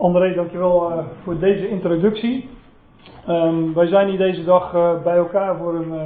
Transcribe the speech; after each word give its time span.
André, 0.00 0.34
dankjewel 0.34 0.90
uh, 0.90 0.98
voor 1.22 1.38
deze 1.38 1.68
introductie. 1.68 2.48
Um, 3.28 3.74
wij 3.74 3.86
zijn 3.86 4.08
hier 4.08 4.18
deze 4.18 4.44
dag 4.44 4.74
uh, 4.74 5.02
bij 5.02 5.16
elkaar 5.16 5.56
voor 5.56 5.74
een, 5.74 5.92
uh, 5.92 6.02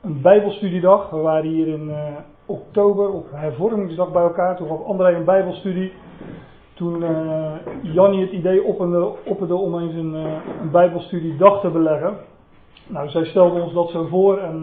een 0.00 0.20
Bijbelstudiedag. 0.22 1.10
We 1.10 1.16
waren 1.16 1.50
hier 1.50 1.66
in 1.68 1.92
oktober 2.46 3.10
op 3.10 3.26
hervormingsdag 3.32 4.12
bij 4.12 4.22
elkaar. 4.22 4.56
Toen 4.56 4.68
gaf 4.68 4.84
André 4.84 5.14
een 5.14 5.24
Bijbelstudie. 5.24 5.92
Toen 6.74 7.04
Jannie 7.82 8.20
het 8.20 8.30
idee 8.30 8.62
opperde, 8.62 9.12
opperde 9.24 9.54
om 9.54 9.78
eens 9.78 9.94
een, 9.94 10.14
een 10.60 10.70
Bijbelstudiedag 10.70 11.60
te 11.60 11.68
beleggen. 11.68 12.16
Nou, 12.86 13.08
zij 13.08 13.24
stelde 13.24 13.60
ons 13.60 13.72
dat 13.72 13.90
zo 13.90 14.06
voor 14.06 14.38
en 14.38 14.62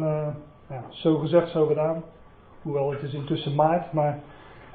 ja, 0.70 0.84
zo 0.90 1.18
gezegd, 1.18 1.50
zo 1.50 1.66
gedaan. 1.66 2.04
Hoewel 2.62 2.92
het 2.92 3.02
is 3.02 3.14
intussen 3.14 3.56
maart, 3.56 3.94
maar 3.94 4.20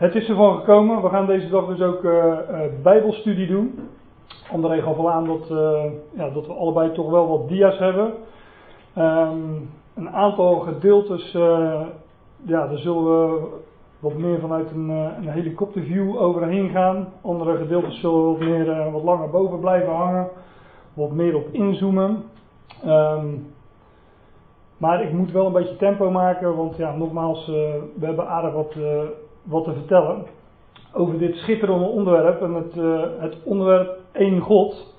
het 0.01 0.15
is 0.15 0.29
ervan 0.29 0.57
gekomen. 0.57 1.03
We 1.03 1.09
gaan 1.09 1.27
deze 1.27 1.49
dag 1.49 1.67
dus 1.67 1.81
ook 1.81 2.03
uh, 2.03 2.13
uh, 2.13 2.61
Bijbelstudie 2.83 3.47
doen. 3.47 3.89
André 4.53 4.83
gaf 4.83 4.97
al 4.97 5.11
aan 5.11 5.27
dat, 5.27 5.51
uh, 5.51 5.85
ja, 6.17 6.31
dat 6.31 6.47
we 6.47 6.53
allebei 6.53 6.93
toch 6.93 7.11
wel 7.11 7.29
wat 7.29 7.49
dia's 7.49 7.79
hebben. 7.79 8.13
Um, 8.99 9.71
een 9.95 10.11
aantal 10.11 10.59
gedeeltes, 10.59 11.33
ja, 12.43 12.67
daar 12.67 12.79
zullen 12.79 13.05
we 13.05 13.49
wat 13.99 14.15
meer 14.15 14.41
vanuit 14.41 14.71
een, 14.71 14.89
een 14.89 15.29
helikopterview 15.29 16.17
overheen 16.17 16.71
gaan. 16.71 17.09
Andere 17.21 17.57
gedeeltes 17.57 18.01
zullen 18.01 18.27
wat 18.27 18.39
meer 18.39 18.91
wat 18.91 19.03
langer 19.03 19.31
boven 19.31 19.61
blijven 19.61 19.93
hangen. 19.93 20.29
Wat 20.95 21.11
meer 21.11 21.37
op 21.37 21.49
inzoomen. 21.53 22.23
Um, 22.87 23.53
maar 24.77 25.03
ik 25.03 25.13
moet 25.13 25.33
wel 25.33 25.47
een 25.47 25.53
beetje 25.53 25.77
tempo 25.77 26.11
maken, 26.11 26.57
want 26.57 26.77
ja, 26.77 26.97
nogmaals, 26.97 27.47
we 27.97 28.07
hebben 28.07 28.29
aardig 28.29 28.53
wat 28.53 28.75
wat 29.43 29.65
te 29.65 29.73
vertellen 29.73 30.27
over 30.93 31.19
dit 31.19 31.37
schitterende 31.37 31.87
onderwerp. 31.87 32.43
En 32.43 32.55
het, 32.55 32.77
uh, 32.77 33.03
het 33.19 33.37
onderwerp 33.45 33.99
één 34.13 34.41
God. 34.41 34.95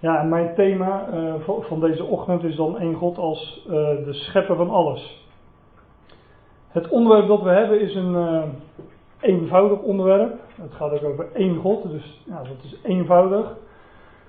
Ja, 0.00 0.20
en 0.20 0.28
mijn 0.28 0.54
thema 0.54 1.08
uh, 1.14 1.34
van 1.60 1.80
deze 1.80 2.04
ochtend 2.04 2.44
is 2.44 2.56
dan 2.56 2.78
één 2.78 2.94
God 2.94 3.18
als 3.18 3.66
uh, 3.66 3.74
de 4.04 4.12
schepper 4.12 4.56
van 4.56 4.70
alles. 4.70 5.24
Het 6.68 6.88
onderwerp 6.88 7.28
dat 7.28 7.42
we 7.42 7.48
hebben 7.48 7.80
is 7.80 7.94
een 7.94 8.42
eenvoudig 9.20 9.80
onderwerp. 9.80 10.34
Het 10.54 10.72
gaat 10.72 10.92
ook 10.92 11.04
over 11.04 11.28
één 11.32 11.56
God, 11.56 11.90
dus 11.90 12.22
ja, 12.26 12.38
dat 12.38 12.56
is 12.62 12.76
eenvoudig. 12.82 13.56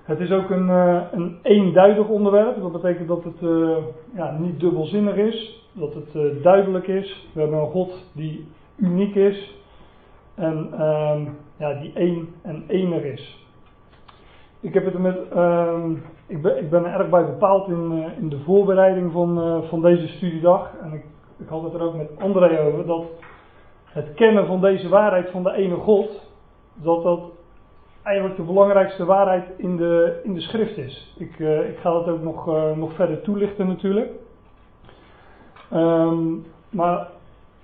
Het 0.02 0.20
is 0.20 0.30
ook 0.30 0.50
een, 0.50 0.68
een 1.12 1.38
eenduidig 1.42 2.08
onderwerp. 2.08 2.60
Dat 2.60 2.72
betekent 2.72 3.08
dat 3.08 3.24
het 3.24 3.40
ja, 4.14 4.36
niet 4.38 4.60
dubbelzinnig 4.60 5.14
is, 5.14 5.66
dat 5.72 5.94
het 5.94 6.42
duidelijk 6.42 6.86
is. 6.86 7.28
We 7.32 7.40
hebben 7.40 7.58
een 7.58 7.70
God 7.70 8.04
die 8.12 8.46
uniek 8.78 9.14
is. 9.14 9.56
En 10.34 10.82
um, 10.82 11.36
ja, 11.56 11.74
die 11.74 11.92
één 11.94 12.28
en 12.42 12.64
ener 12.66 13.04
is. 13.04 13.46
Ik 14.60 14.74
heb 14.74 14.84
het 14.84 14.98
met. 14.98 15.18
Um, 15.36 16.02
ik, 16.26 16.42
ben, 16.42 16.58
ik 16.58 16.70
ben 16.70 16.84
er 16.84 17.00
erg 17.00 17.08
bij 17.08 17.24
bepaald 17.24 17.68
in, 17.68 17.92
uh, 17.92 18.18
in 18.18 18.28
de 18.28 18.38
voorbereiding 18.38 19.12
van, 19.12 19.38
uh, 19.38 19.68
van 19.68 19.82
deze 19.82 20.08
studiedag. 20.08 20.70
En 20.82 20.92
ik, 20.92 21.04
ik 21.38 21.48
had 21.48 21.62
het 21.62 21.74
er 21.74 21.82
ook 21.82 21.96
met 21.96 22.10
André 22.18 22.60
over. 22.60 22.86
Dat 22.86 23.04
het 23.84 24.14
kennen 24.14 24.46
van 24.46 24.60
deze 24.60 24.88
waarheid 24.88 25.30
van 25.30 25.42
de 25.42 25.52
ene 25.52 25.74
God. 25.74 26.30
Dat 26.74 27.02
dat 27.02 27.20
eigenlijk 28.02 28.36
de 28.36 28.42
belangrijkste 28.42 29.04
waarheid 29.04 29.44
in 29.56 29.76
de, 29.76 30.20
in 30.22 30.34
de 30.34 30.40
schrift 30.40 30.76
is. 30.76 31.14
Ik, 31.18 31.38
uh, 31.38 31.68
ik 31.68 31.78
ga 31.78 31.90
dat 31.90 32.08
ook 32.08 32.22
nog, 32.22 32.46
nog 32.76 32.92
verder 32.92 33.22
toelichten 33.22 33.66
natuurlijk. 33.66 34.10
Um, 35.72 36.46
maar 36.70 37.08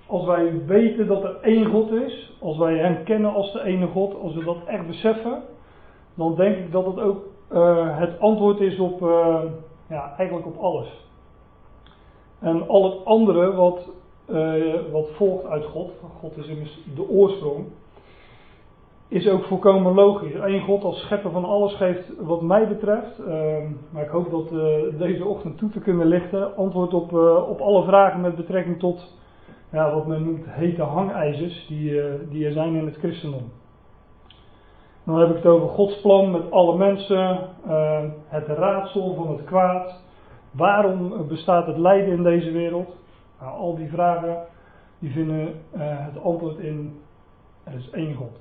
als 0.07 0.25
wij 0.25 0.65
weten 0.65 1.07
dat 1.07 1.23
er 1.23 1.37
één 1.41 1.65
God 1.65 1.91
is, 1.91 2.37
als 2.39 2.57
wij 2.57 2.77
Hem 2.77 3.03
kennen 3.03 3.33
als 3.33 3.53
de 3.53 3.63
ene 3.63 3.87
God, 3.87 4.15
als 4.21 4.35
we 4.35 4.43
dat 4.43 4.57
echt 4.65 4.87
beseffen, 4.87 5.41
dan 6.13 6.35
denk 6.35 6.57
ik 6.57 6.71
dat 6.71 6.85
het 6.85 6.99
ook 6.99 7.23
uh, 7.51 7.97
het 7.97 8.19
antwoord 8.19 8.59
is 8.59 8.79
op, 8.79 9.01
uh, 9.01 9.37
ja, 9.89 10.13
eigenlijk 10.17 10.47
op 10.47 10.57
alles. 10.57 11.03
En 12.39 12.67
al 12.67 12.83
het 12.83 13.05
andere 13.05 13.53
wat, 13.53 13.89
uh, 14.29 14.73
wat 14.91 15.09
volgt 15.13 15.45
uit 15.45 15.65
God, 15.65 15.91
God 16.19 16.37
is 16.37 16.47
immers 16.47 16.79
de 16.95 17.09
oorsprong, 17.09 17.65
is 19.07 19.27
ook 19.27 19.43
volkomen 19.43 19.93
logisch. 19.93 20.33
Eén 20.33 20.61
God 20.61 20.83
als 20.83 20.99
schepper 20.99 21.31
van 21.31 21.45
alles 21.45 21.73
geeft, 21.73 22.11
wat 22.19 22.41
mij 22.41 22.67
betreft, 22.67 23.19
maar 23.89 24.03
ik 24.03 24.09
hoop 24.09 24.31
dat 24.31 24.49
deze 24.99 25.25
ochtend 25.25 25.57
toe 25.57 25.69
te 25.69 25.79
kunnen 25.79 26.07
lichten, 26.07 26.55
antwoord 26.55 26.93
op, 26.93 27.13
op 27.49 27.59
alle 27.61 27.83
vragen 27.83 28.21
met 28.21 28.35
betrekking 28.35 28.79
tot 28.79 29.13
ja, 29.75 29.93
wat 29.93 30.07
men 30.07 30.23
noemt 30.23 30.45
hete 30.49 30.81
hangijzers 30.81 31.65
die, 31.67 31.91
uh, 31.91 32.13
die 32.29 32.45
er 32.45 32.51
zijn 32.51 32.75
in 32.75 32.85
het 32.85 32.97
christendom. 32.97 33.51
Dan 35.03 35.19
heb 35.19 35.29
ik 35.29 35.35
het 35.35 35.45
over 35.45 35.67
Gods 35.67 36.01
plan 36.01 36.31
met 36.31 36.51
alle 36.51 36.77
mensen, 36.77 37.39
uh, 37.67 38.03
het 38.27 38.47
raadsel 38.47 39.13
van 39.13 39.27
het 39.27 39.43
kwaad. 39.43 40.01
Waarom 40.51 41.27
bestaat 41.27 41.67
het 41.67 41.77
lijden 41.77 42.13
in 42.13 42.23
deze 42.23 42.51
wereld? 42.51 42.95
Nou, 43.39 43.57
al 43.57 43.75
die 43.75 43.89
vragen 43.89 44.37
die 44.99 45.11
vinden 45.11 45.47
uh, 45.47 45.51
het 45.81 46.23
antwoord 46.23 46.57
in 46.57 46.99
er 47.63 47.73
is 47.73 47.89
één 47.89 48.13
God. 48.13 48.39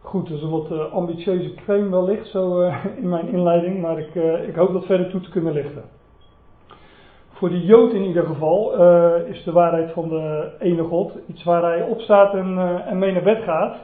Goed, 0.00 0.28
dat 0.28 0.36
is 0.36 0.42
een 0.42 0.50
wat 0.50 0.90
ambitieuze 0.90 1.54
claim 1.54 1.90
wellicht 1.90 2.26
zo 2.26 2.60
in 2.96 3.08
mijn 3.08 3.28
inleiding, 3.28 3.80
maar 3.80 3.98
ik, 3.98 4.14
ik 4.48 4.54
hoop 4.54 4.72
dat 4.72 4.86
verder 4.86 5.10
toe 5.10 5.20
te 5.20 5.30
kunnen 5.30 5.52
lichten. 5.52 5.97
Voor 7.38 7.48
de 7.48 7.64
Jood 7.64 7.92
in 7.92 8.04
ieder 8.04 8.26
geval 8.26 8.80
uh, 8.80 9.28
is 9.28 9.44
de 9.44 9.52
waarheid 9.52 9.92
van 9.92 10.08
de 10.08 10.50
ene 10.58 10.82
God 10.82 11.12
iets 11.26 11.44
waar 11.44 11.62
hij 11.62 11.82
opstaat 11.82 12.34
en, 12.34 12.54
uh, 12.54 12.86
en 12.86 12.98
mee 12.98 13.12
naar 13.12 13.22
bed 13.22 13.42
gaat. 13.42 13.76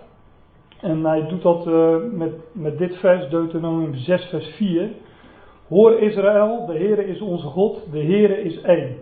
En 0.80 1.04
hij 1.04 1.26
doet 1.26 1.42
dat 1.42 1.66
uh, 1.66 1.96
met, 2.12 2.32
met 2.52 2.78
dit 2.78 2.96
vers, 2.96 3.28
Deuteronomium 3.28 3.94
6, 3.94 4.24
vers 4.24 4.46
4. 4.46 4.90
Hoor 5.68 5.98
Israël, 5.98 6.66
de 6.66 6.72
Heere 6.72 7.06
is 7.06 7.20
onze 7.20 7.46
God, 7.46 7.92
de 7.92 8.04
Heere 8.04 8.42
is 8.42 8.60
één. 8.60 8.96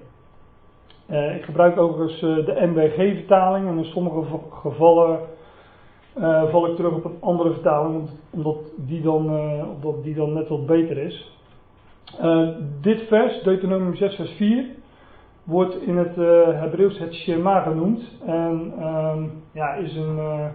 ik 1.36 1.44
gebruik 1.44 1.78
overigens 1.78 2.20
de 2.20 2.54
NBG-vertaling 2.56 3.68
en 3.68 3.78
in 3.78 3.84
sommige 3.84 4.38
gevallen 4.50 5.18
val 6.50 6.66
ik 6.66 6.76
terug 6.76 6.92
op 6.92 7.04
een 7.04 7.16
andere 7.20 7.52
vertaling, 7.52 8.08
omdat 8.30 8.58
die 8.76 9.02
dan, 9.02 9.24
omdat 9.74 10.02
die 10.02 10.14
dan 10.14 10.32
net 10.32 10.48
wat 10.48 10.66
beter 10.66 10.98
is. 10.98 11.40
Uh, 12.20 12.48
dit 12.80 13.02
vers, 13.02 13.42
Deuteronomium 13.42 13.96
6, 13.96 14.14
vers 14.14 14.30
4, 14.30 14.64
wordt 15.44 15.82
in 15.82 15.96
het 15.96 16.16
uh, 16.16 16.60
Hebreeuws 16.60 16.98
het 16.98 17.14
Shema 17.14 17.60
genoemd. 17.60 18.02
En 18.26 18.72
uh, 18.78 19.16
ja, 19.52 19.74
is 19.74 19.96
een, 19.96 20.16
uh, 20.16 20.46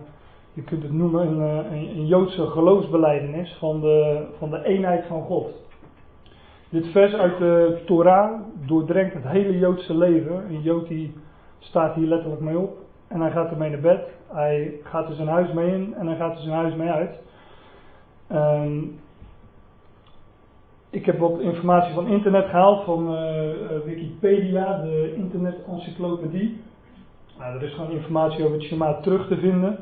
je 0.53 0.61
kunt 0.61 0.83
het 0.83 0.93
noemen 0.93 1.27
een, 1.27 1.71
een, 1.71 2.07
Joodse 2.07 2.47
geloofsbeleidenis 2.47 3.55
van 3.59 3.81
de, 3.81 4.25
van 4.37 4.49
de 4.49 4.63
eenheid 4.63 5.05
van 5.05 5.21
God. 5.21 5.47
Dit 6.69 6.87
vers 6.87 7.13
uit 7.13 7.37
de 7.37 7.81
Torah 7.85 8.41
doordrenkt 8.65 9.13
het 9.13 9.27
hele 9.27 9.57
Joodse 9.57 9.97
leven. 9.97 10.45
Een 10.49 10.61
Jood 10.61 10.87
die 10.87 11.13
staat 11.59 11.95
hier 11.95 12.07
letterlijk 12.07 12.41
mee 12.41 12.57
op 12.57 12.77
en 13.07 13.21
hij 13.21 13.31
gaat 13.31 13.51
ermee 13.51 13.69
naar 13.69 13.79
bed. 13.79 14.01
Hij 14.27 14.73
gaat 14.83 15.09
er 15.09 15.15
zijn 15.15 15.27
huis 15.27 15.53
mee 15.53 15.73
in 15.73 15.93
en 15.97 16.07
hij 16.07 16.15
gaat 16.15 16.35
er 16.35 16.41
zijn 16.41 16.55
huis 16.55 16.75
mee 16.75 16.89
uit. 16.89 17.19
Um, 18.31 18.99
ik 20.89 21.05
heb 21.05 21.19
wat 21.19 21.39
informatie 21.39 21.93
van 21.93 22.07
internet 22.07 22.45
gehaald, 22.45 22.83
van 22.83 23.13
uh, 23.13 23.49
Wikipedia, 23.85 24.81
de 24.81 25.13
internet-encyclopedie. 25.15 26.61
Nou, 27.37 27.55
er 27.55 27.63
is 27.63 27.73
gewoon 27.73 27.91
informatie 27.91 28.43
over 28.43 28.57
het 28.57 28.65
Shema 28.65 28.93
terug 28.93 29.27
te 29.27 29.37
vinden. 29.37 29.77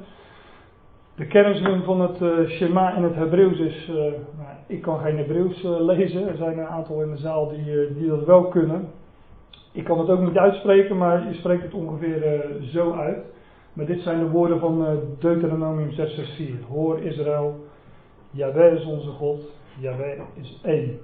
De 1.15 1.27
kernzin 1.27 1.83
van 1.83 2.01
het 2.01 2.21
uh, 2.21 2.49
Shema 2.49 2.95
in 2.95 3.03
het 3.03 3.15
Hebreeuws 3.15 3.59
is, 3.59 3.87
nou, 3.87 4.49
ik 4.67 4.81
kan 4.81 4.99
geen 4.99 5.17
Hebreeuws 5.17 5.63
lezen, 5.63 6.27
er 6.27 6.37
zijn 6.37 6.57
een 6.57 6.67
aantal 6.67 7.01
in 7.01 7.11
de 7.11 7.17
zaal 7.17 7.49
die, 7.49 7.93
die 7.93 8.07
dat 8.07 8.25
wel 8.25 8.47
kunnen. 8.47 8.89
Ik 9.71 9.83
kan 9.83 9.99
het 9.99 10.09
ook 10.09 10.21
niet 10.21 10.37
uitspreken, 10.37 10.97
maar 10.97 11.27
je 11.27 11.33
spreekt 11.33 11.63
het 11.63 11.73
ongeveer 11.73 12.45
zo 12.61 12.93
uit. 12.93 13.23
Maar 13.73 13.85
dit 13.85 14.01
zijn 14.01 14.19
de 14.19 14.29
woorden 14.29 14.59
van 14.59 14.99
Deuteronomium 15.19 15.91
6 15.91 16.13
vers 16.13 16.29
4. 16.35 16.55
Hoor 16.69 16.99
Israël, 16.99 17.65
Jaweh 18.31 18.73
is 18.73 18.85
onze 18.85 19.09
God, 19.09 19.39
Jaweh 19.79 20.21
is 20.33 20.59
één. 20.63 20.99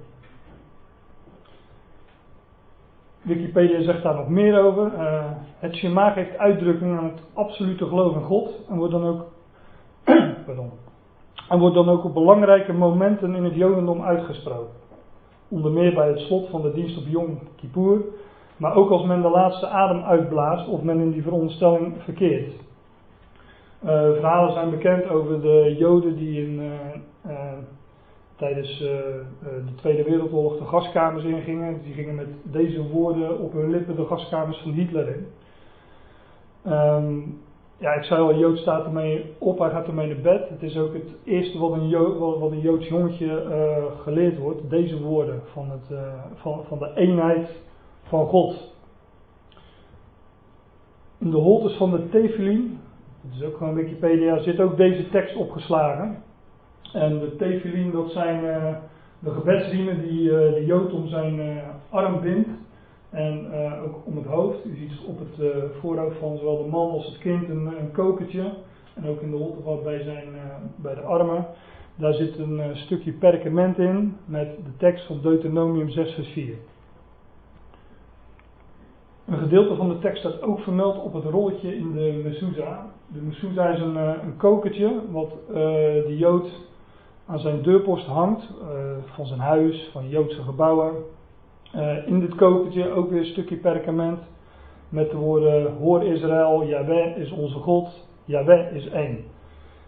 Wikipedia 3.22 3.82
zegt 3.82 4.02
daar 4.02 4.14
nog 4.14 4.28
meer 4.28 4.62
over. 4.64 4.92
Uh, 4.94 5.24
het 5.58 5.74
Shema 5.74 6.10
geeft 6.10 6.38
uitdrukking 6.38 6.98
aan 6.98 7.04
het 7.04 7.20
absolute 7.32 7.86
geloof 7.86 8.14
in 8.14 8.22
God 8.22 8.50
en 8.68 8.76
wordt 8.76 8.92
dan 8.92 9.04
ook, 9.04 9.24
pardon, 10.46 10.70
en 11.48 11.58
wordt 11.58 11.74
dan 11.74 11.88
ook 11.88 12.04
op 12.04 12.14
belangrijke 12.14 12.72
momenten 12.72 13.34
in 13.34 13.44
het 13.44 13.54
Jodendom 13.54 14.02
uitgesproken. 14.02 14.80
Onder 15.48 15.70
meer 15.70 15.94
bij 15.94 16.08
het 16.08 16.18
slot 16.18 16.48
van 16.48 16.62
de 16.62 16.72
dienst 16.72 16.98
op 16.98 17.06
Yom 17.06 17.38
Kippur, 17.56 18.00
maar 18.56 18.74
ook 18.74 18.90
als 18.90 19.04
men 19.04 19.22
de 19.22 19.28
laatste 19.28 19.66
adem 19.66 20.02
uitblaast 20.02 20.68
of 20.68 20.82
men 20.82 21.00
in 21.00 21.10
die 21.10 21.22
veronderstelling 21.22 21.94
verkeert. 21.98 22.52
Uh, 23.84 23.90
verhalen 23.90 24.52
zijn 24.52 24.70
bekend 24.70 25.08
over 25.08 25.40
de 25.40 25.74
Joden 25.78 26.16
die 26.16 26.42
in 26.46 26.60
uh, 26.60 26.70
tijdens 28.42 28.80
uh, 28.80 28.88
de 29.40 29.74
Tweede 29.76 30.02
Wereldoorlog 30.02 30.58
de 30.58 30.64
gaskamers 30.64 31.24
ingingen. 31.24 31.82
Die 31.82 31.94
gingen 31.94 32.14
met 32.14 32.26
deze 32.42 32.88
woorden 32.88 33.38
op 33.38 33.52
hun 33.52 33.70
lippen 33.70 33.96
de 33.96 34.04
gaskamers 34.04 34.58
van 34.58 34.72
Hitler 34.72 35.08
in. 35.08 35.26
Um, 36.72 37.40
ja, 37.78 37.92
ik 37.92 38.02
zei 38.02 38.20
al, 38.20 38.34
Jood 38.34 38.58
staat 38.58 38.84
ermee 38.84 39.24
op, 39.38 39.58
hij 39.58 39.70
gaat 39.70 39.86
ermee 39.86 40.06
naar 40.06 40.22
bed. 40.22 40.48
Het 40.48 40.62
is 40.62 40.78
ook 40.78 40.92
het 40.92 41.14
eerste 41.24 41.58
wat 41.58 41.72
een, 41.72 41.88
Jood, 41.88 42.38
wat 42.38 42.50
een 42.50 42.60
Joods 42.60 42.88
jongetje 42.88 43.26
uh, 43.26 44.00
geleerd 44.00 44.38
wordt. 44.38 44.70
Deze 44.70 45.02
woorden 45.02 45.42
van, 45.52 45.70
het, 45.70 45.98
van, 46.34 46.64
van 46.68 46.78
de 46.78 46.92
eenheid 46.94 47.48
van 48.02 48.26
God. 48.26 48.74
In 51.18 51.30
de 51.30 51.36
holtes 51.36 51.76
van 51.76 51.90
de 51.90 52.08
Tefillin, 52.08 52.80
dat 53.22 53.40
is 53.40 53.46
ook 53.46 53.56
gewoon 53.56 53.74
Wikipedia, 53.74 54.38
zit 54.38 54.60
ook 54.60 54.76
deze 54.76 55.08
tekst 55.08 55.36
opgeslagen. 55.36 56.22
En 56.92 57.18
de 57.18 57.36
Tefillin, 57.36 57.90
dat 57.90 58.10
zijn 58.10 58.44
uh, 58.44 58.74
de 59.18 59.30
gebedsriemen 59.30 60.02
die 60.02 60.28
de 60.28 60.62
Jood 60.66 60.92
om 60.92 61.08
zijn 61.08 61.60
arm 61.90 62.20
bindt. 62.20 62.48
En 63.10 63.52
ook 63.84 63.96
om 64.04 64.16
het 64.16 64.26
hoofd. 64.26 64.64
U 64.64 64.76
ziet 64.76 64.90
op 65.06 65.18
het 65.18 65.50
voorhoofd 65.80 66.18
van 66.18 66.36
zowel 66.36 66.62
de 66.62 66.70
man 66.70 66.90
als 66.90 67.06
het 67.06 67.18
kind 67.18 67.48
een, 67.48 67.66
een. 67.66 68.52
En 68.94 69.08
ook 69.08 69.20
in 69.20 69.30
de 69.30 69.36
holtevat 69.36 69.84
bij, 69.84 70.02
zijn, 70.02 70.28
bij 70.76 70.94
de 70.94 71.00
armen. 71.00 71.46
Daar 71.96 72.14
zit 72.14 72.38
een 72.38 72.60
stukje 72.74 73.12
perkament 73.12 73.78
in 73.78 74.16
met 74.24 74.56
de 74.56 74.76
tekst 74.76 75.06
van 75.06 75.20
Deuteronomium 75.22 75.90
6 75.90 76.14
vers 76.14 76.28
4. 76.28 76.54
Een 79.26 79.38
gedeelte 79.38 79.76
van 79.76 79.88
de 79.88 79.98
tekst 79.98 80.18
staat 80.18 80.42
ook 80.42 80.60
vermeld 80.60 81.02
op 81.02 81.12
het 81.12 81.24
rolletje 81.24 81.76
in 81.76 81.92
de 81.92 82.20
mezuzah. 82.24 82.78
De 83.06 83.20
mezuzah 83.20 83.74
is 83.74 83.80
een, 83.80 83.96
een 83.96 84.36
wat 85.10 85.32
de 86.06 86.14
Jood 86.18 86.50
aan 87.32 87.38
zijn 87.38 87.62
deurpost 87.62 88.06
hangt. 88.06 88.48
van 89.14 89.26
zijn 89.26 89.40
huis, 89.40 89.88
van 89.92 90.08
Joodse 90.08 90.42
gebouwen. 90.42 90.92
Uh, 91.76 92.06
in 92.06 92.20
dit 92.20 92.34
kokertje 92.34 92.90
ook 92.90 93.10
weer 93.10 93.18
een 93.18 93.26
stukje 93.26 93.56
perkament 93.56 94.18
met 94.88 95.10
de 95.10 95.16
woorden 95.16 95.76
Hoor 95.76 96.02
Israël, 96.02 96.64
Yahweh 96.64 97.16
is 97.16 97.30
onze 97.30 97.58
God, 97.58 98.08
Yahweh 98.24 98.74
is 98.74 98.88
één. 98.88 99.24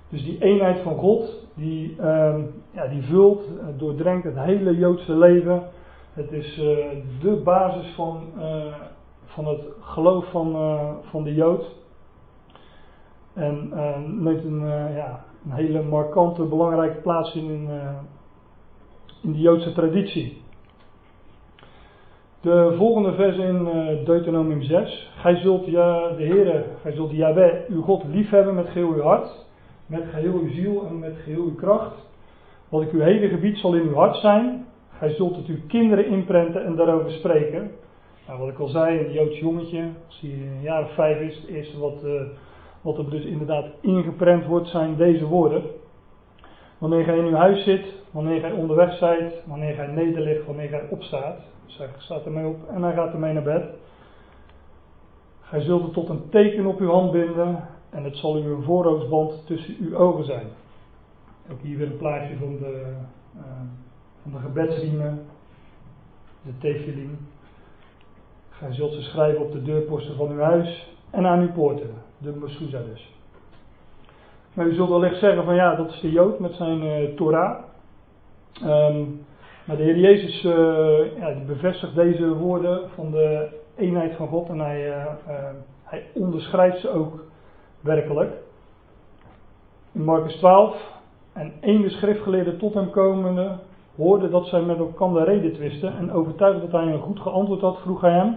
Dus 0.09 0.25
die 0.25 0.43
eenheid 0.43 0.79
van 0.79 0.97
God, 0.97 1.47
die, 1.55 1.97
uh, 2.01 2.35
ja, 2.71 2.87
die 2.87 3.03
vult, 3.03 3.41
uh, 3.41 3.65
doordrenkt 3.77 4.25
het 4.25 4.39
hele 4.39 4.77
Joodse 4.77 5.17
leven. 5.17 5.63
Het 6.13 6.33
is 6.33 6.55
de 7.21 7.41
basis 7.45 7.95
van, 7.95 8.23
van 9.25 9.47
het 9.47 9.61
geloof 9.81 10.31
van, 10.31 10.57
van 11.03 11.25
de 11.25 11.35
Jood. 11.35 11.75
En 13.35 13.73
neemt 14.23 14.45
een, 14.45 14.67
ja, 14.95 15.25
een 15.45 15.53
hele 15.53 15.83
markante, 15.83 16.43
belangrijke 16.43 17.01
plaats 17.01 17.35
in, 17.35 17.51
in, 17.51 17.69
in 19.23 19.33
de 19.33 19.41
Joodse 19.41 19.73
traditie. 19.73 20.43
De 22.41 22.75
volgende 22.77 23.13
vers 23.13 23.37
in 23.37 23.65
Deuteronomium 24.05 24.63
6. 24.63 25.11
Gij 25.17 25.37
zult 25.37 25.67
ja, 25.67 26.09
de 26.09 26.25
Heere, 26.25 26.65
gij 26.83 26.93
zult 26.93 27.11
Yahweh, 27.11 27.69
uw 27.69 27.83
God, 27.83 28.05
liefhebben 28.05 28.55
met 28.55 28.69
geheel 28.69 28.93
uw 28.93 29.03
hart, 29.03 29.47
met 29.87 30.05
geheel 30.13 30.33
uw 30.33 30.51
ziel 30.51 30.87
en 30.87 30.99
met 30.99 31.17
geheel 31.25 31.43
uw 31.43 31.55
kracht. 31.55 31.95
Wat 32.69 32.83
ik 32.83 32.93
uw 32.93 33.01
hele 33.01 33.29
gebied 33.29 33.59
zal 33.59 33.75
in 33.75 33.89
uw 33.89 33.95
hart 33.95 34.17
zijn. 34.17 34.67
Gij 34.99 35.11
zult 35.11 35.37
het 35.37 35.47
uw 35.47 35.59
kinderen 35.69 36.07
inprenten 36.07 36.65
en 36.65 36.77
daarover 36.77 37.11
spreken. 37.11 37.71
Nou, 38.27 38.39
wat 38.39 38.49
ik 38.49 38.59
al 38.59 38.69
zei, 38.69 38.99
een 38.99 39.13
Joods 39.13 39.39
jongetje, 39.39 39.89
als 40.07 40.21
hij 40.21 40.31
een 40.31 40.63
jaar 40.63 40.83
of 40.83 40.95
vijf 40.95 41.21
is, 41.21 41.37
het 41.37 41.47
eerste 41.47 41.79
wat, 41.79 42.03
wat 42.85 42.99
er 42.99 43.11
dus 43.11 43.25
inderdaad 43.25 43.67
ingeprent 43.81 44.47
wordt, 44.47 44.69
zijn 44.69 44.97
deze 44.97 45.27
woorden. 45.27 45.63
Wanneer 46.79 47.05
gij 47.05 47.19
in 47.19 47.25
uw 47.25 47.35
huis 47.35 47.65
zit, 47.65 47.87
wanneer 48.11 48.41
gij 48.41 48.53
onderweg 48.53 48.97
zijt, 48.97 49.35
wanneer 49.45 49.75
gij 49.75 49.87
nederligt, 49.87 50.47
wanneer 50.47 50.69
gij 50.69 50.89
opstaat. 50.91 51.39
Dus 51.67 51.79
hij 51.79 51.89
staat 51.97 52.25
ermee 52.25 52.47
op 52.47 52.69
en 52.69 52.83
hij 52.83 52.93
gaat 52.93 53.13
ermee 53.13 53.33
naar 53.33 53.43
bed. 53.43 53.65
Gij 55.41 55.61
zult 55.61 55.83
het 55.83 55.93
tot 55.93 56.09
een 56.09 56.29
teken 56.31 56.67
op 56.67 56.79
uw 56.79 56.91
hand 56.91 57.13
binden 57.13 57.69
en 57.91 58.05
het 58.05 58.17
zal 58.17 58.39
u 58.39 58.41
een 58.41 59.31
tussen 59.45 59.77
uw 59.81 59.97
ogen 59.97 60.25
zijn. 60.25 60.47
Ook 61.53 61.61
hier 61.63 61.79
weer 61.79 61.87
een 61.87 61.97
plaatje 61.97 62.37
van 62.37 62.57
de, 62.59 62.97
uh, 63.37 63.43
van 64.23 64.33
de 64.33 64.39
gebedsriemen, 64.39 65.27
de 66.43 66.59
tefillin. 66.59 67.19
Gij 68.49 68.73
zult 68.73 68.93
ze 68.93 69.03
schrijven 69.03 69.43
op 69.45 69.53
de 69.53 69.63
deurposten 69.63 70.17
van 70.17 70.31
uw 70.31 70.41
huis 70.41 70.97
en 71.11 71.27
aan 71.27 71.41
uw 71.41 71.53
poorten, 71.53 71.91
de 72.25 72.39
mezuzah 72.41 72.85
dus. 72.85 73.13
Maar 74.53 74.67
u 74.67 74.75
zult 74.75 74.89
wellicht 74.89 75.19
zeggen 75.19 75.45
van 75.45 75.55
ja, 75.55 75.75
dat 75.75 75.93
is 75.93 76.01
de 76.01 76.11
Jood 76.11 76.39
met 76.39 76.55
zijn 76.55 76.83
uh, 76.83 77.17
Torah. 77.17 77.59
Um, 78.65 79.27
maar 79.65 79.77
de 79.77 79.83
Heer 79.83 79.99
Jezus 79.99 80.45
uh, 80.45 81.19
ja, 81.19 81.33
die 81.35 81.45
bevestigt 81.45 81.95
deze 81.95 82.35
woorden 82.35 82.91
van 82.95 83.11
de 83.11 83.49
eenheid 83.77 84.17
van 84.17 84.29
God 84.29 84.49
en 84.49 84.59
hij, 84.61 84.89
uh, 84.89 85.05
hij 85.83 86.07
onderschrijft 86.15 86.81
ze 86.81 86.91
ook 86.91 87.25
werkelijk. 87.81 88.33
In 89.93 90.05
Marcus 90.05 90.35
12, 90.35 90.77
en 91.33 91.53
een 91.61 91.83
de 91.83 91.91
schriftgeleerden 91.91 92.59
tot 92.59 92.75
hem 92.75 92.91
komende 92.91 93.57
hoorde 93.97 94.31
dat 94.31 94.47
zij 94.47 94.63
met 94.63 94.79
elkaar 94.79 95.25
reden 95.25 95.53
twisten 95.53 95.97
en 95.97 96.13
overtuigd 96.13 96.61
dat 96.61 96.73
hij 96.73 96.93
een 96.93 97.01
goed 97.01 97.21
geantwoord 97.21 97.61
had, 97.61 97.79
vroeg 97.81 98.01
hij 98.01 98.13
hem, 98.13 98.37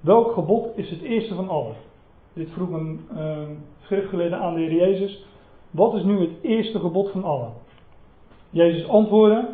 welk 0.00 0.32
gebod 0.32 0.66
is 0.76 0.90
het 0.90 1.02
eerste 1.02 1.34
van 1.34 1.48
allen? 1.48 1.74
Dit 2.32 2.50
vroeg 2.50 2.70
een 2.70 3.00
schriftgeleerde 3.80 4.36
aan 4.36 4.54
de 4.54 4.60
Heer 4.60 4.72
Jezus, 4.72 5.26
wat 5.70 5.94
is 5.94 6.02
nu 6.02 6.20
het 6.20 6.42
eerste 6.42 6.78
gebod 6.78 7.10
van 7.10 7.24
allen? 7.24 7.52
Jezus 8.50 8.88
antwoordde, 8.88 9.48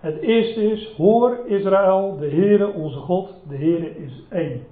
het 0.00 0.20
eerste 0.20 0.70
is, 0.70 0.92
hoor 0.96 1.38
Israël, 1.46 2.16
de 2.18 2.28
Heere 2.28 2.72
onze 2.72 2.98
God, 2.98 3.34
de 3.48 3.56
Heere 3.56 3.96
is 3.96 4.22
één. 4.30 4.66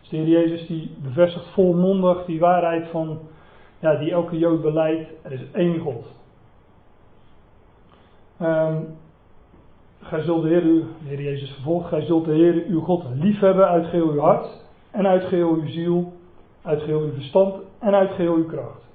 Dus 0.00 0.08
de 0.08 0.16
Heer 0.16 0.28
Jezus 0.28 0.66
die 0.66 0.90
bevestigt 1.02 1.46
volmondig 1.46 2.24
die 2.24 2.40
waarheid 2.40 2.88
van, 2.88 3.18
ja, 3.78 3.94
die 3.94 4.12
elke 4.12 4.38
Jood 4.38 4.62
beleidt, 4.62 5.10
er 5.22 5.32
is 5.32 5.50
één 5.52 5.78
God. 5.78 6.06
Um, 8.42 8.96
gij 10.00 10.22
zult 10.22 10.42
de 10.42 10.48
Heer, 10.48 10.62
de 10.62 10.84
Heer 11.04 11.22
Jezus 11.22 11.50
vervolgt, 11.50 11.88
gij 11.88 12.02
zult 12.02 12.24
de 12.24 12.32
Heer 12.32 12.64
uw 12.68 12.80
God 12.80 13.04
liefhebben 13.14 13.68
uit 13.68 13.86
geheel 13.86 14.08
uw 14.08 14.20
hart 14.20 14.64
en 14.90 15.06
uit 15.06 15.24
geheel 15.24 15.54
uw 15.54 15.66
ziel, 15.66 16.12
uit 16.62 16.80
geheel 16.80 17.00
uw 17.00 17.12
verstand 17.12 17.54
en 17.78 17.94
uit 17.94 18.10
geheel 18.10 18.34
uw 18.34 18.46
kracht 18.46 18.86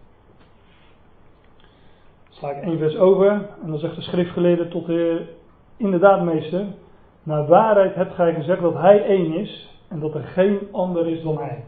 sla 2.44 2.52
ik 2.52 2.64
één 2.64 2.78
vers 2.78 2.98
over 2.98 3.30
en 3.64 3.70
dan 3.70 3.78
zegt 3.80 3.96
de 3.96 4.02
schriftgeleerde 4.02 4.68
tot 4.68 4.86
de 4.86 4.94
Heer, 4.94 5.30
inderdaad 5.78 6.24
meester, 6.24 6.66
naar 7.24 7.48
waarheid 7.48 7.96
hebt 7.96 8.14
gij 8.14 8.34
gezegd 8.34 8.62
dat 8.62 8.74
hij 8.74 9.06
één 9.06 9.34
is 9.34 9.80
en 9.88 10.00
dat 10.00 10.16
er 10.16 10.24
geen 10.24 10.60
ander 10.72 11.08
is 11.08 11.24
dan 11.24 11.38
hij. 11.38 11.64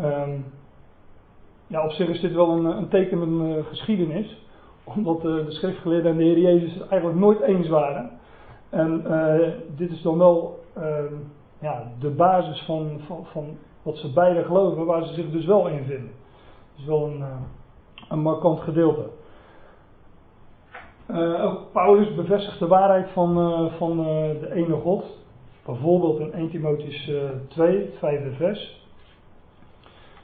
Um, 0.00 0.44
ja, 1.66 1.84
op 1.84 1.90
zich 1.90 2.08
is 2.08 2.20
dit 2.20 2.32
wel 2.34 2.50
een, 2.50 2.64
een 2.64 2.88
tekenende 2.88 3.56
uh, 3.56 3.66
geschiedenis, 3.66 4.46
omdat 4.96 5.16
uh, 5.16 5.22
de 5.22 5.52
schriftgeleerden 5.52 6.10
en 6.10 6.16
de 6.16 6.24
Heer 6.24 6.38
Jezus 6.38 6.74
het 6.74 6.88
eigenlijk 6.88 7.20
nooit 7.20 7.40
eens 7.40 7.68
waren. 7.68 8.10
En 8.70 9.04
dit 9.76 9.90
is 9.90 10.02
dan 10.02 10.18
wel 10.18 10.64
ehm, 10.74 11.14
ja, 11.60 11.92
de 12.00 12.10
basis 12.10 12.62
van, 12.62 13.00
van, 13.06 13.26
van 13.32 13.56
wat 13.86 13.96
ze 13.96 14.12
beiden 14.12 14.44
geloven, 14.44 14.84
waar 14.84 15.06
ze 15.06 15.14
zich 15.14 15.30
dus 15.30 15.44
wel 15.44 15.68
in 15.68 15.84
vinden. 15.84 16.12
Het 16.70 16.78
is 16.78 16.84
wel 16.84 17.06
een, 17.06 17.24
een 18.08 18.20
markant 18.20 18.60
gedeelte. 18.60 19.08
Uh, 21.10 21.44
ook 21.44 21.72
Paulus 21.72 22.14
bevestigt 22.14 22.58
de 22.58 22.66
waarheid 22.66 23.10
van, 23.10 23.38
uh, 23.38 23.72
van 23.72 23.96
de 24.40 24.52
ene 24.52 24.74
God. 24.74 25.04
Bijvoorbeeld 25.64 26.20
in 26.20 26.32
1 26.32 26.50
Timotheus 26.50 27.10
2, 27.48 27.78
het 27.78 27.94
vijfde 27.98 28.32
vers. 28.32 28.84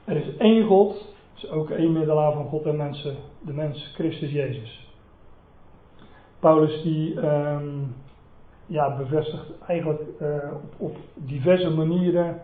Er 0.04 0.16
is 0.16 0.37
één 0.37 0.66
God, 0.66 1.14
is 1.35 1.50
ook 1.50 1.71
één 1.71 1.92
middelaar 1.92 2.33
van 2.33 2.47
God 2.47 2.66
en 2.66 2.76
mensen, 2.76 3.16
de 3.40 3.52
mens 3.52 3.92
Christus 3.95 4.31
Jezus. 4.31 4.88
Paulus 6.38 6.83
die 6.83 7.26
um, 7.26 7.95
ja, 8.66 8.97
bevestigt 8.97 9.59
eigenlijk 9.66 10.00
op, 10.52 10.75
op 10.76 10.97
diverse 11.14 11.71
manieren 11.71 12.40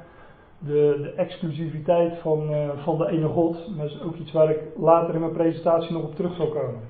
de, 0.59 0.99
de 1.03 1.13
exclusiviteit 1.17 2.19
van, 2.19 2.51
uh, 2.51 2.69
van 2.83 2.99
de 2.99 3.09
ene 3.09 3.29
God. 3.29 3.77
Dat 3.77 3.87
is 3.87 4.03
ook 4.03 4.17
iets 4.17 4.33
waar 4.33 4.51
ik 4.51 4.61
later 4.77 5.15
in 5.15 5.21
mijn 5.21 5.33
presentatie 5.33 5.93
nog 5.93 6.03
op 6.03 6.15
terug 6.15 6.37
zal 6.37 6.49
komen. 6.49 6.81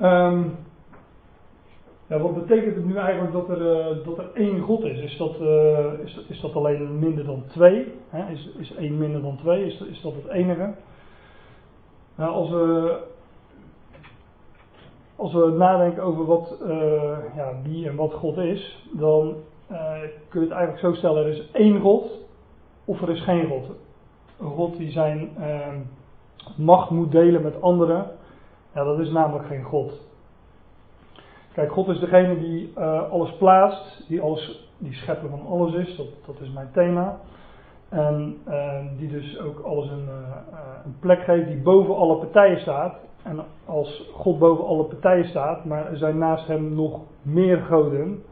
Um, 0.00 0.56
ja, 2.06 2.18
wat 2.18 2.34
betekent 2.34 2.74
het 2.74 2.84
nu 2.84 2.96
eigenlijk 2.96 3.32
dat 3.32 3.48
er, 3.48 3.60
uh, 3.60 4.04
dat 4.04 4.18
er 4.18 4.30
één 4.34 4.60
God 4.60 4.84
is? 4.84 5.00
Is 5.00 5.16
dat, 5.16 5.40
uh, 5.40 5.92
is, 6.04 6.24
is 6.28 6.40
dat 6.40 6.54
alleen 6.54 6.98
minder 6.98 7.24
dan 7.24 7.44
twee? 7.46 7.92
Is, 8.30 8.50
is 8.58 8.74
één 8.74 8.98
minder 8.98 9.22
dan 9.22 9.36
twee? 9.36 9.66
Is, 9.66 9.80
is 9.80 10.00
dat 10.00 10.14
het 10.14 10.28
enige? 10.28 10.74
Nou, 12.14 12.32
als 12.32 12.50
we 12.50 12.96
als 15.16 15.32
we 15.32 15.54
nadenken 15.58 16.02
over 16.02 16.24
wat, 16.24 16.56
ja, 17.36 17.52
wie 17.62 17.88
en 17.88 17.96
wat 17.96 18.12
God 18.12 18.36
is, 18.36 18.88
dan 18.92 19.34
uh, 19.72 19.92
kun 20.28 20.40
je 20.40 20.46
het 20.46 20.56
eigenlijk 20.56 20.78
zo 20.78 20.94
stellen: 20.94 21.24
er 21.24 21.32
is 21.32 21.50
één 21.50 21.80
God 21.80 22.10
of 22.84 23.02
er 23.02 23.10
is 23.10 23.22
geen 23.22 23.46
God. 23.46 23.64
Een 24.40 24.50
God 24.50 24.76
die 24.76 24.90
zijn 24.90 25.30
uh, 25.38 25.66
macht 26.56 26.90
moet 26.90 27.12
delen 27.12 27.42
met 27.42 27.62
anderen, 27.62 28.06
ja, 28.74 28.84
dat 28.84 28.98
is 28.98 29.10
namelijk 29.10 29.46
geen 29.46 29.62
God. 29.62 29.92
Kijk, 31.52 31.72
God 31.72 31.88
is 31.88 32.00
degene 32.00 32.38
die 32.38 32.72
uh, 32.78 33.10
alles 33.10 33.36
plaatst, 33.36 34.04
die, 34.08 34.20
alles, 34.20 34.70
die 34.78 34.92
schepper 34.92 35.28
van 35.28 35.46
alles 35.46 35.74
is, 35.74 35.96
dat, 35.96 36.06
dat 36.26 36.40
is 36.40 36.52
mijn 36.52 36.70
thema. 36.72 37.20
En 37.88 38.38
die 38.98 39.08
dus 39.08 39.40
ook 39.40 39.60
alles 39.60 39.90
een, 39.90 40.08
een 40.84 40.96
plek 41.00 41.22
geeft 41.22 41.46
die 41.46 41.62
boven 41.62 41.96
alle 41.96 42.16
partijen 42.16 42.60
staat. 42.60 42.94
En 43.22 43.44
als 43.66 44.10
God 44.12 44.38
boven 44.38 44.66
alle 44.66 44.84
partijen 44.84 45.28
staat, 45.28 45.64
maar 45.64 45.90
er 45.90 45.96
zijn 45.96 46.18
naast 46.18 46.46
hem 46.46 46.74
nog 46.74 47.00
meer 47.22 47.58
goden, 47.58 48.22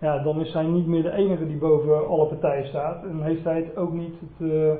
ja, 0.00 0.18
dan 0.18 0.40
is 0.40 0.52
hij 0.52 0.64
niet 0.64 0.86
meer 0.86 1.02
de 1.02 1.12
enige 1.12 1.46
die 1.46 1.56
boven 1.56 2.08
alle 2.08 2.26
partijen 2.26 2.66
staat. 2.66 3.04
En 3.04 3.22
heeft 3.22 3.44
hij 3.44 3.70
ook 3.76 3.92
niet 3.92 4.14
uh, 4.38 4.72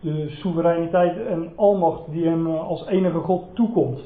de 0.00 0.28
soevereiniteit 0.28 1.26
en 1.26 1.52
almacht 1.56 2.02
die 2.10 2.24
hem 2.24 2.46
uh, 2.46 2.68
als 2.68 2.86
enige 2.86 3.18
God 3.18 3.44
toekomt. 3.54 4.00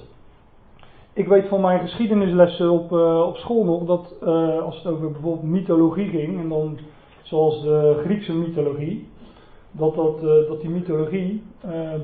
Ik 1.13 1.29
weet 1.29 1.49
van 1.49 1.61
mijn 1.61 1.81
geschiedenislessen 1.81 2.71
op, 2.71 2.93
uh, 2.93 3.27
op 3.27 3.37
school 3.37 3.65
nog 3.65 3.85
dat 3.85 4.15
als 4.63 4.77
het 4.77 4.93
over 4.93 5.11
bijvoorbeeld 5.11 5.51
mythologie 5.51 6.09
ging, 6.09 6.41
en 6.41 6.49
dan 6.49 6.79
zoals 7.23 7.63
de 7.63 8.01
Griekse 8.05 8.33
mythologie, 8.33 9.09
dat, 9.73 9.95
dat, 9.95 10.21
dat 10.21 10.61
die 10.61 10.71
mythologie 10.71 11.43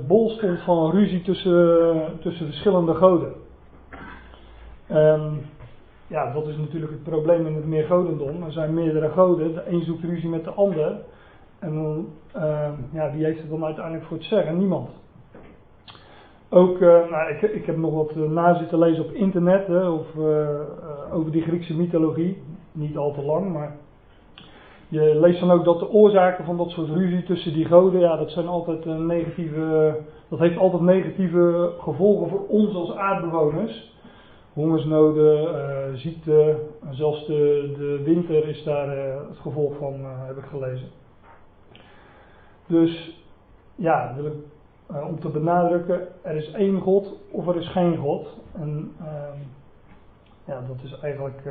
bol 0.07 0.29
stond 0.29 0.61
van 0.61 0.91
ruzie 0.91 1.23
tussen, 1.23 1.97
tussen 2.21 2.47
verschillende 2.47 2.95
goden. 2.95 3.33
Um, 4.91 5.41
ja, 6.07 6.33
dat 6.33 6.49
is 6.49 6.57
natuurlijk 6.57 6.93
het 6.93 7.03
probleem 7.03 7.47
in 7.47 7.55
het 7.55 7.67
meergodendom. 7.67 8.43
Er 8.43 8.53
zijn 8.53 8.75
meerdere 8.75 9.09
goden, 9.09 9.55
de 9.55 9.63
een 9.69 9.83
zoekt 9.83 10.05
ruzie 10.05 10.29
met 10.29 10.45
de 10.45 10.51
ander. 10.51 10.97
En 11.59 12.07
uh, 12.37 12.69
ja, 12.93 13.13
wie 13.13 13.25
heeft 13.25 13.41
het 13.41 13.51
dan 13.51 13.65
uiteindelijk 13.65 14.05
voor 14.05 14.17
het 14.17 14.27
zeggen? 14.27 14.59
Niemand. 14.59 14.91
Ook, 16.49 16.79
uh, 16.79 17.11
nou, 17.11 17.31
ik, 17.31 17.43
ik, 17.43 17.67
heb 17.67 17.77
nog 17.77 17.95
wat 17.95 18.17
uh, 18.17 18.31
na 18.31 18.59
zitten 18.59 18.79
lezen 18.79 19.05
op 19.05 19.13
internet 19.13 19.67
hè, 19.67 19.89
of, 19.89 20.07
over 21.13 21.33
die 21.33 21.43
Griekse 21.43 21.77
mythologie. 21.77 22.43
Niet 22.73 22.97
al 22.97 23.13
te 23.13 23.23
lang, 23.23 23.53
maar 23.53 23.77
je 24.89 25.21
leest 25.21 25.41
dan 25.41 25.51
ook 25.51 25.65
dat 25.65 25.79
de 25.79 25.91
oorzaken 25.91 26.45
van 26.45 26.57
dat 26.57 26.71
soort 26.71 26.89
ruzie 26.89 27.23
tussen 27.23 27.53
die 27.53 27.65
goden, 27.65 28.01
ja, 28.01 28.17
dat 28.17 28.31
zijn 28.31 28.47
altijd 28.47 28.85
negatieve, 28.85 29.97
dat 30.29 30.39
heeft 30.39 30.59
altijd 30.59 30.83
negatieve 30.83 31.73
gevolgen 31.79 32.29
voor 32.29 32.47
ons 32.49 32.75
als 32.75 32.97
aardbewoners 32.97 33.96
hongersnoden, 34.57 35.43
uh, 35.43 35.99
ziekte, 35.99 36.59
zelfs 36.91 37.27
de, 37.27 37.73
de 37.77 38.03
winter 38.05 38.49
is 38.49 38.65
daar 38.65 38.97
uh, 38.97 39.29
het 39.29 39.39
gevolg 39.39 39.77
van, 39.77 39.95
uh, 40.01 40.27
heb 40.27 40.37
ik 40.37 40.45
gelezen. 40.45 40.89
Dus 42.67 43.21
ja, 43.75 44.15
wil 44.17 44.27
ik, 44.27 44.33
om 45.07 45.21
te 45.21 45.29
benadrukken, 45.29 46.09
er 46.23 46.37
is 46.37 46.51
één 46.51 46.81
God 46.81 47.13
of 47.31 47.47
er 47.47 47.57
is 47.57 47.69
geen 47.69 47.97
God. 47.97 48.29
En 48.53 48.93
ehm, 49.01 49.39
ja, 50.45 50.61
dat 50.69 50.77
is 50.83 50.99
eigenlijk 51.01 51.43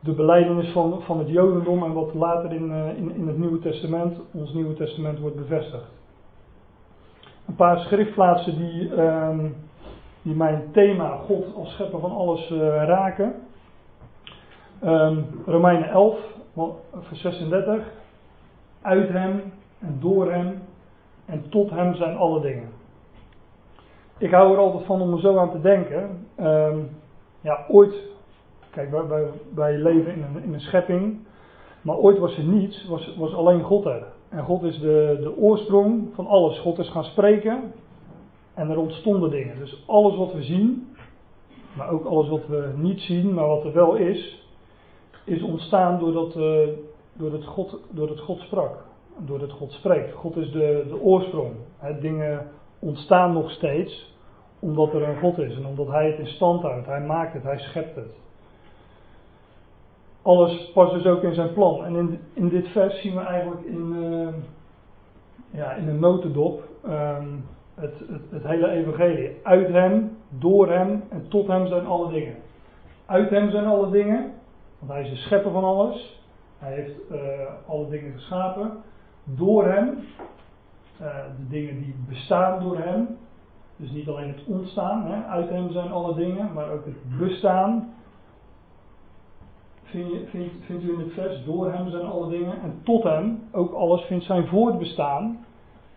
de 0.00 0.12
beleidenis 0.12 0.72
van, 0.72 1.02
van 1.02 1.18
het 1.18 1.28
Jodendom 1.28 1.84
en 1.84 1.92
wat 1.92 2.14
later 2.14 2.52
in, 2.52 2.70
in, 2.72 3.14
in 3.14 3.26
het 3.26 3.38
Nieuwe 3.38 3.58
Testament, 3.58 4.18
ons 4.32 4.52
Nieuwe 4.52 4.74
Testament, 4.74 5.18
wordt 5.18 5.36
bevestigd. 5.36 5.90
Een 7.46 7.54
paar 7.54 7.78
schriftplaatsen 7.78 8.56
die. 8.56 8.90
Ehm, 10.28 10.36
die 10.36 10.36
mijn 10.36 10.68
thema 10.72 11.16
God 11.16 11.54
als 11.54 11.72
schepper 11.72 12.00
van 12.00 12.12
alles 12.12 12.50
uh, 12.50 12.58
raken. 12.84 13.34
Um, 14.84 15.26
Romeinen 15.46 15.88
11, 15.88 16.18
vers 17.00 17.20
36. 17.20 17.82
Uit 18.82 19.08
hem 19.08 19.52
en 19.78 19.96
door 20.00 20.32
hem 20.32 20.62
en 21.26 21.48
tot 21.48 21.70
hem 21.70 21.94
zijn 21.94 22.16
alle 22.16 22.40
dingen. 22.40 22.68
Ik 24.18 24.30
hou 24.30 24.52
er 24.52 24.58
altijd 24.58 24.84
van 24.84 25.00
om 25.00 25.12
er 25.12 25.20
zo 25.20 25.36
aan 25.36 25.50
te 25.50 25.60
denken. 25.60 26.26
Um, 26.40 26.88
ja, 27.40 27.64
ooit, 27.68 27.94
kijk, 28.70 28.90
wij 29.54 29.76
leven 29.76 30.14
in 30.14 30.22
een, 30.22 30.42
in 30.42 30.54
een, 30.54 30.60
schepping, 30.60 31.18
maar 31.82 31.96
ooit 31.96 32.18
was 32.18 32.36
er 32.36 32.44
niets, 32.44 32.86
was, 32.88 33.16
was 33.16 33.34
alleen 33.34 33.62
God 33.62 33.84
er. 33.84 34.06
En 34.28 34.44
God 34.44 34.62
is 34.62 34.78
de, 34.78 35.18
de 35.20 35.36
oorsprong 35.36 36.08
van 36.14 36.26
alles. 36.26 36.58
God 36.58 36.78
is 36.78 36.88
gaan 36.88 37.04
spreken 37.04 37.72
en 38.58 38.70
er 38.70 38.78
ontstonden 38.78 39.30
dingen. 39.30 39.58
Dus 39.58 39.82
alles 39.86 40.16
wat 40.16 40.32
we 40.32 40.42
zien, 40.42 40.96
maar 41.76 41.90
ook 41.90 42.04
alles 42.04 42.28
wat 42.28 42.46
we 42.46 42.72
niet 42.76 43.00
zien, 43.00 43.34
maar 43.34 43.46
wat 43.46 43.64
er 43.64 43.72
wel 43.72 43.94
is, 43.94 44.46
is 45.24 45.42
ontstaan 45.42 45.98
doordat, 45.98 46.36
uh, 46.36 46.68
doordat, 47.12 47.44
God, 47.44 47.80
doordat 47.90 48.20
God 48.20 48.38
sprak. 48.38 48.86
Doordat 49.18 49.50
God 49.50 49.72
spreekt. 49.72 50.12
God 50.12 50.36
is 50.36 50.50
de, 50.50 50.84
de 50.88 51.00
oorsprong. 51.00 51.52
Dingen 52.00 52.50
ontstaan 52.78 53.32
nog 53.32 53.50
steeds 53.50 54.16
omdat 54.58 54.92
er 54.92 55.08
een 55.08 55.18
God 55.18 55.38
is 55.38 55.56
en 55.56 55.66
omdat 55.66 55.86
Hij 55.86 56.06
het 56.06 56.18
in 56.18 56.26
stand 56.26 56.62
houdt. 56.62 56.86
Hij 56.86 57.00
maakt 57.00 57.32
het, 57.32 57.42
Hij 57.42 57.58
schept 57.58 57.96
het. 57.96 58.16
Alles 60.22 60.70
past 60.74 60.92
dus 60.92 61.06
ook 61.06 61.22
in 61.22 61.34
zijn 61.34 61.52
plan. 61.52 61.84
En 61.84 61.96
in, 61.96 62.18
in 62.32 62.48
dit 62.48 62.68
vers 62.68 63.00
zien 63.00 63.14
we 63.14 63.20
eigenlijk 63.20 63.64
in, 63.64 63.94
uh, 63.96 64.28
ja, 65.50 65.72
in 65.72 65.88
een 65.88 66.00
notendop. 66.00 66.62
Um, 66.86 67.44
het, 67.80 67.98
het, 67.98 68.30
het, 68.30 68.42
hele 68.42 68.70
evangelie. 68.70 69.36
Uit 69.42 69.68
hem, 69.68 70.16
door 70.28 70.72
hem 70.72 71.02
en 71.08 71.28
tot 71.28 71.46
hem 71.46 71.66
zijn 71.66 71.86
alle 71.86 72.12
dingen. 72.12 72.36
Uit 73.06 73.30
hem 73.30 73.50
zijn 73.50 73.66
alle 73.66 73.90
dingen, 73.90 74.32
want 74.78 74.92
hij 74.92 75.02
is 75.02 75.10
de 75.10 75.16
schepper 75.16 75.52
van 75.52 75.64
alles. 75.64 76.22
Hij 76.58 76.74
heeft 76.74 77.10
uh, 77.10 77.18
alle 77.66 77.88
dingen 77.88 78.12
geschapen. 78.12 78.70
Door 79.24 79.64
hem, 79.64 79.98
uh, 81.00 81.16
de 81.38 81.48
dingen 81.48 81.78
die 81.78 81.94
bestaan 82.08 82.60
door 82.60 82.78
hem. 82.78 83.16
Dus 83.76 83.90
niet 83.90 84.08
alleen 84.08 84.28
het 84.28 84.44
ontstaan, 84.46 85.06
hè. 85.06 85.24
uit 85.24 85.48
hem 85.48 85.70
zijn 85.70 85.90
alle 85.90 86.14
dingen, 86.14 86.52
maar 86.52 86.70
ook 86.70 86.84
het 86.84 87.18
bestaan. 87.18 87.94
Vind 89.82 90.10
je, 90.10 90.26
vindt, 90.26 90.54
vindt 90.64 90.84
u 90.84 90.92
in 90.92 90.98
het 90.98 91.12
vers, 91.12 91.44
door 91.44 91.72
hem 91.72 91.90
zijn 91.90 92.06
alle 92.06 92.28
dingen. 92.28 92.62
En 92.62 92.80
tot 92.82 93.02
hem, 93.02 93.42
ook 93.52 93.72
alles 93.72 94.02
vindt 94.02 94.24
zijn 94.24 94.46
voortbestaan 94.46 95.46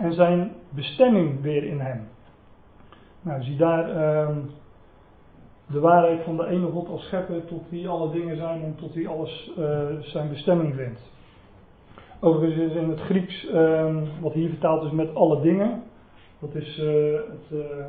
en 0.01 0.13
zijn 0.13 0.51
bestemming 0.69 1.41
weer 1.41 1.63
in 1.63 1.79
hem. 1.79 2.07
Nou, 3.21 3.43
zie 3.43 3.57
daar 3.57 3.89
uh, 3.89 4.35
de 5.67 5.79
waarheid 5.79 6.23
van 6.23 6.37
de 6.37 6.47
ene 6.47 6.67
God 6.67 6.89
als 6.89 7.05
schepper 7.05 7.45
tot 7.45 7.69
wie 7.69 7.87
alle 7.87 8.11
dingen 8.11 8.35
zijn 8.35 8.63
en 8.63 8.75
tot 8.75 8.93
wie 8.93 9.07
alles 9.07 9.51
uh, 9.57 9.85
zijn 9.99 10.29
bestemming 10.29 10.75
vindt. 10.75 10.99
Overigens 12.19 12.71
is 12.71 12.75
in 12.75 12.89
het 12.89 12.99
Grieks, 12.99 13.45
uh, 13.45 13.95
wat 14.21 14.33
hier 14.33 14.49
vertaald 14.49 14.83
is 14.83 14.91
met 14.91 15.15
alle 15.15 15.41
dingen, 15.41 15.83
dat 16.39 16.55
is 16.55 16.79
uh, 16.79 17.13
het 17.13 17.59
uh, 17.59 17.85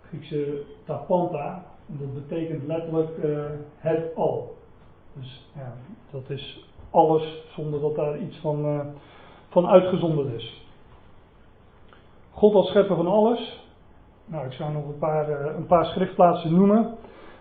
Griekse 0.00 0.62
tapanta, 0.84 1.64
en 1.88 1.98
dat 1.98 2.14
betekent 2.14 2.66
letterlijk 2.66 3.10
het 3.76 4.14
al. 4.14 4.56
Dus 5.12 5.50
ja, 5.54 5.72
dat 6.10 6.30
is 6.30 6.68
alles 6.90 7.44
zonder 7.54 7.80
dat 7.80 7.94
daar 7.94 8.18
iets 8.18 8.36
van 8.36 8.84
van 9.52 9.66
uitgezonderd 9.66 10.32
is. 10.32 10.66
God 12.30 12.54
als 12.54 12.68
schepper 12.68 12.96
van 12.96 13.06
alles. 13.06 13.60
Nou, 14.24 14.46
ik 14.46 14.52
zou 14.52 14.72
nog 14.72 14.84
een 14.84 14.98
paar, 14.98 15.30
uh, 15.30 15.56
een 15.56 15.66
paar 15.66 15.84
schriftplaatsen 15.84 16.54
noemen. 16.54 16.94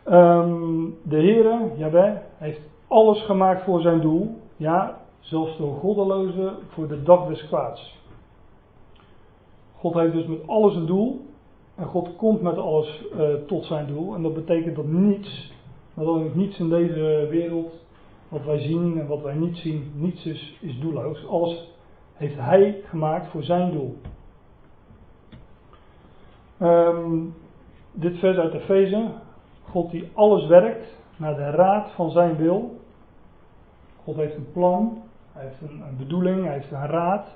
Um, 0.10 0.98
de 1.04 1.16
Heere, 1.16 1.72
Jaweh, 1.78 2.16
heeft 2.38 2.62
alles 2.88 3.24
gemaakt 3.26 3.64
voor 3.64 3.82
zijn 3.82 4.02
doel. 4.02 4.36
Ja, 4.58 4.98
zelfs 5.20 5.58
de 5.58 5.64
goddeloze 5.64 6.54
voor 6.68 6.88
de 6.88 7.04
dag 7.04 7.28
des 7.28 7.48
kwaads. 7.48 8.00
God 9.78 9.94
heeft 9.94 10.14
dus 10.14 10.26
met 10.26 10.48
alles 10.48 10.76
een 10.76 10.86
doel. 10.86 11.26
En 11.76 11.86
God 11.86 12.16
komt 12.16 12.42
met 12.42 12.58
alles 12.58 13.04
uh, 13.16 13.34
tot 13.48 13.66
zijn 13.66 13.88
doel. 13.88 14.16
En 14.16 14.22
dat 14.22 14.34
betekent 14.34 14.76
dat 14.76 14.88
niets, 14.88 15.54
maar 15.94 16.06
dan 16.06 16.32
niets 16.34 16.60
in 16.60 16.70
deze 16.70 17.28
wereld, 17.30 17.74
wat 18.28 18.46
wij 18.46 18.60
zien 18.60 19.00
en 19.00 19.08
wat 19.08 19.22
wij 19.22 19.36
niet 19.36 19.58
zien, 19.58 19.92
niets 19.96 20.26
is, 20.26 20.58
is 20.62 20.80
doelloos. 20.80 21.28
Alles 21.28 21.70
heeft 22.14 22.40
hij 22.40 22.82
gemaakt 22.86 23.28
voor 23.28 23.44
zijn 23.44 23.72
doel. 23.72 23.98
Um, 26.62 27.36
dit 27.92 28.20
vers 28.20 28.38
uit 28.38 28.54
Efeze. 28.54 29.12
God 29.70 29.92
die 29.92 30.12
alles 30.14 30.48
werkt 30.48 30.88
naar 31.18 31.36
de 31.36 31.50
raad 31.50 31.92
van 31.92 32.12
zijn 32.12 32.36
wil. 32.36 32.80
God 34.04 34.16
heeft 34.16 34.36
een 34.36 34.52
plan, 34.52 35.04
hij 35.32 35.44
heeft 35.44 35.62
een, 35.62 35.98
bedoeling, 35.98 36.46
hij 36.46 36.54
heeft 36.54 36.72
een 36.72 36.88
raad. 36.88 37.28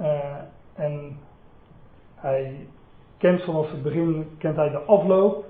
Uh, 0.00 0.36
en 0.74 1.18
hij 2.14 2.66
kent 3.18 3.42
vanaf 3.42 3.70
het 3.70 3.82
begin 3.82 4.28
kent 4.38 4.56
hij 4.56 4.70
de 4.70 4.78
afloop. 4.80 5.44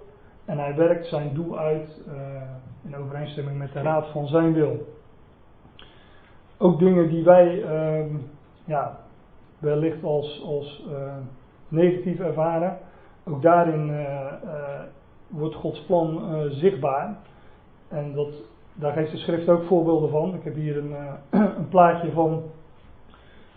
En 0.44 0.58
hij 0.58 0.74
werkt 0.74 1.06
zijn 1.06 1.34
doel 1.34 1.58
uit 1.58 2.00
uh, 2.08 2.14
in 2.84 2.96
overeenstemming 2.96 3.58
met 3.58 3.72
de 3.72 3.82
raad 3.82 4.06
van 4.06 4.26
zijn 4.26 4.52
wil 4.52 4.95
ook 6.58 6.78
dingen 6.78 7.08
die 7.08 7.24
wij 7.24 7.62
uh, 7.62 8.06
ja, 8.64 8.98
wellicht 9.58 10.04
als, 10.04 10.42
als 10.44 10.84
uh, 10.90 11.12
negatief 11.68 12.20
ervaren, 12.20 12.78
ook 13.24 13.42
daarin 13.42 13.88
uh, 13.88 14.32
wordt 15.28 15.54
Gods 15.54 15.80
plan 15.80 16.20
zichtbaar. 16.50 17.16
En 17.88 18.14
dat, 18.14 18.28
daar 18.74 18.92
geeft 18.92 19.10
de 19.10 19.16
schrift 19.16 19.48
ook 19.48 19.64
voorbeelden 19.64 20.10
van. 20.10 20.34
Ik 20.34 20.44
heb 20.44 20.54
hier 20.54 20.76
een, 20.76 20.94
een 21.58 21.68
plaatje 21.68 22.10
van. 22.12 22.42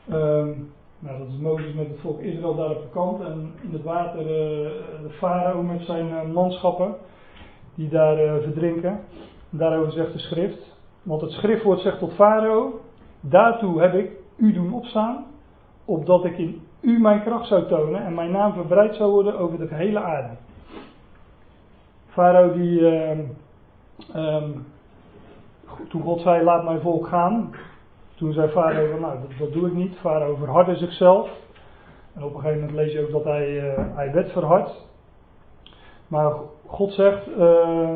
Ehm, 0.09 0.51
nou, 0.99 1.17
dat 1.17 1.27
is 1.27 1.37
Mozes 1.37 1.73
met 1.73 1.87
het 1.87 1.99
volk 1.99 2.19
Israël 2.19 2.55
daar 2.55 2.69
op 2.69 2.81
de 2.81 2.89
kant. 2.91 3.21
En 3.21 3.53
in 3.61 3.73
het 3.73 3.83
water 3.83 4.23
de 4.23 5.09
farao 5.09 5.61
met 5.61 5.81
zijn 5.81 6.31
manschappen. 6.31 6.95
Die 7.75 7.89
daar 7.89 8.41
verdrinken. 8.41 8.99
Daarover 9.49 9.91
zegt 9.91 10.13
de 10.13 10.19
schrift. 10.19 10.75
Want 11.03 11.21
het 11.21 11.31
schriftwoord 11.31 11.79
zegt 11.79 11.99
tot 11.99 12.13
farao 12.13 12.79
Daartoe 13.21 13.81
heb 13.81 13.93
ik 13.93 14.11
u 14.37 14.53
doen 14.53 14.73
opstaan, 14.73 15.25
opdat 15.85 16.25
ik 16.25 16.37
in 16.37 16.61
u 16.81 16.99
mijn 16.99 17.23
kracht 17.23 17.47
zou 17.47 17.67
tonen 17.67 18.05
en 18.05 18.13
mijn 18.13 18.31
naam 18.31 18.53
verbreid 18.53 18.95
zou 18.95 19.11
worden 19.11 19.39
over 19.39 19.57
de 19.57 19.67
gehele 19.67 19.99
aarde. 19.99 20.33
Farao 22.07 22.53
die, 22.53 22.79
uh, 22.79 23.19
um, 24.15 24.65
toen 25.89 26.01
God 26.01 26.21
zei 26.21 26.43
laat 26.43 26.63
mijn 26.63 26.81
volk 26.81 27.07
gaan, 27.07 27.51
toen 28.15 28.33
zei 28.33 28.49
Farao 28.49 28.99
nou 28.99 29.17
dat, 29.39 29.53
doe 29.53 29.67
ik 29.67 29.73
niet. 29.73 29.97
Farao 29.97 30.35
verhardde 30.35 30.75
zichzelf. 30.75 31.29
En 32.13 32.23
op 32.23 32.33
een 32.33 32.39
gegeven 32.39 32.59
moment 32.59 32.77
lees 32.77 32.93
je 32.93 33.01
ook 33.01 33.11
dat 33.11 33.23
hij, 33.23 33.49
uh, 33.49 33.95
hij 33.95 34.11
werd 34.11 34.31
verhard. 34.31 34.71
Maar 36.07 36.33
God 36.65 36.93
zegt, 36.93 37.27
uh, 37.37 37.95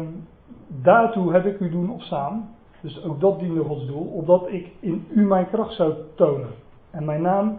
daartoe 0.68 1.34
heb 1.34 1.46
ik 1.46 1.60
u 1.60 1.70
doen 1.70 1.92
opstaan. 1.92 2.56
Dus 2.83 3.03
ook 3.03 3.19
dat 3.19 3.39
diende 3.39 3.63
Gods 3.63 3.85
doel, 3.85 4.11
opdat 4.13 4.47
ik 4.47 4.71
in 4.79 5.05
u 5.09 5.25
mijn 5.25 5.49
kracht 5.49 5.73
zou 5.73 5.93
tonen. 6.15 6.49
En 6.91 7.05
mijn 7.05 7.21
naam 7.21 7.57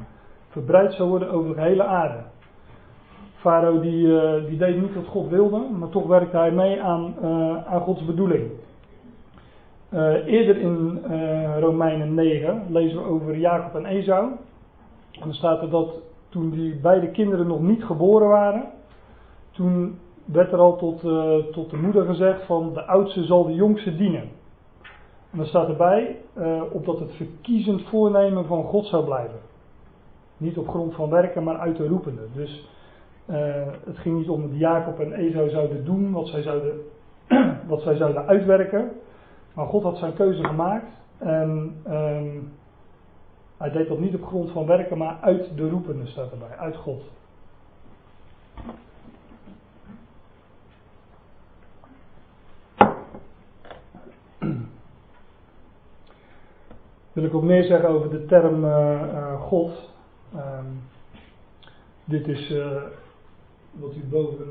verbreid 0.48 0.92
zou 0.92 1.08
worden 1.08 1.30
over 1.30 1.54
de 1.54 1.60
hele 1.60 1.84
aarde. 1.84 2.18
Farao 3.34 3.80
die, 3.80 4.06
uh, 4.06 4.44
die 4.46 4.58
deed 4.58 4.80
niet 4.80 4.94
wat 4.94 5.06
God 5.06 5.28
wilde, 5.28 5.58
maar 5.78 5.88
toch 5.88 6.06
werkte 6.06 6.36
hij 6.36 6.52
mee 6.52 6.82
aan, 6.82 7.14
uh, 7.22 7.66
aan 7.66 7.80
Gods 7.80 8.04
bedoeling. 8.04 8.50
Uh, 9.90 10.26
eerder 10.26 10.56
in 10.56 11.00
Romeinen 11.58 12.14
9 12.14 12.62
lezen 12.68 12.98
we 12.98 13.08
over 13.08 13.38
Jacob 13.38 13.74
en 13.74 13.86
Esau. 13.86 14.30
En 15.10 15.20
dan 15.20 15.34
staat 15.34 15.62
er 15.62 15.70
dat 15.70 15.94
toen 16.28 16.50
die 16.50 16.76
beide 16.76 17.10
kinderen 17.10 17.46
nog 17.46 17.60
niet 17.60 17.84
geboren 17.84 18.28
waren, 18.28 18.64
toen 19.50 19.98
werd 20.24 20.52
er 20.52 20.58
al 20.58 20.76
tot, 20.76 21.00
tot 21.52 21.70
de 21.70 21.76
moeder 21.76 22.04
gezegd 22.04 22.46
van 22.46 22.72
de 22.74 22.84
oudste 22.84 23.24
zal 23.24 23.44
de 23.44 23.54
jongste 23.54 23.96
dienen. 23.96 24.28
En 25.34 25.40
dan 25.40 25.48
staat 25.48 25.68
erbij, 25.68 26.16
opdat 26.72 26.98
het 26.98 27.12
verkiezend 27.12 27.82
voornemen 27.88 28.46
van 28.46 28.64
God 28.64 28.86
zou 28.86 29.04
blijven. 29.04 29.38
Niet 30.36 30.58
op 30.58 30.68
grond 30.68 30.94
van 30.94 31.10
werken, 31.10 31.44
maar 31.44 31.58
uit 31.58 31.76
de 31.76 31.88
roepende. 31.88 32.22
Dus 32.34 32.68
uh, 33.26 33.36
het 33.84 33.98
ging 33.98 34.16
niet 34.16 34.28
om 34.28 34.42
dat 34.42 34.58
Jacob 34.58 35.00
en 35.00 35.12
Esau 35.12 35.50
zouden 35.50 35.84
doen 35.84 36.12
wat 36.12 36.28
zij 36.28 36.42
zouden, 36.42 36.80
wat 37.68 37.82
zij 37.82 37.96
zouden 37.96 38.26
uitwerken. 38.26 38.90
Maar 39.54 39.66
God 39.66 39.82
had 39.82 39.96
zijn 39.96 40.14
keuze 40.14 40.44
gemaakt. 40.44 40.92
En 41.18 41.80
um, 41.86 42.52
hij 43.56 43.70
deed 43.70 43.88
dat 43.88 43.98
niet 43.98 44.14
op 44.14 44.26
grond 44.26 44.50
van 44.50 44.66
werken, 44.66 44.98
maar 44.98 45.18
uit 45.20 45.56
de 45.56 45.68
roepende 45.68 46.06
staat 46.06 46.30
erbij. 46.32 46.56
Uit 46.56 46.76
God. 46.76 47.02
Wil 57.14 57.25
ik 57.25 57.35
ook 57.35 57.42
meer 57.42 57.64
zeggen 57.64 57.88
over 57.88 58.11
de 58.11 58.25
term 58.25 58.64
uh, 58.64 58.71
uh, 58.71 59.40
God. 59.40 59.92
Um, 60.35 60.83
dit 62.04 62.28
is 62.28 62.50
uh, 62.50 62.83
wat 63.73 63.94
u 63.94 64.04
boven, 64.11 64.47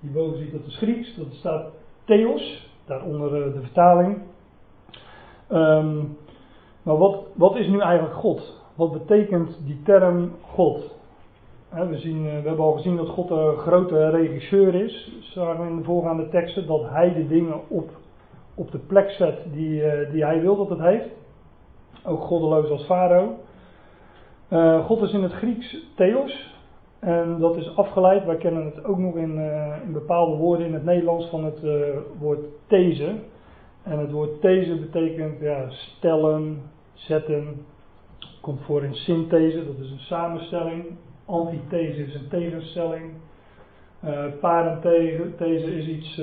hierboven 0.00 0.38
ziet, 0.38 0.52
dat 0.52 0.66
is 0.66 0.76
Grieks. 0.76 1.16
Dat 1.16 1.26
staat 1.30 1.70
Theos, 2.04 2.70
daaronder 2.84 3.52
de 3.52 3.60
vertaling. 3.60 4.18
Um, 5.50 6.16
maar 6.82 6.96
wat, 6.96 7.24
wat 7.34 7.56
is 7.56 7.66
nu 7.66 7.80
eigenlijk 7.80 8.14
God? 8.14 8.62
Wat 8.74 8.92
betekent 8.92 9.58
die 9.66 9.82
term 9.82 10.32
God? 10.40 10.96
we, 11.70 11.98
zien, 11.98 12.22
we 12.22 12.28
hebben 12.28 12.58
al 12.58 12.72
gezien 12.72 12.96
dat 12.96 13.08
God 13.08 13.30
een 13.30 13.56
grote 13.56 14.10
regisseur 14.10 14.74
is. 14.74 15.12
Zagen 15.20 15.64
we 15.64 15.70
in 15.70 15.76
de 15.76 15.84
voorgaande 15.84 16.28
teksten 16.28 16.66
dat 16.66 16.88
hij 16.88 17.14
de 17.14 17.26
dingen 17.26 17.60
op, 17.68 17.90
op 18.58 18.70
de 18.70 18.78
plek 18.78 19.10
zet 19.10 19.38
die, 19.52 19.82
die 20.10 20.24
hij 20.24 20.40
wil 20.40 20.56
dat 20.56 20.68
het 20.68 20.80
heeft. 20.80 21.08
Ook 22.04 22.20
goddeloos 22.20 22.70
als 22.70 22.84
farao. 22.84 23.36
Uh, 24.50 24.86
God 24.86 25.02
is 25.02 25.12
in 25.12 25.22
het 25.22 25.32
Grieks 25.32 25.76
theos. 25.96 26.56
En 26.98 27.38
dat 27.38 27.56
is 27.56 27.76
afgeleid, 27.76 28.24
wij 28.24 28.36
kennen 28.36 28.64
het 28.64 28.84
ook 28.84 28.98
nog 28.98 29.16
in, 29.16 29.38
in 29.84 29.92
bepaalde 29.92 30.36
woorden 30.36 30.66
in 30.66 30.74
het 30.74 30.84
Nederlands 30.84 31.28
van 31.28 31.44
het 31.44 31.60
woord 32.18 32.40
these. 32.66 33.14
En 33.82 33.98
het 33.98 34.10
woord 34.10 34.40
these 34.40 34.74
betekent 34.74 35.40
ja, 35.40 35.70
stellen, 35.70 36.62
zetten. 36.94 37.66
Komt 38.40 38.60
voor 38.62 38.84
in 38.84 38.94
synthese, 38.94 39.66
dat 39.66 39.78
is 39.78 39.90
een 39.90 39.98
samenstelling. 39.98 40.84
Antithese 41.24 42.02
is 42.02 42.14
een 42.14 42.28
tegenstelling. 42.28 43.12
Uh, 44.04 44.24
parenthese 44.40 45.76
is, 45.76 45.86
iets, 45.86 46.14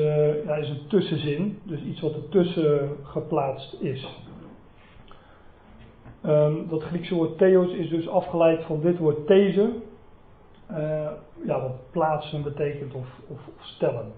ja, 0.45 0.55
is 0.55 0.69
een 0.69 0.88
tussenzin, 0.88 1.59
dus 1.63 1.81
iets 1.81 2.01
wat 2.01 2.15
ertussen 2.15 2.89
geplaatst 3.03 3.75
is. 3.79 4.23
Um, 6.25 6.69
dat 6.69 6.83
Griekse 6.83 7.15
woord 7.15 7.38
theos 7.38 7.73
is 7.73 7.89
dus 7.89 8.07
afgeleid 8.07 8.63
van 8.63 8.81
dit 8.81 8.97
woord 8.97 9.27
these. 9.27 9.73
Uh, 10.71 11.11
ja, 11.45 11.61
wat 11.61 11.91
plaatsen 11.91 12.43
betekent 12.43 12.93
of, 12.93 13.07
of, 13.27 13.39
stellen. 13.59 14.11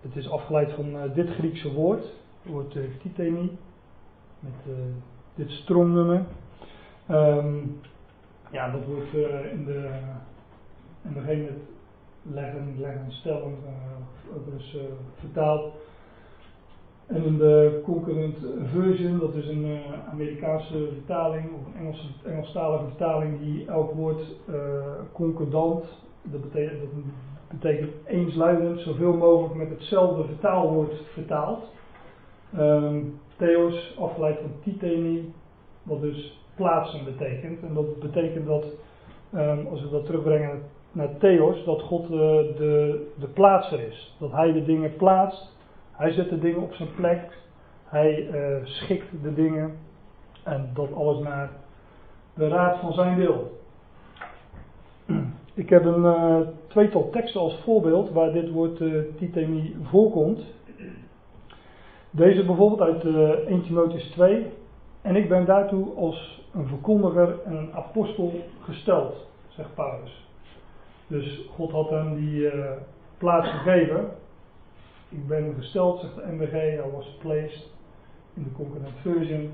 Het 0.00 0.16
is 0.16 0.30
afgeleid 0.30 0.72
van 0.72 0.96
uh, 0.96 1.02
dit 1.14 1.30
Griekse 1.30 1.72
woord, 1.72 2.02
het 2.42 2.52
woord 2.52 2.74
uh, 2.74 2.84
titeni, 3.02 3.58
met 4.38 4.76
dit 5.34 5.50
strongnummer. 5.50 6.24
Um, 7.10 7.80
ja, 8.50 8.70
dat 8.70 8.84
wordt 8.84 9.14
in 9.52 9.64
de, 9.64 9.90
in 11.02 11.12
degene 11.12 11.48
leggen, 12.22 12.74
leggen, 12.78 13.12
stellen, 13.12 13.54
ook 14.36 14.52
eens 14.52 14.76
vertaald 15.18 15.72
en 17.12 17.24
in 17.24 17.38
de 17.38 17.80
Concurrent 17.84 18.36
Version, 18.72 19.18
dat 19.18 19.34
is 19.34 19.48
een 19.48 19.80
Amerikaanse 20.10 20.88
vertaling, 20.92 21.44
of 21.44 21.66
een 21.66 21.80
Engelse, 21.80 22.06
Engelstalige 22.24 22.84
vertaling, 22.84 23.40
die 23.40 23.66
elk 23.66 23.92
woord 23.92 24.20
uh, 24.48 24.54
concordant, 25.12 25.84
dat 26.22 26.40
betekent, 26.40 26.80
dat 26.80 26.90
betekent 27.60 27.90
eensluidend, 28.06 28.80
zoveel 28.80 29.12
mogelijk 29.12 29.54
met 29.54 29.70
hetzelfde 29.70 30.24
vertaalwoord 30.24 30.94
vertaalt. 31.12 31.70
Um, 32.58 33.20
theos, 33.36 33.96
afgeleid 33.98 34.38
van 34.40 34.50
titeni, 34.62 35.32
wat 35.82 36.00
dus 36.00 36.40
plaatsen 36.54 37.04
betekent. 37.04 37.62
En 37.62 37.74
dat 37.74 37.98
betekent 37.98 38.46
dat, 38.46 38.66
um, 39.34 39.66
als 39.66 39.82
we 39.82 39.90
dat 39.90 40.06
terugbrengen 40.06 40.62
naar 40.92 41.16
theos, 41.18 41.64
dat 41.64 41.82
God 41.82 42.02
uh, 42.02 42.10
de, 42.10 43.06
de 43.18 43.26
plaatser 43.26 43.80
is. 43.80 44.16
Dat 44.18 44.32
hij 44.32 44.52
de 44.52 44.64
dingen 44.64 44.96
plaatst 44.96 45.52
hij 46.02 46.12
zet 46.12 46.28
de 46.28 46.38
dingen 46.38 46.62
op 46.62 46.72
zijn 46.72 46.94
plek. 46.94 47.38
Hij 47.84 48.28
uh, 48.28 48.66
schikt 48.66 49.06
de 49.22 49.34
dingen. 49.34 49.78
En 50.42 50.70
dat 50.74 50.92
alles 50.92 51.18
naar 51.18 51.50
de 52.34 52.48
raad 52.48 52.78
van 52.78 52.92
zijn 52.92 53.16
wil. 53.16 53.60
Ik 55.54 55.68
heb 55.68 55.84
een 55.84 56.02
uh, 56.02 56.40
tweetal 56.66 57.10
teksten 57.10 57.40
als 57.40 57.60
voorbeeld 57.64 58.10
waar 58.10 58.32
dit 58.32 58.50
woord 58.50 58.80
uh, 58.80 59.02
titemi 59.16 59.76
voorkomt. 59.82 60.40
Deze 62.10 62.44
bijvoorbeeld 62.44 62.80
uit 62.80 63.04
uh, 63.04 63.28
1 63.28 63.62
Timotheus 63.62 64.10
2. 64.10 64.46
En 65.02 65.16
ik 65.16 65.28
ben 65.28 65.44
daartoe 65.44 65.94
als 65.94 66.46
een 66.54 66.66
verkondiger 66.66 67.42
en 67.44 67.56
een 67.56 67.72
apostel 67.74 68.32
gesteld, 68.60 69.26
zegt 69.48 69.74
Paulus. 69.74 70.26
Dus 71.12 71.48
God 71.54 71.70
had 71.70 71.90
hem 71.90 72.14
die 72.14 72.50
plaats 73.18 73.48
gegeven 73.48 74.10
ik 75.12 75.26
ben 75.26 75.54
gesteld, 75.58 76.00
zegt 76.00 76.14
de 76.14 76.32
MBG, 76.32 76.54
I 76.86 76.90
was 76.92 77.16
placed 77.20 77.68
in 78.34 78.42
de 78.42 78.52
concurrent 78.52 78.94
version. 79.00 79.50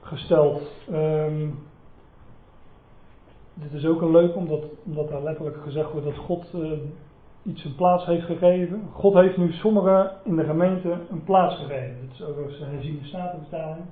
Gesteld. 0.00 0.62
Um, 0.92 1.66
dit 3.54 3.72
is 3.72 3.86
ook 3.86 4.00
een 4.00 4.10
leuk, 4.10 4.36
omdat, 4.36 4.64
omdat 4.84 5.08
daar 5.08 5.22
letterlijk 5.22 5.56
gezegd 5.62 5.90
wordt 5.90 6.06
dat 6.06 6.16
God 6.16 6.46
uh, 6.54 6.72
iets 7.42 7.64
een 7.64 7.74
plaats 7.74 8.04
heeft 8.04 8.24
gegeven. 8.24 8.88
God 8.92 9.14
heeft 9.14 9.36
nu 9.36 9.52
sommigen 9.52 10.10
in 10.24 10.36
de 10.36 10.44
gemeente 10.44 10.98
een 11.10 11.24
plaats 11.24 11.56
gegeven. 11.56 11.96
Dit 12.00 12.12
is 12.12 12.22
ook 12.22 12.36
een 12.36 12.68
herziene 12.68 13.04
statenvertaling. 13.04 13.84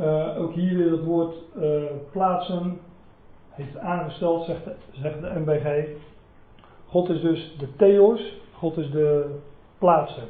Uh, 0.00 0.40
ook 0.40 0.52
hier 0.52 0.76
weer 0.76 0.90
het 0.90 1.04
woord 1.04 1.34
plaatsen 2.12 2.78
heeft 3.56 3.78
aangesteld, 3.78 4.44
zegt 4.44 4.64
de, 4.64 4.74
zegt 4.90 5.20
de 5.20 5.32
MBG. 5.34 5.88
God 6.86 7.08
is 7.08 7.20
dus 7.20 7.56
de 7.58 7.76
theos, 7.76 8.40
God 8.52 8.76
is 8.76 8.90
de 8.90 9.38
plaatser. 9.78 10.28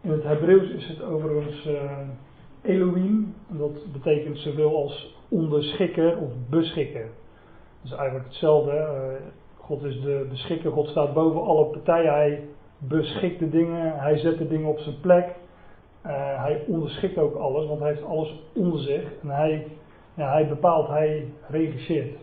In 0.00 0.10
het 0.10 0.22
Hebreeuws 0.22 0.70
is 0.70 0.88
het 0.88 1.02
overigens 1.02 1.66
uh, 1.66 1.90
Elohim, 2.62 3.34
dat 3.48 3.92
betekent 3.92 4.38
zoveel 4.38 4.76
als 4.76 5.16
onderschikken 5.28 6.18
of 6.18 6.30
beschikken. 6.50 7.10
Dat 7.82 7.92
is 7.92 7.98
eigenlijk 7.98 8.28
hetzelfde. 8.28 8.72
Uh, 8.72 9.26
God 9.56 9.82
is 9.82 10.00
de 10.00 10.26
beschikker, 10.30 10.72
God 10.72 10.88
staat 10.88 11.14
boven 11.14 11.42
alle 11.42 11.64
partijen, 11.64 12.12
hij 12.12 12.44
beschikt 12.78 13.38
de 13.38 13.48
dingen, 13.48 13.98
hij 13.98 14.18
zet 14.18 14.38
de 14.38 14.48
dingen 14.48 14.68
op 14.68 14.78
zijn 14.78 15.00
plek. 15.00 15.24
Uh, 16.06 16.42
hij 16.42 16.64
onderschikt 16.66 17.18
ook 17.18 17.34
alles, 17.34 17.66
want 17.66 17.80
hij 17.80 17.88
heeft 17.88 18.04
alles 18.04 18.42
onder 18.54 18.80
zich 18.80 19.02
en 19.22 19.28
hij, 19.28 19.66
ja, 20.16 20.30
hij 20.30 20.48
bepaalt, 20.48 20.88
hij 20.88 21.32
regisseert. 21.48 22.18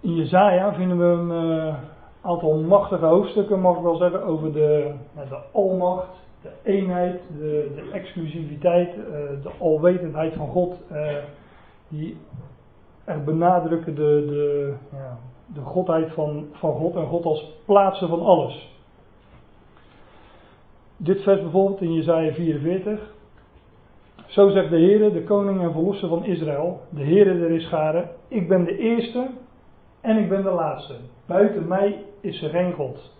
In 0.00 0.14
Jezaja 0.14 0.74
vinden 0.74 0.98
we 0.98 1.04
een 1.04 1.56
uh, 1.66 1.74
aantal 2.20 2.58
machtige 2.58 3.04
hoofdstukken, 3.04 3.60
mag 3.60 3.76
ik 3.76 3.82
wel 3.82 3.96
zeggen, 3.96 4.22
over 4.22 4.52
de, 4.52 4.94
de 5.28 5.38
almacht 5.52 6.18
de 6.42 6.50
eenheid, 6.62 7.20
de, 7.38 7.72
de 7.74 7.90
exclusiviteit, 7.92 8.96
uh, 8.96 9.04
de 9.42 9.50
alwetendheid 9.58 10.34
van 10.34 10.48
God, 10.48 10.76
uh, 10.92 11.16
die 11.88 12.16
echt 13.04 13.24
benadrukken 13.24 13.94
de, 13.94 14.24
de, 14.28 14.74
ja, 14.92 15.18
de 15.46 15.60
godheid 15.60 16.12
van, 16.12 16.46
van 16.52 16.74
God 16.74 16.94
en 16.94 17.06
God 17.06 17.24
als 17.24 17.52
plaatsen 17.64 18.08
van 18.08 18.22
alles. 18.22 18.78
Dit 20.96 21.22
vers 21.22 21.40
bijvoorbeeld 21.40 21.80
in 21.80 21.94
Jesaja 21.94 22.32
44. 22.32 23.18
Zo 24.30 24.50
zegt 24.50 24.70
de 24.70 24.76
Heer, 24.76 25.12
de 25.12 25.24
koning 25.24 25.62
en 25.62 25.72
verlosser 25.72 26.08
van 26.08 26.24
Israël, 26.24 26.80
de 26.88 27.02
Heer 27.02 27.24
der 27.24 27.50
Ischaren, 27.50 28.10
ik 28.28 28.48
ben 28.48 28.64
de 28.64 28.78
eerste 28.78 29.30
en 30.00 30.16
ik 30.16 30.28
ben 30.28 30.42
de 30.42 30.50
laatste. 30.50 30.94
Buiten 31.26 31.68
mij 31.68 32.04
is 32.20 32.42
er 32.42 32.50
geen 32.50 32.72
God. 32.72 33.12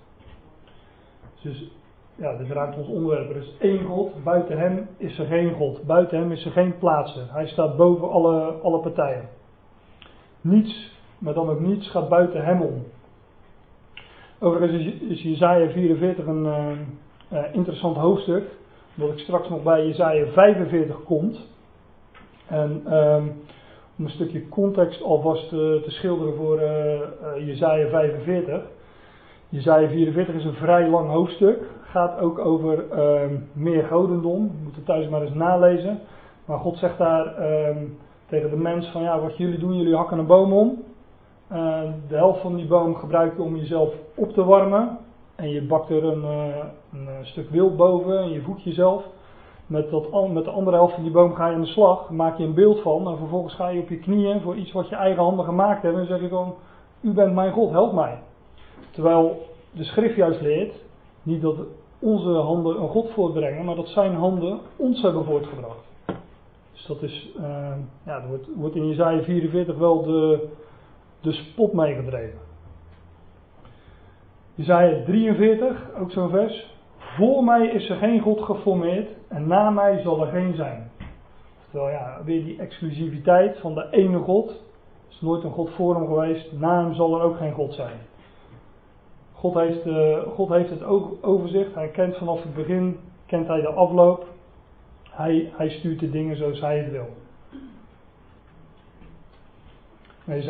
Dus 1.42 1.70
ja, 2.14 2.36
dit 2.36 2.50
raakt 2.50 2.78
ons 2.78 2.88
onderwerp. 2.88 3.30
Er 3.30 3.36
is 3.36 3.56
één 3.58 3.84
God, 3.84 4.24
buiten 4.24 4.58
hem 4.58 4.88
is 4.96 5.18
er 5.18 5.26
geen 5.26 5.54
God. 5.54 5.86
Buiten 5.86 6.18
hem 6.18 6.32
is 6.32 6.44
er 6.44 6.52
geen 6.52 6.78
plaatsen. 6.78 7.26
Hij 7.30 7.46
staat 7.46 7.76
boven 7.76 8.10
alle, 8.10 8.52
alle 8.62 8.80
partijen. 8.80 9.28
Niets, 10.40 10.92
maar 11.18 11.34
dan 11.34 11.48
ook 11.48 11.60
niets, 11.60 11.90
gaat 11.90 12.08
buiten 12.08 12.44
hem 12.44 12.60
om. 12.60 12.84
Overigens 14.38 14.94
is 15.08 15.22
Jezaja 15.22 15.70
44 15.70 16.26
een 16.26 16.44
uh, 16.44 16.70
uh, 17.32 17.54
interessant 17.54 17.96
hoofdstuk, 17.96 18.44
omdat 18.96 19.12
ik 19.16 19.18
straks 19.18 19.48
nog 19.48 19.62
bij 19.62 19.86
Jezaja 19.86 20.26
45 20.26 21.02
komt. 21.02 21.48
En 22.46 22.96
um, 22.96 23.42
om 23.98 24.04
een 24.04 24.10
stukje 24.10 24.48
context 24.48 25.02
alvast 25.02 25.48
te, 25.48 25.84
schilderen 25.86 26.34
voor 26.36 26.60
uh, 26.60 27.46
Jezaja 27.46 27.88
45. 27.88 28.62
Jezaja 29.48 29.88
44 29.88 30.34
is 30.34 30.44
een 30.44 30.54
vrij 30.54 30.88
lang 30.88 31.10
hoofdstuk. 31.10 31.58
Gaat 31.82 32.18
ook 32.18 32.38
over 32.38 32.84
uh, 32.92 33.36
meer 33.52 33.84
godendom. 33.84 34.44
Je 34.44 34.62
moet 34.64 34.76
het 34.76 34.84
thuis 34.84 35.08
maar 35.08 35.22
eens 35.22 35.34
nalezen. 35.34 36.00
Maar 36.44 36.58
God 36.58 36.78
zegt 36.78 36.98
daar 36.98 37.26
uh, 37.26 37.76
tegen 38.26 38.50
de 38.50 38.56
mens 38.56 38.90
van 38.90 39.02
ja, 39.02 39.20
wat 39.20 39.36
jullie 39.36 39.58
doen, 39.58 39.76
jullie 39.76 39.96
hakken 39.96 40.18
een 40.18 40.26
boom 40.26 40.52
om. 40.52 40.82
De 42.08 42.16
helft 42.16 42.40
van 42.40 42.56
die 42.56 42.66
boom 42.66 42.94
gebruik 42.94 43.36
je 43.36 43.42
om 43.42 43.56
jezelf 43.56 43.94
op 44.14 44.32
te 44.32 44.44
warmen. 44.44 44.98
En 45.40 45.50
je 45.50 45.62
bakt 45.62 45.90
er 45.90 46.04
een, 46.04 46.22
uh, 46.22 46.56
een 46.92 47.26
stuk 47.26 47.50
wild 47.50 47.76
boven 47.76 48.18
en 48.18 48.30
je 48.30 48.42
voedt 48.42 48.62
jezelf. 48.62 49.04
Met, 49.66 49.90
dat, 49.90 50.28
met 50.28 50.44
de 50.44 50.50
andere 50.50 50.76
helft 50.76 50.94
van 50.94 51.02
die 51.02 51.12
boom 51.12 51.34
ga 51.34 51.48
je 51.48 51.54
aan 51.54 51.60
de 51.60 51.66
slag, 51.66 52.10
maak 52.10 52.38
je 52.38 52.44
een 52.44 52.54
beeld 52.54 52.80
van. 52.80 53.08
En 53.08 53.16
vervolgens 53.16 53.54
ga 53.54 53.68
je 53.68 53.80
op 53.80 53.88
je 53.88 53.98
knieën 53.98 54.40
voor 54.40 54.56
iets 54.56 54.72
wat 54.72 54.88
je 54.88 54.96
eigen 54.96 55.22
handen 55.22 55.44
gemaakt 55.44 55.82
hebben. 55.82 56.00
En 56.00 56.06
zeg 56.06 56.20
je 56.20 56.28
van, 56.28 56.54
u 57.00 57.12
bent 57.12 57.34
mijn 57.34 57.52
God, 57.52 57.70
help 57.70 57.92
mij. 57.92 58.18
Terwijl 58.90 59.46
de 59.72 59.84
schrift 59.84 60.16
juist 60.16 60.40
leert, 60.40 60.74
niet 61.22 61.42
dat 61.42 61.56
onze 61.98 62.30
handen 62.30 62.82
een 62.82 62.88
God 62.88 63.10
voortbrengen, 63.10 63.64
maar 63.64 63.76
dat 63.76 63.88
zijn 63.88 64.14
handen 64.14 64.60
ons 64.76 65.02
hebben 65.02 65.24
voortgebracht. 65.24 65.88
Dus 66.72 66.86
dat 66.86 67.02
is, 67.02 67.30
uh, 67.36 67.44
ja, 68.06 68.22
er 68.22 68.28
wordt, 68.28 68.46
wordt 68.56 68.76
in 68.76 68.88
Jezaja 68.88 69.22
44 69.22 69.76
wel 69.76 70.02
de, 70.02 70.48
de 71.20 71.32
spot 71.32 71.72
meegedreven. 71.72 72.49
Jezaja 74.60 75.04
43, 75.04 75.90
ook 76.00 76.10
zo'n 76.10 76.30
vers. 76.30 76.76
Voor 76.96 77.44
mij 77.44 77.66
is 77.66 77.88
er 77.88 77.96
geen 77.96 78.20
God 78.20 78.40
geformeerd 78.40 79.08
en 79.28 79.46
na 79.46 79.70
mij 79.70 80.00
zal 80.02 80.20
er 80.26 80.32
geen 80.32 80.54
zijn. 80.54 80.90
Terwijl 81.70 81.92
ja, 81.92 82.20
weer 82.24 82.44
die 82.44 82.58
exclusiviteit 82.58 83.58
van 83.58 83.74
de 83.74 83.86
ene 83.90 84.18
God. 84.18 84.48
Er 84.50 84.56
is 85.10 85.20
nooit 85.20 85.44
een 85.44 85.50
God 85.50 85.70
voor 85.70 85.94
hem 85.94 86.06
geweest, 86.06 86.52
na 86.52 86.82
hem 86.82 86.94
zal 86.94 87.18
er 87.18 87.22
ook 87.22 87.36
geen 87.36 87.52
God 87.52 87.74
zijn. 87.74 87.96
God 89.32 89.54
heeft, 89.54 89.86
uh, 89.86 90.18
God 90.34 90.48
heeft 90.48 90.70
het 90.70 90.82
ook 90.82 91.16
overzicht. 91.20 91.74
Hij 91.74 91.88
kent 91.88 92.16
vanaf 92.16 92.42
het 92.42 92.54
begin, 92.54 92.98
kent 93.26 93.46
hij 93.46 93.60
de 93.60 93.68
afloop. 93.68 94.26
Hij, 95.10 95.52
hij 95.56 95.70
stuurt 95.70 96.00
de 96.00 96.10
dingen 96.10 96.36
zoals 96.36 96.60
hij 96.60 96.78
het 96.78 96.90
wil. 96.90 97.08
Ik 100.24 100.42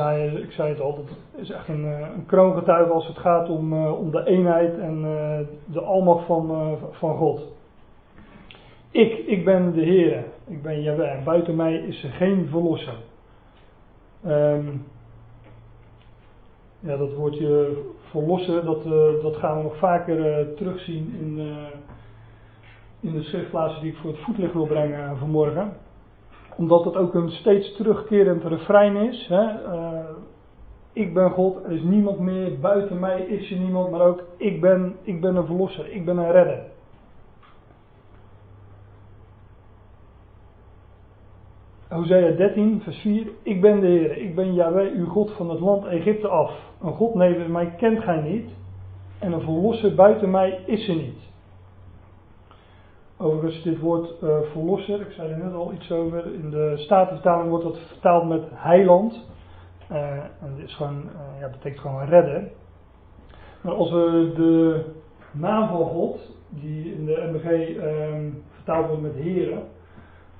zei 0.50 0.68
het 0.68 0.80
al, 0.80 1.04
het 1.30 1.40
is 1.40 1.50
echt 1.50 1.68
een, 1.68 1.84
een 1.84 2.26
kroongetuige 2.26 2.92
als 2.92 3.06
het 3.06 3.18
gaat 3.18 3.48
om, 3.48 3.72
uh, 3.72 3.98
om 3.98 4.10
de 4.10 4.26
eenheid 4.26 4.78
en 4.78 5.04
uh, 5.04 5.38
de 5.64 5.80
almacht 5.80 6.26
van, 6.26 6.76
van 6.90 7.16
God. 7.16 7.42
Ik, 8.90 9.12
ik 9.12 9.44
ben 9.44 9.72
de 9.72 9.80
Heer, 9.80 10.24
ik 10.46 10.62
ben 10.62 10.82
Jaweh, 10.82 11.24
buiten 11.24 11.56
mij 11.56 11.74
is 11.74 12.04
er 12.04 12.10
geen 12.10 12.48
verlosser. 12.48 12.94
Um, 14.26 14.86
ja, 16.80 16.96
dat 16.96 17.14
woordje 17.14 17.76
verlossen, 18.10 18.64
dat, 18.64 18.82
dat 19.22 19.36
gaan 19.36 19.56
we 19.56 19.62
nog 19.62 19.76
vaker 19.76 20.46
terugzien 20.54 21.14
in, 21.20 21.56
in 23.00 23.12
de 23.12 23.22
schriftplaatsen 23.22 23.82
die 23.82 23.92
ik 23.92 23.98
voor 23.98 24.10
het 24.10 24.20
voetlicht 24.20 24.52
wil 24.52 24.66
brengen 24.66 25.16
vanmorgen 25.18 25.72
omdat 26.60 26.84
het 26.84 26.96
ook 26.96 27.14
een 27.14 27.30
steeds 27.30 27.76
terugkerend 27.76 28.44
refrein 28.44 28.96
is. 28.96 29.26
Hè? 29.28 29.74
Uh, 29.74 30.00
ik 30.92 31.14
ben 31.14 31.30
God, 31.30 31.64
er 31.64 31.72
is 31.72 31.82
niemand 31.82 32.18
meer, 32.18 32.58
buiten 32.58 32.98
mij 32.98 33.20
is 33.20 33.50
er 33.50 33.58
niemand, 33.58 33.90
maar 33.90 34.00
ook 34.00 34.24
ik 34.36 34.60
ben, 34.60 34.96
ik 35.02 35.20
ben 35.20 35.36
een 35.36 35.46
verlosser, 35.46 35.92
ik 35.92 36.04
ben 36.04 36.16
een 36.16 36.30
redder. 36.30 36.62
Hosea 41.88 42.30
13, 42.30 42.80
vers 42.82 42.98
4. 42.98 43.26
Ik 43.42 43.60
ben 43.60 43.80
de 43.80 43.86
Heer, 43.86 44.16
ik 44.16 44.34
ben 44.34 44.54
Yahweh, 44.54 44.92
uw 44.92 45.06
God 45.06 45.30
van 45.30 45.50
het 45.50 45.60
land 45.60 45.84
Egypte 45.84 46.28
af. 46.28 46.52
Een 46.82 46.94
God 46.94 47.14
nevens 47.14 47.48
mij 47.48 47.74
kent 47.76 48.02
gij 48.02 48.20
niet, 48.20 48.50
en 49.18 49.32
een 49.32 49.40
verlosser 49.40 49.94
buiten 49.94 50.30
mij 50.30 50.58
is 50.66 50.88
er 50.88 50.96
niet. 50.96 51.29
Overigens, 53.22 53.62
dit 53.62 53.78
woord 53.78 54.22
uh, 54.22 54.40
verlosser, 54.52 55.00
ik 55.00 55.10
zei 55.10 55.30
er 55.30 55.38
net 55.38 55.54
al 55.54 55.72
iets 55.72 55.92
over. 55.92 56.34
In 56.34 56.50
de 56.50 56.72
Statenvertaling 56.76 57.48
wordt 57.48 57.64
dat 57.64 57.78
vertaald 57.78 58.28
met 58.28 58.42
heiland. 58.50 59.24
Uh, 59.92 60.12
en 60.42 60.54
uh, 60.56 61.40
ja, 61.40 61.48
betekent 61.50 61.80
gewoon 61.80 62.04
redden. 62.04 62.50
Maar 63.60 63.74
als 63.74 63.90
we 63.90 64.32
de 64.34 64.84
naam 65.32 65.68
van 65.68 65.86
God, 65.86 66.36
die 66.48 66.94
in 66.94 67.04
de 67.04 67.30
MBG 67.32 67.76
ehm, 67.76 68.30
vertaald 68.50 68.86
wordt 68.86 69.02
met 69.02 69.14
heren. 69.14 69.62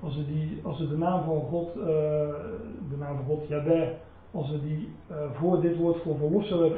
Als 0.03 0.17
we, 0.17 0.27
die, 0.27 0.61
als 0.65 0.79
we 0.79 0.89
de 0.89 0.99
naam 0.99 1.25
van 1.25 1.41
God, 1.41 1.75
de 1.75 2.97
naam 2.99 3.17
van 3.17 3.25
God 3.25 3.49
Yahweh, 3.49 3.89
als 4.31 4.51
we 4.51 4.61
die 4.61 4.93
voor 5.33 5.61
dit 5.61 5.77
woord 5.77 6.03
voor 6.03 6.17
verlosser 6.17 6.73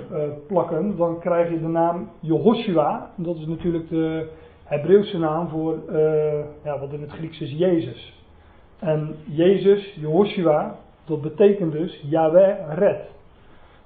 plakken, 0.46 0.96
dan 0.96 1.18
krijg 1.20 1.50
je 1.50 1.60
de 1.60 1.68
naam 1.68 2.08
Jehoshua. 2.20 3.10
Dat 3.16 3.36
is 3.36 3.46
natuurlijk 3.46 3.88
de 3.88 4.30
Hebreeuwse 4.72 5.18
naam 5.18 5.48
voor 5.48 5.78
uh, 5.90 6.44
ja, 6.64 6.78
wat 6.78 6.92
in 6.92 7.00
het 7.00 7.10
Grieks 7.10 7.40
is 7.40 7.50
Jezus. 7.50 8.20
En 8.78 9.16
Jezus, 9.24 9.94
Jehoshua, 9.94 10.78
dat 11.04 11.20
betekent 11.22 11.72
dus 11.72 12.04
Yahweh 12.08 12.74
red. 12.74 13.00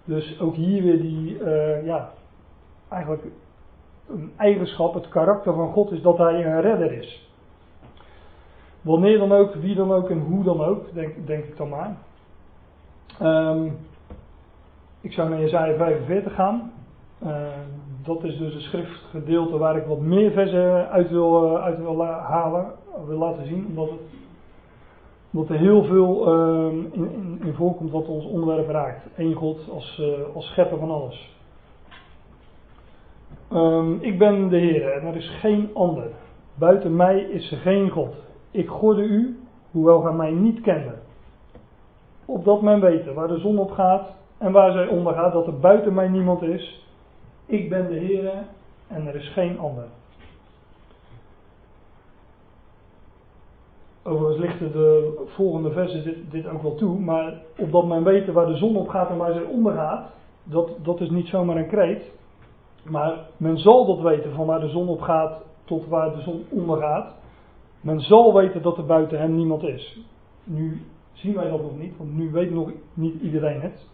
Dus 0.05 0.41
ook 0.41 0.55
hier 0.55 0.83
weer 0.83 1.01
die, 1.01 1.39
uh, 1.39 1.87
ja, 1.87 2.11
eigenlijk 2.89 3.23
een 4.09 4.33
eigenschap, 4.37 4.95
het 4.95 5.09
karakter 5.09 5.55
van 5.55 5.73
God 5.73 5.91
is 5.91 6.03
dat 6.03 6.19
hij 6.19 6.45
een 6.45 6.61
redder 6.61 6.93
is. 6.93 7.31
Wanneer 8.81 9.19
dan 9.19 9.33
ook, 9.33 9.55
wie 9.55 9.75
dan 9.75 9.93
ook 9.93 10.11
en 10.11 10.21
hoe 10.21 10.45
dan 10.45 10.61
ook, 10.61 10.95
denk, 10.95 11.27
denk 11.27 11.45
ik 11.45 11.57
dan 11.57 11.69
maar. 11.69 11.97
Um, 13.23 13.79
ik 15.01 15.13
zou 15.13 15.29
naar 15.29 15.41
Jezaja 15.41 15.77
45 15.77 16.35
gaan. 16.35 16.73
Uh, 17.23 17.47
dat 18.05 18.25
is 18.25 18.39
dus 18.39 18.55
een 18.55 18.61
schriftgedeelte 18.61 19.59
waar 19.59 19.77
ik 19.77 19.87
wat 19.87 20.01
meer 20.01 20.31
versen 20.31 20.89
uit 20.89 21.11
wil, 21.11 21.45
uh, 21.45 21.63
uit 21.63 21.79
wil 21.79 22.05
halen, 22.05 22.73
wil 23.07 23.19
laten 23.19 23.47
zien, 23.47 23.67
omdat, 23.67 23.89
het, 25.31 25.51
er 25.51 25.57
heel 25.57 25.85
veel 25.85 26.33
in, 26.71 26.91
in, 26.93 27.41
in, 27.45 27.55
voorkomt 27.55 27.91
wat 27.91 28.07
ons 28.07 28.25
onderwerp 28.25 28.69
raakt. 28.69 29.07
Eén 29.17 29.35
God 29.35 29.71
als, 29.71 30.03
als 30.35 30.47
schepper 30.47 30.79
van 30.79 30.91
alles. 30.91 31.37
Um, 33.53 33.99
ik 34.01 34.19
ben 34.19 34.49
de 34.49 34.57
Heer 34.57 34.93
en 34.93 35.07
er 35.07 35.17
is 35.17 35.31
geen 35.41 35.71
ander. 35.75 36.09
Buiten 36.55 36.97
mij 36.97 37.21
is 37.21 37.53
er 37.53 37.59
geen 37.59 37.91
God. 37.91 38.15
Ik 38.51 38.69
gorde 38.69 39.03
u, 39.03 39.39
hoewel 39.71 40.01
gij 40.01 40.13
mij 40.13 40.31
niet 40.31 40.61
kende. 40.61 40.95
Opdat 42.25 42.63
men 42.63 42.81
weten 42.81 43.15
waar 43.15 43.29
de 43.29 43.39
zon 43.39 43.59
op 43.59 43.71
gaat 43.71 44.09
en 44.39 44.53
waar 44.53 44.73
zij 44.73 44.87
ondergaat, 44.87 45.33
dat 45.33 45.47
er 45.47 45.59
buiten 45.59 45.95
mij 45.95 46.09
niemand 46.09 46.43
is 46.43 46.85
ik 47.47 47.69
ben 47.69 47.89
de 47.89 47.95
Heer 47.95 48.33
en 48.87 49.07
er 49.07 49.15
is 49.15 49.33
geen 49.33 49.59
ander. 49.59 49.85
Overigens 54.03 54.39
lichten 54.39 54.73
de 54.73 55.15
volgende 55.27 55.71
versen 55.71 56.05
dit, 56.05 56.31
dit, 56.31 56.47
ook 56.47 56.63
wel 56.63 56.75
toe, 56.75 56.99
maar 56.99 57.43
opdat 57.57 57.87
men 57.87 58.05
weet 58.05 58.33
waar 58.33 58.47
de 58.47 58.57
zon 58.57 58.77
op 58.77 58.89
gaat 58.89 59.11
en 59.11 59.17
waar 59.17 59.33
zij 59.33 59.43
ondergaat, 59.43 60.11
dat, 60.45 60.71
dat 60.83 61.01
is 61.01 61.11
niet 61.11 61.27
zomaar 61.27 61.57
een 61.57 61.69
kreet. 61.69 62.11
Maar 62.83 63.19
men 63.37 63.59
zal 63.59 63.87
dat 63.87 64.01
weten 64.01 64.35
van 64.35 64.47
waar 64.47 64.61
de 64.61 64.69
zon 64.69 64.89
op 64.89 65.01
gaat 65.01 65.43
tot 65.65 65.87
waar 65.87 66.15
de 66.15 66.21
zon 66.21 66.45
ondergaat. 66.49 67.15
Men 67.81 68.01
zal 68.01 68.35
weten 68.35 68.63
dat 68.63 68.77
er 68.77 68.87
buiten 68.87 69.19
hem 69.19 69.35
niemand 69.35 69.63
is. 69.63 70.01
Nu 70.45 70.83
zien 71.13 71.35
wij 71.35 71.51
dat 71.51 71.63
nog 71.63 71.79
niet, 71.79 71.97
want 71.97 72.17
nu 72.17 72.31
weet 72.31 72.51
nog 72.51 72.71
niet 72.95 73.23
iedereen 73.23 73.61
het. 73.61 73.87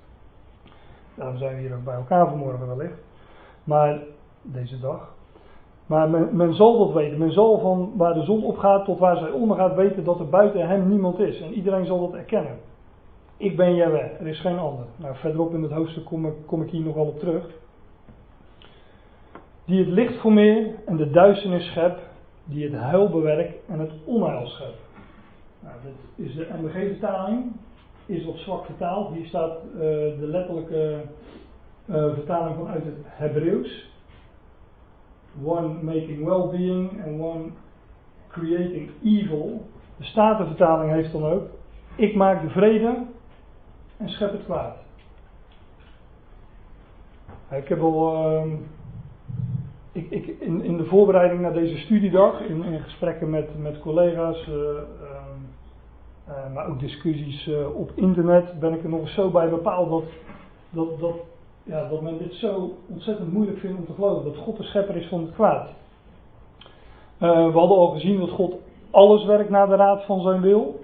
Daarom 1.14 1.36
zijn 1.36 1.54
we 1.54 1.60
hier 1.60 1.74
ook 1.74 1.84
bij 1.84 1.94
elkaar 1.94 2.28
vanmorgen 2.28 2.66
wellicht. 2.66 3.11
Maar 3.64 4.00
deze 4.42 4.80
dag. 4.80 5.14
Maar 5.86 6.10
men, 6.10 6.54
zal 6.54 6.78
dat 6.78 6.92
weten. 6.92 7.18
Men 7.18 7.32
zal 7.32 7.58
van 7.58 7.92
waar 7.96 8.14
de 8.14 8.24
zon 8.24 8.44
opgaat 8.44 8.84
tot 8.84 8.98
waar 8.98 9.16
zij 9.16 9.30
ondergaat 9.30 9.74
weten 9.74 10.04
dat 10.04 10.18
er 10.18 10.28
buiten 10.28 10.68
hem 10.68 10.88
niemand 10.88 11.18
is. 11.18 11.40
En 11.40 11.52
iedereen 11.52 11.86
zal 11.86 12.00
dat 12.00 12.14
erkennen. 12.14 12.58
Ik 13.36 13.56
ben 13.56 13.74
Jaweh, 13.74 14.20
er 14.20 14.26
is 14.26 14.40
geen 14.40 14.58
ander. 14.58 14.84
Nou, 14.96 15.16
verderop 15.16 15.54
in 15.54 15.62
het 15.62 15.72
hoofdstuk 15.72 16.04
kom 16.04 16.26
ik, 16.26 16.34
kom 16.46 16.62
ik 16.62 16.70
hier 16.70 16.84
nog 16.84 16.94
wel 16.94 17.06
op 17.06 17.18
terug. 17.18 17.44
Die 19.64 19.78
het 19.78 19.88
licht 19.88 20.14
formeert 20.14 20.84
en 20.84 20.96
de 20.96 21.10
duisternis 21.10 21.66
schept, 21.66 22.00
die 22.44 22.64
het 22.64 22.80
huil 22.80 23.08
bewerkt 23.08 23.54
en 23.68 23.78
het 23.78 23.90
onheil 24.04 24.46
schept. 24.46 24.80
Nou, 25.60 25.74
dit 25.82 26.26
is 26.26 26.34
de 26.34 26.48
MBG-vertaling, 26.60 27.52
is 28.06 28.24
wat 28.24 28.36
zwak 28.36 28.64
vertaald. 28.64 29.14
Hier 29.14 29.26
staat 29.26 29.58
uh, 29.74 29.80
de 29.80 30.26
letterlijke 30.26 31.00
uh, 31.86 32.12
vertaling 32.14 32.56
vanuit 32.56 32.84
het 32.84 32.94
Hebreeuws. 33.04 33.90
One 35.42 35.82
making 35.82 36.24
well-being 36.24 37.04
and 37.04 37.20
one 37.20 37.50
creating 38.28 38.90
evil. 39.02 39.66
De 39.96 40.04
Statenvertaling 40.04 40.92
heeft 40.92 41.12
dan 41.12 41.24
ook. 41.24 41.48
Ik 41.94 42.14
maak 42.14 42.42
de 42.42 42.50
vrede 42.50 43.06
en 43.96 44.08
schep 44.08 44.32
het 44.32 44.44
kwaad. 44.44 44.76
Ik 47.50 47.68
heb 47.68 47.80
al 47.80 48.26
uh, 48.26 48.52
ik, 49.92 50.10
ik, 50.10 50.26
in, 50.26 50.62
in, 50.62 50.76
de 50.76 50.84
voorbereiding 50.84 51.40
naar 51.40 51.52
deze 51.52 51.76
studiedag, 51.76 52.40
in, 52.40 52.64
in 52.64 52.80
gesprekken 52.80 53.30
met, 53.30 53.58
met 53.58 53.80
collega's, 53.80 54.46
uh, 54.46 54.54
uh, 56.28 56.52
maar 56.54 56.66
ook 56.66 56.80
discussies 56.80 57.50
op 57.74 57.92
internet, 57.94 58.60
ben 58.60 58.72
ik 58.72 58.82
er 58.82 58.88
nog 58.88 59.08
zo 59.08 59.30
bij 59.30 59.48
bepaald 59.48 59.90
dat, 59.90 60.04
dat, 60.70 61.00
dat, 61.00 61.16
ja, 61.62 61.88
dat 61.88 62.02
men 62.02 62.18
dit 62.18 62.34
zo 62.34 62.76
ontzettend 62.88 63.32
moeilijk 63.32 63.58
vindt 63.58 63.78
om 63.78 63.86
te 63.86 63.92
geloven. 63.92 64.24
Dat 64.24 64.42
God 64.42 64.56
de 64.56 64.62
schepper 64.62 64.96
is 64.96 65.08
van 65.08 65.20
het 65.20 65.34
kwaad. 65.34 65.68
we 67.18 67.26
hadden 67.52 67.76
al 67.76 67.90
gezien 67.90 68.18
dat 68.18 68.30
God 68.30 68.54
alles 68.90 69.24
werkt 69.24 69.50
naar 69.50 69.68
de 69.68 69.76
raad 69.76 70.04
van 70.04 70.20
zijn 70.20 70.40
wil. 70.40 70.80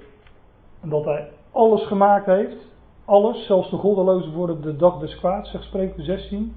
En 0.80 0.88
dat 0.88 1.04
hij 1.04 1.28
alles 1.52 1.86
gemaakt 1.86 2.26
heeft. 2.26 2.66
Alles, 3.04 3.46
zelfs 3.46 3.70
de 3.70 3.76
goddelozen 3.76 4.32
worden 4.32 4.60
de 4.60 4.76
dag 4.76 4.98
des 4.98 5.16
kwaad, 5.16 5.46
zegt 5.46 5.64
Spreuken 5.64 6.04
16. 6.04 6.54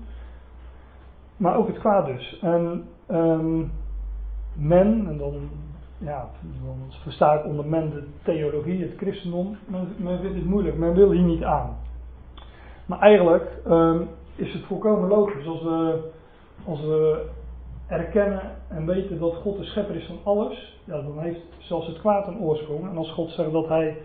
Maar 1.37 1.55
ook 1.55 1.67
het 1.67 1.79
kwaad 1.79 2.05
dus. 2.05 2.39
En 2.41 2.87
um, 3.07 3.71
men, 4.53 5.07
en 5.07 5.17
dan, 5.17 5.49
ja, 5.97 6.29
versta 7.03 7.33
ik 7.33 7.45
onder 7.45 7.65
men 7.65 7.89
de 7.89 8.07
theologie, 8.23 8.81
het 8.81 8.97
christendom, 8.97 9.57
men, 9.67 9.95
men 9.97 10.19
vindt 10.19 10.35
het 10.35 10.45
moeilijk, 10.45 10.77
men 10.77 10.93
wil 10.93 11.11
hier 11.11 11.23
niet 11.23 11.43
aan. 11.43 11.77
Maar 12.91 12.99
eigenlijk 12.99 13.59
um, 13.67 14.09
is 14.35 14.53
het 14.53 14.63
volkomen 14.63 15.09
logisch 15.09 15.47
als 15.47 15.61
we, 15.61 15.99
als 16.65 16.81
we 16.81 17.25
erkennen 17.87 18.41
en 18.67 18.85
weten 18.85 19.19
dat 19.19 19.35
God 19.35 19.57
de 19.57 19.63
schepper 19.63 19.95
is 19.95 20.05
van 20.05 20.19
alles, 20.23 20.79
ja, 20.85 21.01
dan 21.01 21.19
heeft 21.19 21.39
zelfs 21.57 21.87
het 21.87 21.99
kwaad 21.99 22.27
een 22.27 22.39
oorsprong. 22.39 22.89
En 22.89 22.97
als 22.97 23.11
God 23.11 23.29
zegt 23.29 23.51
dat 23.51 23.67
hij 23.67 23.97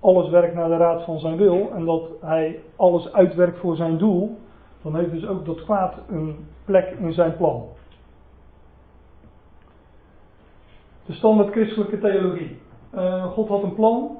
alles 0.00 0.28
werkt 0.28 0.54
naar 0.54 0.68
de 0.68 0.76
raad 0.76 1.04
van 1.04 1.18
zijn 1.18 1.36
wil 1.36 1.70
en 1.74 1.84
dat 1.84 2.02
hij 2.20 2.60
alles 2.76 3.12
uitwerkt 3.12 3.58
voor 3.58 3.76
zijn 3.76 3.98
doel, 3.98 4.38
dan 4.82 4.96
heeft 4.96 5.10
dus 5.10 5.26
ook 5.26 5.44
dat 5.44 5.64
kwaad 5.64 5.94
een 6.08 6.46
plek 6.64 6.96
in 6.98 7.12
zijn 7.12 7.36
plan. 7.36 7.66
De 11.06 11.12
standaard 11.12 11.50
christelijke 11.50 11.98
theologie. 11.98 12.58
Uh, 12.94 13.24
God 13.24 13.48
had 13.48 13.62
een 13.62 13.74
plan. 13.74 14.16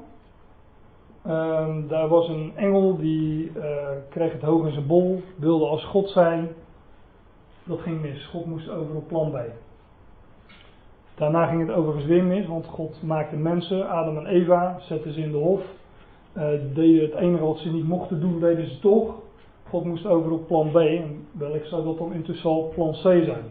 Uh, 1.27 1.67
daar 1.87 2.07
was 2.07 2.27
een 2.27 2.51
engel 2.55 2.97
die 2.97 3.51
uh, 3.57 3.63
kreeg 4.09 4.31
het 4.31 4.41
hoog 4.41 4.65
in 4.65 4.73
zijn 4.73 4.87
bol, 4.87 5.21
wilde 5.35 5.65
als 5.65 5.83
God 5.83 6.09
zijn. 6.09 6.49
Dat 7.63 7.79
ging 7.79 8.01
mis. 8.01 8.25
God 8.25 8.45
moest 8.45 8.69
over 8.69 8.95
op 8.95 9.07
plan 9.07 9.31
B. 9.31 9.37
Daarna 11.15 11.45
ging 11.45 11.67
het 11.67 11.75
overigens 11.75 12.05
weer 12.05 12.23
mis, 12.23 12.47
want 12.47 12.65
God 12.65 13.03
maakte 13.03 13.35
mensen, 13.35 13.89
Adam 13.89 14.17
en 14.17 14.25
Eva, 14.25 14.77
zette 14.79 15.13
ze 15.13 15.21
in 15.21 15.31
de 15.31 15.37
hof. 15.37 15.61
Uh, 16.37 16.43
deden 16.73 17.01
het 17.01 17.13
enige 17.13 17.43
wat 17.45 17.57
ze 17.57 17.71
niet 17.71 17.87
mochten 17.87 18.19
doen, 18.19 18.39
deden 18.39 18.69
ze 18.69 18.79
toch. 18.79 19.15
God 19.69 19.85
moest 19.85 20.05
over 20.05 20.31
op 20.31 20.47
plan 20.47 20.71
B, 20.71 20.75
en 20.75 21.27
wellicht 21.31 21.67
zou 21.67 21.83
dat 21.83 21.97
dan 21.97 22.13
intussen 22.13 22.49
al 22.49 22.71
plan 22.73 22.91
C 22.91 23.01
zijn. 23.01 23.43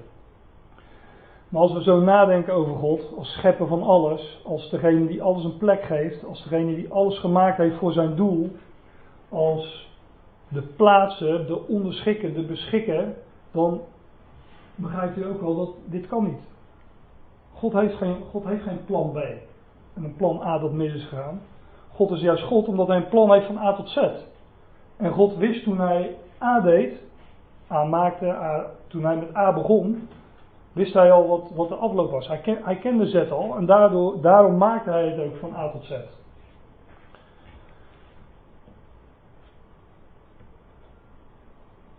Maar 1.54 1.62
als 1.62 1.72
we 1.72 1.82
zo 1.82 2.00
nadenken 2.00 2.54
over 2.54 2.74
God, 2.74 3.12
als 3.16 3.32
schepper 3.32 3.66
van 3.66 3.82
alles, 3.82 4.40
als 4.44 4.70
degene 4.70 5.06
die 5.06 5.22
alles 5.22 5.44
een 5.44 5.56
plek 5.56 5.82
geeft, 5.82 6.24
als 6.24 6.42
degene 6.42 6.74
die 6.74 6.92
alles 6.92 7.18
gemaakt 7.18 7.56
heeft 7.56 7.76
voor 7.76 7.92
zijn 7.92 8.14
doel, 8.14 8.50
als 9.28 9.90
de 10.48 10.62
plaatsen, 10.62 11.46
de 11.46 11.66
onderschikken, 11.68 12.34
de 12.34 12.42
beschikken, 12.42 13.14
dan 13.50 13.80
begrijpt 14.74 15.16
u 15.16 15.26
ook 15.26 15.40
wel 15.40 15.56
dat 15.56 15.70
dit 15.84 16.06
kan 16.06 16.24
niet. 16.24 16.40
God 17.52 17.72
heeft 17.72 17.94
geen, 17.94 18.16
God 18.30 18.44
heeft 18.44 18.62
geen 18.62 18.84
plan 18.84 19.12
B 19.12 19.16
en 19.94 20.04
een 20.04 20.16
plan 20.16 20.42
A 20.42 20.58
dat 20.58 20.72
mis 20.72 20.94
is 20.94 21.06
gegaan. 21.06 21.40
God 21.92 22.10
is 22.10 22.20
juist 22.20 22.42
God 22.42 22.68
omdat 22.68 22.86
hij 22.86 22.96
een 22.96 23.08
plan 23.08 23.32
heeft 23.32 23.46
van 23.46 23.58
A 23.58 23.72
tot 23.72 23.88
Z. 23.88 23.96
En 24.96 25.12
God 25.12 25.36
wist 25.36 25.62
toen 25.62 25.80
hij 25.80 26.16
A 26.42 26.60
deed, 26.60 26.92
A 27.70 27.84
maakte, 27.84 28.66
toen 28.86 29.04
hij 29.04 29.16
met 29.16 29.36
A 29.36 29.52
begon, 29.52 30.08
wist 30.74 30.94
hij 30.94 31.12
al 31.12 31.28
wat, 31.28 31.50
wat 31.54 31.68
de 31.68 31.74
afloop 31.74 32.10
was. 32.10 32.28
Hij, 32.28 32.38
ken, 32.38 32.58
hij 32.62 32.76
kende 32.76 33.06
Z 33.06 33.30
al 33.30 33.56
en 33.56 33.66
daardoor, 33.66 34.20
daarom 34.20 34.56
maakte 34.56 34.90
hij 34.90 35.08
het 35.08 35.20
ook 35.26 35.36
van 35.36 35.54
A 35.54 35.70
tot 35.70 35.84
Z. 35.84 35.92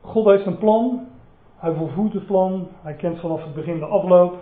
God 0.02 0.26
heeft 0.26 0.46
een 0.46 0.58
plan, 0.58 1.08
hij 1.58 1.74
volvoert 1.74 2.14
het 2.14 2.26
plan, 2.26 2.68
hij 2.82 2.94
kent 2.94 3.20
vanaf 3.20 3.44
het 3.44 3.54
begin 3.54 3.80
de 3.80 3.86
afloop. 3.86 4.36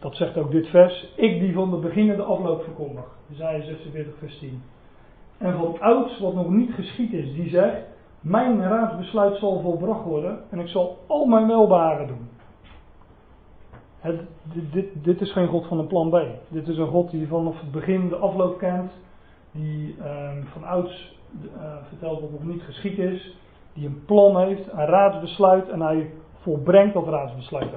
Dat 0.00 0.16
zegt 0.16 0.36
ook 0.36 0.50
dit 0.50 0.68
vers. 0.68 1.12
Ik 1.16 1.40
die 1.40 1.54
van 1.54 1.70
de 1.70 1.76
begin 1.76 2.06
de 2.06 2.22
afloop 2.22 2.62
verkondig. 2.62 3.04
Isaiah 3.32 3.64
46 3.64 4.12
vers 4.18 4.38
10. 4.38 4.62
En 5.38 5.58
van 5.58 5.80
ouds 5.80 6.20
wat 6.20 6.34
nog 6.34 6.50
niet 6.50 6.72
geschied 6.72 7.12
is, 7.12 7.34
die 7.34 7.48
zegt, 7.48 7.82
mijn 8.20 8.62
raadsbesluit 8.62 9.36
zal 9.36 9.60
volbracht 9.60 10.04
worden 10.04 10.38
en 10.50 10.58
ik 10.58 10.68
zal 10.68 10.98
al 11.06 11.24
mijn 11.26 11.46
welbaren 11.46 12.06
doen. 12.06 12.28
Het, 14.00 14.20
dit, 14.72 15.04
dit, 15.04 15.20
is 15.20 15.32
geen 15.32 15.48
God 15.48 15.66
van 15.66 15.78
een 15.78 15.86
plan 15.86 16.10
B. 16.10 16.18
Dit 16.48 16.68
is 16.68 16.76
een 16.76 16.86
God 16.86 17.10
die 17.10 17.28
vanaf 17.28 17.60
het 17.60 17.70
begin 17.70 18.08
de 18.08 18.16
afloop 18.16 18.58
kent, 18.58 18.92
die 19.52 19.96
uh, 19.98 20.30
van 20.44 20.64
ouds 20.64 21.18
uh, 21.56 21.76
vertelt 21.88 22.20
wat 22.20 22.30
nog 22.30 22.44
niet 22.44 22.62
geschied 22.62 22.98
is, 22.98 23.36
die 23.72 23.86
een 23.86 24.04
plan 24.04 24.38
heeft, 24.38 24.72
een 24.72 24.86
raadsbesluit 24.86 25.68
en 25.68 25.80
hij 25.80 26.10
volbrengt 26.40 26.94
dat 26.94 27.08
raadsbesluit 27.08 27.72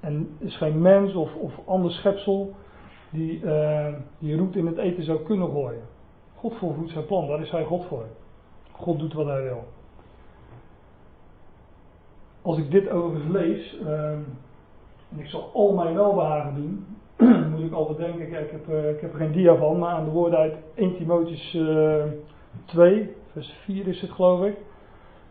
En 0.00 0.36
is 0.38 0.56
geen 0.56 0.80
mens 0.82 1.14
of, 1.14 1.34
of 1.34 1.52
ander 1.66 1.90
schepsel 1.90 2.54
die, 3.10 3.40
uh, 3.40 3.94
die 4.18 4.36
roet 4.36 4.56
in 4.56 4.66
het 4.66 4.78
eten 4.78 5.04
zou 5.04 5.22
kunnen 5.22 5.50
gooien. 5.50 5.82
God 6.34 6.54
volvoert 6.54 6.90
zijn 6.90 7.06
plan, 7.06 7.26
daar 7.26 7.40
is 7.40 7.50
hij 7.50 7.64
God 7.64 7.84
voor. 7.84 8.06
God 8.72 8.98
doet 8.98 9.12
wat 9.12 9.26
hij 9.26 9.42
wil. 9.42 9.64
Als 12.42 12.58
ik 12.58 12.70
dit 12.70 12.88
overigens 12.88 13.32
lees, 13.32 13.78
uh, 13.80 14.18
en 15.14 15.20
ik 15.20 15.26
zal 15.26 15.50
al 15.52 15.72
mijn 15.72 15.94
welbehagen 15.94 16.54
doen, 16.54 16.86
moet 17.50 17.64
ik 17.64 17.72
altijd 17.72 17.98
denken, 17.98 18.30
kijk, 18.30 18.44
ik 18.44 18.50
heb, 18.50 18.68
uh, 18.68 18.90
ik 18.90 19.00
heb 19.00 19.12
er 19.12 19.18
geen 19.18 19.32
dia 19.32 19.56
van, 19.56 19.78
maar 19.78 19.94
aan 19.94 20.04
de 20.04 20.10
woorden 20.10 20.38
uit 20.38 20.54
1 20.74 20.96
Timotheus 20.96 21.54
uh, 21.54 22.04
2, 22.64 23.14
vers 23.32 23.54
4 23.64 23.86
is 23.86 24.00
het 24.00 24.10
geloof 24.10 24.44
ik, 24.44 24.56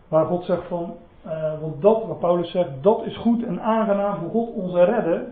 waar 0.07 0.25
God 0.25 0.45
zegt 0.45 0.67
van, 0.67 0.93
uh, 1.25 1.61
want 1.61 1.81
dat, 1.81 2.05
wat 2.05 2.19
Paulus 2.19 2.51
zegt, 2.51 2.69
dat 2.81 3.05
is 3.05 3.17
goed 3.17 3.43
en 3.43 3.61
aangenaam 3.61 4.19
voor 4.19 4.29
God 4.29 4.53
onze 4.53 4.83
redder, 4.83 5.25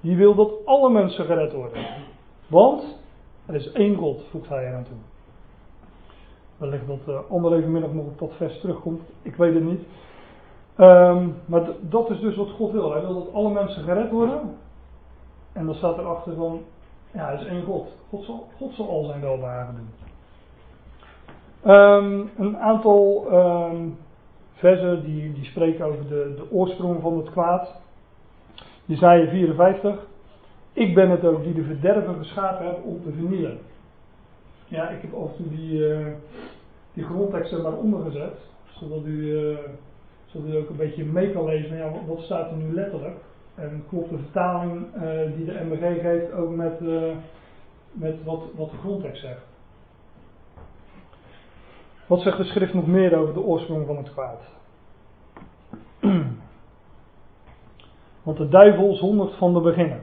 die 0.00 0.16
wil 0.16 0.34
dat 0.34 0.50
alle 0.64 0.90
mensen 0.90 1.24
gered 1.24 1.52
worden. 1.52 1.86
Want 2.46 2.98
er 3.46 3.54
is 3.54 3.72
één 3.72 3.96
God, 3.96 4.24
voegt 4.30 4.48
hij 4.48 4.66
eraan 4.66 4.84
toe. 4.84 4.96
Wellicht 6.56 6.86
dat 6.86 6.98
uh, 7.08 7.30
Ander 7.30 7.68
nog 7.68 8.04
op 8.04 8.18
dat 8.18 8.32
vers 8.36 8.60
terugkomt. 8.60 9.02
Ik 9.22 9.36
weet 9.36 9.54
het 9.54 9.64
niet. 9.64 9.80
Um, 10.80 11.34
maar 11.44 11.62
dat 11.80 12.10
is 12.10 12.20
dus 12.20 12.36
wat 12.36 12.50
God 12.50 12.72
wil. 12.72 12.92
Hij 12.92 13.00
wil 13.00 13.14
dat 13.14 13.32
alle 13.32 13.50
mensen 13.50 13.82
gered 13.82 14.10
worden. 14.10 14.56
En 15.52 15.66
dan 15.66 15.74
staat 15.74 15.98
erachter 15.98 16.34
van, 16.34 16.60
ja, 17.12 17.30
er 17.30 17.40
is 17.40 17.46
één 17.46 17.64
God. 17.64 17.88
God 18.08 18.24
zal, 18.24 18.48
God 18.56 18.74
zal 18.74 18.88
al 18.88 19.04
zijn 19.04 19.20
welbehagen 19.20 19.74
doen. 19.74 19.88
Um, 21.72 22.30
een 22.38 22.58
aantal 22.58 23.26
um, 23.32 23.96
versen 24.52 25.04
die, 25.04 25.32
die 25.32 25.44
spreken 25.44 25.84
over 25.84 26.08
de, 26.08 26.34
de 26.36 26.52
oorsprong 26.52 27.00
van 27.00 27.16
het 27.16 27.30
kwaad. 27.30 27.74
Jezaja 28.84 29.28
54. 29.28 30.06
Ik 30.72 30.94
ben 30.94 31.10
het 31.10 31.24
ook 31.24 31.42
die 31.42 31.54
de 31.54 31.64
verderver 31.64 32.14
geschapen 32.14 32.66
heb 32.66 32.78
om 32.84 33.02
te 33.02 33.12
vernielen. 33.12 33.58
Ja, 34.66 34.88
ik 34.88 35.02
heb 35.02 35.14
af 35.14 35.30
en 35.30 35.36
toe 35.36 35.48
die, 35.48 35.78
uh, 35.78 36.06
die 36.94 37.04
grondtekst 37.04 37.52
er 37.52 37.62
maar 37.62 37.76
onder 37.76 38.00
gezet. 38.04 38.38
Zodat 38.68 39.04
u, 39.04 39.16
uh, 39.16 39.58
zodat 40.32 40.48
u 40.48 40.56
ook 40.56 40.68
een 40.68 40.76
beetje 40.76 41.04
mee 41.04 41.32
kan 41.32 41.44
lezen. 41.44 41.76
Ja, 41.76 41.92
wat, 42.06 42.20
staat 42.20 42.50
er 42.50 42.56
nu 42.56 42.72
letterlijk? 42.72 43.16
En 43.54 43.84
klopt 43.88 44.10
de 44.10 44.18
vertaling 44.18 44.86
uh, 44.94 45.02
die 45.36 45.44
de 45.44 45.64
MBG 45.64 46.00
geeft 46.00 46.32
ook 46.32 46.54
met, 46.54 46.80
met 47.92 48.24
wat, 48.24 48.42
wat 48.54 48.70
de 48.70 48.76
grondtekst 48.76 49.22
zegt? 49.22 49.42
Wat 52.06 52.20
zegt 52.20 52.36
de 52.36 52.44
schrift 52.44 52.74
nog 52.74 52.86
meer 52.86 53.18
over 53.18 53.34
de 53.34 53.40
oorsprong 53.40 53.86
van 53.86 53.96
het 53.96 54.12
kwaad? 54.12 54.40
Want 58.22 58.36
de 58.36 58.48
duivel 58.48 58.94
zondigt 58.94 59.36
van 59.36 59.54
de 59.54 59.60
beginnen. 59.60 60.02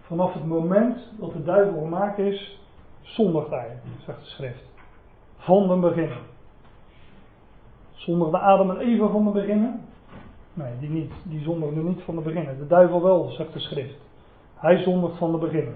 Vanaf 0.00 0.32
het 0.32 0.46
moment 0.46 0.98
dat 1.18 1.32
de 1.32 1.42
duivel 1.42 1.80
gemaakt 1.80 2.18
is, 2.18 2.60
zondigt 3.00 3.50
hij, 3.50 3.78
zegt 4.04 4.20
de 4.20 4.26
schrift. 4.26 4.62
Van 5.36 5.68
de 5.68 5.76
beginnen. 5.76 6.18
Zondigde 8.00 8.38
Adam 8.38 8.70
en 8.70 8.78
Eva 8.78 9.06
van 9.06 9.24
de 9.24 9.30
beginnen? 9.30 9.80
Nee, 10.54 10.72
die 10.80 10.88
niet. 10.88 11.12
Die 11.22 11.48
niet 11.82 12.02
van 12.02 12.14
de 12.16 12.20
beginnen. 12.20 12.58
De 12.58 12.66
duivel 12.66 13.02
wel, 13.02 13.30
zegt 13.30 13.52
de 13.52 13.58
schrift. 13.58 13.98
Hij 14.54 14.82
zondigt 14.82 15.16
van 15.16 15.32
de 15.32 15.38
beginnen. 15.38 15.74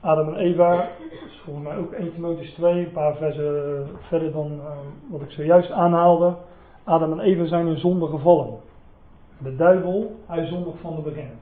Adam 0.00 0.28
en 0.28 0.36
Eva, 0.36 0.88
is 1.26 1.40
volgens 1.44 1.66
mij 1.66 1.76
ook 1.76 1.92
1 1.92 2.12
Timotheus 2.12 2.52
2, 2.52 2.86
een 2.86 2.92
paar 2.92 3.16
versen 3.16 3.88
verder 4.00 4.32
dan 4.32 4.52
uh, 4.52 4.66
wat 5.10 5.20
ik 5.20 5.30
zojuist 5.30 5.70
aanhaalde. 5.70 6.34
Adam 6.84 7.12
en 7.12 7.20
Eva 7.20 7.46
zijn 7.46 7.66
in 7.66 7.78
zonde 7.78 8.06
gevallen. 8.06 8.58
De 9.38 9.56
duivel, 9.56 10.16
hij 10.26 10.46
zondigt 10.46 10.80
van 10.80 10.96
de 10.96 11.02
beginnen. 11.02 11.38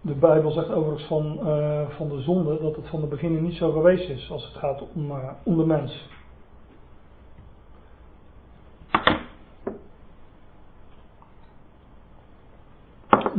De 0.00 0.14
Bijbel 0.14 0.50
zegt 0.50 0.70
overigens 0.70 1.06
van, 1.06 1.38
uh, 1.44 1.88
van 1.88 2.08
de 2.08 2.20
zonde 2.20 2.60
dat 2.60 2.76
het 2.76 2.88
van 2.88 3.00
de 3.00 3.06
beginnen 3.06 3.42
niet 3.42 3.56
zo 3.56 3.72
geweest 3.72 4.08
is 4.08 4.30
als 4.30 4.44
het 4.44 4.54
gaat 4.54 4.82
om, 4.94 5.10
uh, 5.10 5.30
om 5.42 5.56
de 5.56 5.66
mens. 5.66 6.08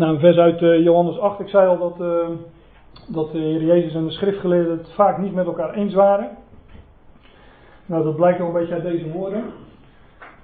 Nou, 0.02 0.14
een 0.14 0.20
vers 0.20 0.38
uit 0.38 0.62
uh, 0.62 0.84
Johannes 0.84 1.20
8. 1.20 1.40
Ik 1.40 1.48
zei 1.48 1.68
al 1.68 1.78
dat, 1.78 1.98
dat 3.08 3.32
de 3.32 3.38
Heer 3.38 3.64
Jezus 3.64 3.94
en 3.94 4.06
de 4.06 4.12
schriftgeleerden 4.12 4.78
het 4.78 4.94
vaak 4.94 5.18
niet 5.18 5.34
met 5.34 5.46
elkaar 5.46 5.74
eens 5.74 5.94
waren. 5.94 6.30
Nou, 7.86 8.04
dat 8.04 8.16
blijkt 8.16 8.42
ook 8.42 8.48
een 8.48 8.60
beetje 8.60 8.74
uit 8.74 8.84
deze 8.84 9.12
woorden. 9.12 9.44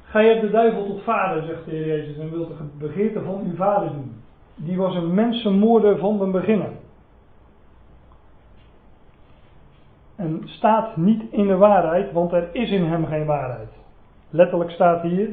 Gij 0.04 0.28
hebt 0.28 0.42
de 0.42 0.50
duivel 0.50 0.86
tot 0.86 1.04
vader, 1.04 1.44
zegt 1.44 1.66
de 1.66 1.72
Heer 1.72 1.88
Jezus, 1.88 2.18
en 2.18 2.32
wilt 2.32 2.48
de 2.48 2.64
begeerte 2.78 3.22
van 3.22 3.42
uw 3.46 3.56
vader 3.56 3.90
doen. 3.90 4.22
Die 4.56 4.78
was 4.78 4.96
een 4.96 5.14
mensenmoorder 5.14 5.98
van 5.98 6.18
den 6.18 6.32
beginnen. 6.32 6.78
En 10.16 10.42
staat 10.46 10.98
niet 10.98 11.24
in 11.32 11.48
de 11.48 11.58
waarheid, 11.58 12.12
want 12.12 12.32
er 12.32 12.50
is 12.52 12.72
in 12.72 12.84
hem 12.84 13.06
geen 13.06 13.26
waarheid. 13.26 13.70
Letterlijk 14.30 14.72
staat 14.72 15.02
hier, 15.02 15.30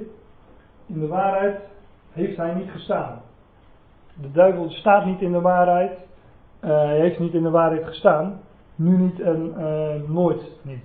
in 0.86 1.00
de 1.00 1.06
waarheid 1.06 1.60
heeft 2.12 2.36
hij 2.36 2.54
niet 2.54 2.70
gestaan. 2.70 3.22
De 4.14 4.30
duivel 4.32 4.70
staat 4.70 5.04
niet 5.04 5.20
in 5.20 5.32
de 5.32 5.40
waarheid, 5.40 5.92
uh, 6.64 6.70
hij 6.70 7.00
heeft 7.00 7.18
niet 7.18 7.34
in 7.34 7.42
de 7.42 7.50
waarheid 7.50 7.86
gestaan, 7.86 8.40
nu 8.74 8.96
niet 8.96 9.20
en 9.20 9.54
uh, 9.58 10.08
nooit 10.08 10.42
niet. 10.62 10.84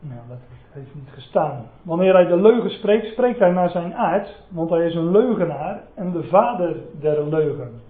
Nou, 0.00 0.20
dat 0.28 0.38
heeft 0.72 0.94
niet 0.94 1.10
gestaan. 1.10 1.66
Wanneer 1.82 2.14
hij 2.14 2.26
de 2.26 2.36
leugen 2.36 2.70
spreekt, 2.70 3.06
spreekt 3.06 3.38
hij 3.38 3.50
naar 3.50 3.70
zijn 3.70 3.94
aard, 3.94 4.42
want 4.48 4.70
hij 4.70 4.86
is 4.86 4.94
een 4.94 5.10
leugenaar 5.10 5.82
en 5.94 6.12
de 6.12 6.24
vader 6.24 6.76
der 7.00 7.28
leugen. 7.28 7.80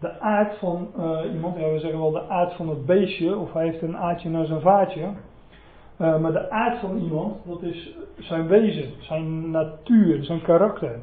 De 0.00 0.20
aard 0.20 0.58
van 0.58 0.88
uh, 0.98 1.32
iemand, 1.32 1.58
ja, 1.58 1.70
we 1.70 1.78
zeggen 1.78 2.00
wel 2.00 2.10
de 2.10 2.28
aard 2.28 2.54
van 2.54 2.68
het 2.68 2.86
beestje, 2.86 3.36
of 3.36 3.52
hij 3.52 3.64
heeft 3.64 3.82
een 3.82 3.96
aardje 3.96 4.28
naar 4.28 4.46
zijn 4.46 4.60
vaatje. 4.60 5.08
Uh, 6.00 6.18
maar 6.18 6.32
de 6.32 6.50
aard 6.50 6.78
van 6.80 6.98
iemand, 6.98 7.36
dat 7.46 7.62
is 7.62 7.96
zijn 8.18 8.46
wezen, 8.46 8.92
zijn 9.02 9.50
natuur, 9.50 10.24
zijn 10.24 10.42
karakter. 10.42 11.00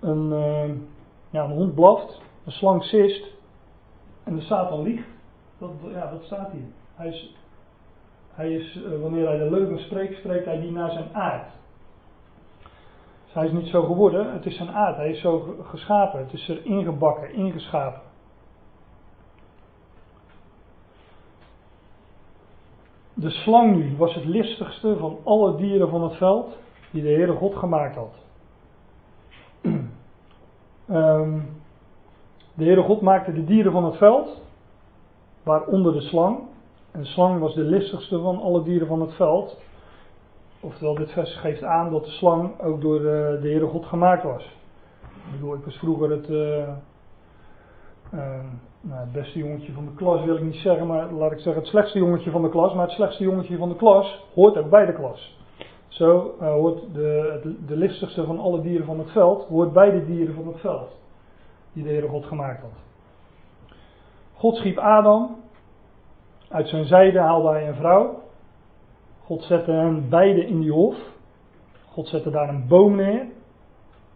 Een, 0.00 0.30
uh, 0.32 0.74
ja, 1.30 1.44
een 1.44 1.50
hond 1.50 1.74
blaft, 1.74 2.20
een 2.44 2.52
slang 2.52 2.82
sist 2.82 3.24
en 4.24 4.34
de 4.34 4.40
Satan 4.40 4.82
liegt. 4.82 5.06
Dat, 5.58 5.70
ja, 5.92 6.10
dat 6.10 6.22
staat 6.24 6.50
hier. 6.50 6.66
Hij 6.94 7.08
is 7.08 7.34
hij 8.34 8.52
is, 8.52 8.82
eh, 8.82 9.00
wanneer 9.00 9.26
hij 9.26 9.38
de 9.38 9.50
leugen 9.50 9.78
spreekt, 9.78 10.18
spreekt 10.18 10.44
hij 10.44 10.60
die 10.60 10.70
naar 10.70 10.90
zijn 10.90 11.14
aard. 11.14 11.50
Dus 13.24 13.34
hij 13.34 13.46
is 13.46 13.52
niet 13.52 13.66
zo 13.66 13.82
geworden, 13.82 14.32
het 14.32 14.46
is 14.46 14.56
zijn 14.56 14.70
aard. 14.70 14.96
Hij 14.96 15.10
is 15.10 15.20
zo 15.20 15.56
geschapen, 15.62 16.20
het 16.20 16.32
is 16.32 16.48
er 16.48 16.64
ingebakken, 16.64 17.32
ingeschapen. 17.32 18.00
De 23.14 23.30
slang 23.30 23.76
nu 23.76 23.96
was 23.96 24.14
het 24.14 24.24
listigste 24.24 24.96
van 24.96 25.18
alle 25.24 25.56
dieren 25.56 25.88
van 25.88 26.02
het 26.02 26.16
veld 26.16 26.56
die 26.90 27.02
de 27.02 27.08
Heere 27.08 27.32
God 27.32 27.54
gemaakt 27.54 27.94
had. 27.94 28.14
um, 29.62 29.82
de 32.54 32.64
Heere 32.64 32.82
God 32.82 33.00
maakte 33.00 33.32
de 33.32 33.44
dieren 33.44 33.72
van 33.72 33.84
het 33.84 33.96
veld, 33.96 34.40
waaronder 35.42 35.92
de 35.92 36.00
slang. 36.00 36.38
Een 36.92 37.06
slang 37.06 37.40
was 37.40 37.54
de 37.54 37.62
listigste 37.62 38.20
van 38.20 38.40
alle 38.40 38.62
dieren 38.62 38.86
van 38.86 39.00
het 39.00 39.14
veld. 39.14 39.58
Oftewel, 40.60 40.94
dit 40.94 41.10
vers 41.10 41.36
geeft 41.36 41.62
aan 41.62 41.90
dat 41.90 42.04
de 42.04 42.10
slang 42.10 42.60
ook 42.60 42.80
door 42.80 42.98
de, 42.98 43.38
de 43.42 43.48
Heere 43.48 43.66
God 43.66 43.86
gemaakt 43.86 44.22
was. 44.22 44.44
Ik 45.02 45.32
bedoel, 45.32 45.54
ik 45.54 45.64
was 45.64 45.76
vroeger 45.78 46.10
het, 46.10 46.28
uh, 46.28 46.68
uh, 48.14 48.44
nou, 48.86 49.00
het 49.00 49.12
beste 49.12 49.38
jongetje 49.38 49.72
van 49.72 49.84
de 49.84 49.94
klas, 49.94 50.24
wil 50.24 50.36
ik 50.36 50.42
niet 50.42 50.54
zeggen, 50.54 50.86
maar 50.86 51.12
laat 51.12 51.32
ik 51.32 51.38
zeggen 51.38 51.62
het 51.62 51.70
slechtste 51.70 51.98
jongetje 51.98 52.30
van 52.30 52.42
de 52.42 52.48
klas. 52.48 52.74
Maar 52.74 52.84
het 52.84 52.94
slechtste 52.94 53.22
jongetje 53.22 53.56
van 53.56 53.68
de 53.68 53.76
klas 53.76 54.24
hoort 54.34 54.56
ook 54.56 54.70
bij 54.70 54.86
de 54.86 54.92
klas. 54.92 55.38
Zo 55.88 56.34
uh, 56.40 56.52
hoort 56.52 56.94
de, 56.94 57.56
de 57.66 57.76
listigste 57.76 58.24
van 58.24 58.38
alle 58.38 58.60
dieren 58.60 58.86
van 58.86 58.98
het 58.98 59.10
veld, 59.10 59.44
hoort 59.44 59.72
bij 59.72 59.90
de 59.90 60.06
dieren 60.06 60.34
van 60.34 60.46
het 60.46 60.60
veld. 60.60 60.90
Die 61.72 61.82
de 61.82 61.88
Heere 61.88 62.08
God 62.08 62.24
gemaakt 62.24 62.60
had. 62.60 62.70
God 64.34 64.56
schiep 64.56 64.78
Adam 64.78 65.36
uit 66.48 66.68
zijn 66.68 66.84
zijde 66.84 67.18
haalde 67.18 67.48
hij 67.48 67.68
een 67.68 67.74
vrouw. 67.74 68.22
God 69.22 69.42
zette 69.42 69.70
hen 69.70 70.08
beiden 70.08 70.46
in 70.46 70.60
die 70.60 70.72
hof. 70.72 70.96
God 71.90 72.08
zette 72.08 72.30
daar 72.30 72.48
een 72.48 72.66
boom 72.68 72.96
neer. 72.96 73.26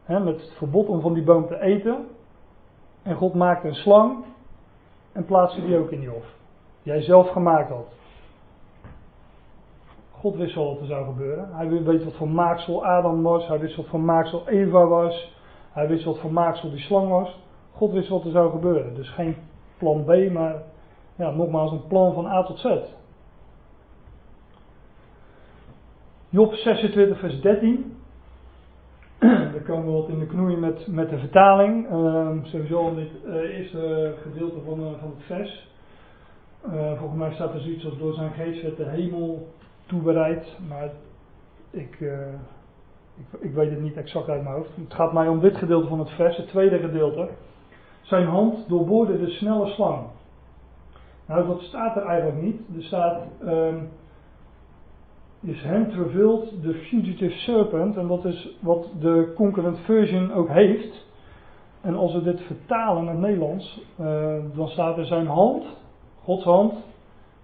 Hè, 0.02 0.20
met 0.20 0.40
het 0.40 0.52
verbod 0.56 0.88
om 0.88 1.00
van 1.00 1.14
die 1.14 1.22
boom 1.22 1.46
te 1.46 1.60
eten. 1.60 2.06
En 3.02 3.16
God 3.16 3.34
maakte 3.34 3.68
een 3.68 3.74
slang. 3.74 4.24
En 5.18 5.24
plaatste 5.24 5.66
die 5.66 5.78
ook 5.78 5.90
in 5.90 6.00
die 6.00 6.08
hof. 6.08 6.24
Hij 6.82 7.02
zelf 7.02 7.28
gemaakt 7.28 7.68
had. 7.68 7.86
God 10.10 10.36
wist 10.36 10.54
wel 10.54 10.68
wat 10.72 10.80
er 10.80 10.86
zou 10.86 11.06
gebeuren. 11.06 11.48
Hij 11.52 11.68
weet 11.68 12.04
wat 12.04 12.14
voor 12.14 12.28
maaksel 12.28 12.86
Adam 12.86 13.22
was. 13.22 13.48
Hij 13.48 13.58
wist 13.58 13.76
wat 13.76 13.86
voor 13.86 14.00
maaksel 14.00 14.48
Eva 14.48 14.86
was. 14.86 15.34
Hij 15.72 15.88
wist 15.88 16.04
wat 16.04 16.18
voor 16.18 16.32
maaksel 16.32 16.70
die 16.70 16.80
slang 16.80 17.08
was. 17.08 17.38
God 17.72 17.92
wist 17.92 18.08
wat 18.08 18.24
er 18.24 18.30
zou 18.30 18.50
gebeuren. 18.50 18.94
Dus 18.94 19.10
geen 19.10 19.36
plan 19.78 20.04
B, 20.04 20.32
maar 20.32 20.62
ja, 21.16 21.30
nogmaals 21.30 21.70
een 21.70 21.86
plan 21.86 22.14
van 22.14 22.26
A 22.26 22.42
tot 22.42 22.58
Z. 22.58 22.64
Job 26.28 26.54
26, 26.54 27.18
vers 27.18 27.40
13. 27.40 27.97
Komen 29.68 29.86
we 29.86 29.92
wat 29.92 30.08
in 30.08 30.18
de 30.18 30.26
knoei 30.26 30.56
met, 30.56 30.86
met 30.86 31.10
de 31.10 31.18
vertaling. 31.18 31.90
Uh, 31.90 32.28
sowieso 32.42 32.88
in 32.88 32.94
dit 32.94 33.10
uh, 33.26 33.34
eerste 33.34 34.14
gedeelte 34.22 34.60
van, 34.64 34.80
uh, 34.80 34.86
van 35.00 35.10
het 35.16 35.24
vers. 35.26 35.68
Uh, 36.66 36.98
volgens 36.98 37.18
mij 37.18 37.32
staat 37.32 37.54
er 37.54 37.60
zoiets 37.60 37.84
als 37.84 37.98
door 37.98 38.12
zijn 38.14 38.32
geest 38.32 38.62
werd 38.62 38.76
de 38.76 38.88
hemel 38.88 39.48
toebereid. 39.86 40.56
Maar 40.68 40.90
ik, 41.70 42.00
ik, 43.16 43.40
ik, 43.40 43.54
weet 43.54 43.70
het 43.70 43.80
niet 43.80 43.96
exact 43.96 44.28
uit 44.28 44.42
mijn 44.42 44.54
hoofd. 44.54 44.76
Het 44.76 44.94
gaat 44.94 45.12
mij 45.12 45.28
om 45.28 45.40
dit 45.40 45.56
gedeelte 45.56 45.88
van 45.88 45.98
het 45.98 46.10
vers, 46.10 46.36
het 46.36 46.48
tweede 46.48 46.78
gedeelte. 46.78 47.28
Zijn 48.00 48.26
hand 48.26 48.68
doorboorde 48.68 49.18
de 49.18 49.30
snelle 49.30 49.66
slang. 49.66 50.06
Nou, 51.26 51.46
dat 51.46 51.60
staat 51.60 51.96
er 51.96 52.06
eigenlijk 52.06 52.42
niet. 52.42 52.60
Er 52.76 52.82
staat. 52.82 53.22
Um, 53.44 53.88
is 55.40 55.64
hand 55.64 55.94
revealed 55.94 56.62
the 56.62 56.74
fugitive 56.74 57.32
serpent. 57.32 57.96
En 57.96 58.06
dat 58.06 58.24
is 58.24 58.56
wat 58.60 58.88
de 59.00 59.32
concurrent 59.36 59.78
version 59.78 60.32
ook 60.32 60.48
heeft. 60.48 61.06
En 61.80 61.94
als 61.94 62.12
we 62.12 62.22
dit 62.22 62.40
vertalen 62.40 63.04
naar 63.04 63.14
het 63.14 63.22
Nederlands, 63.22 63.80
uh, 64.00 64.34
dan 64.54 64.68
staat 64.68 64.98
er 64.98 65.06
zijn 65.06 65.26
hand, 65.26 65.64
Gods 66.22 66.44
hand, 66.44 66.74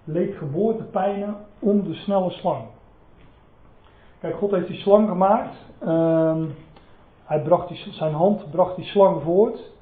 leed 0.04 0.35
geboortepijnen 0.37 1.37
om 1.59 1.83
de 1.85 1.94
snelle 1.94 2.30
slang. 2.30 2.64
Kijk, 4.20 4.37
God 4.37 4.50
heeft 4.50 4.69
die 4.69 4.81
slang 4.81 5.08
gemaakt. 5.08 5.56
Um, 5.83 6.54
hij 7.25 7.42
bracht 7.42 7.69
die, 7.69 7.92
zijn 7.92 8.14
hand 8.14 8.50
bracht 8.50 8.77
die 8.77 8.85
slang 8.85 9.23
voort. 9.23 9.73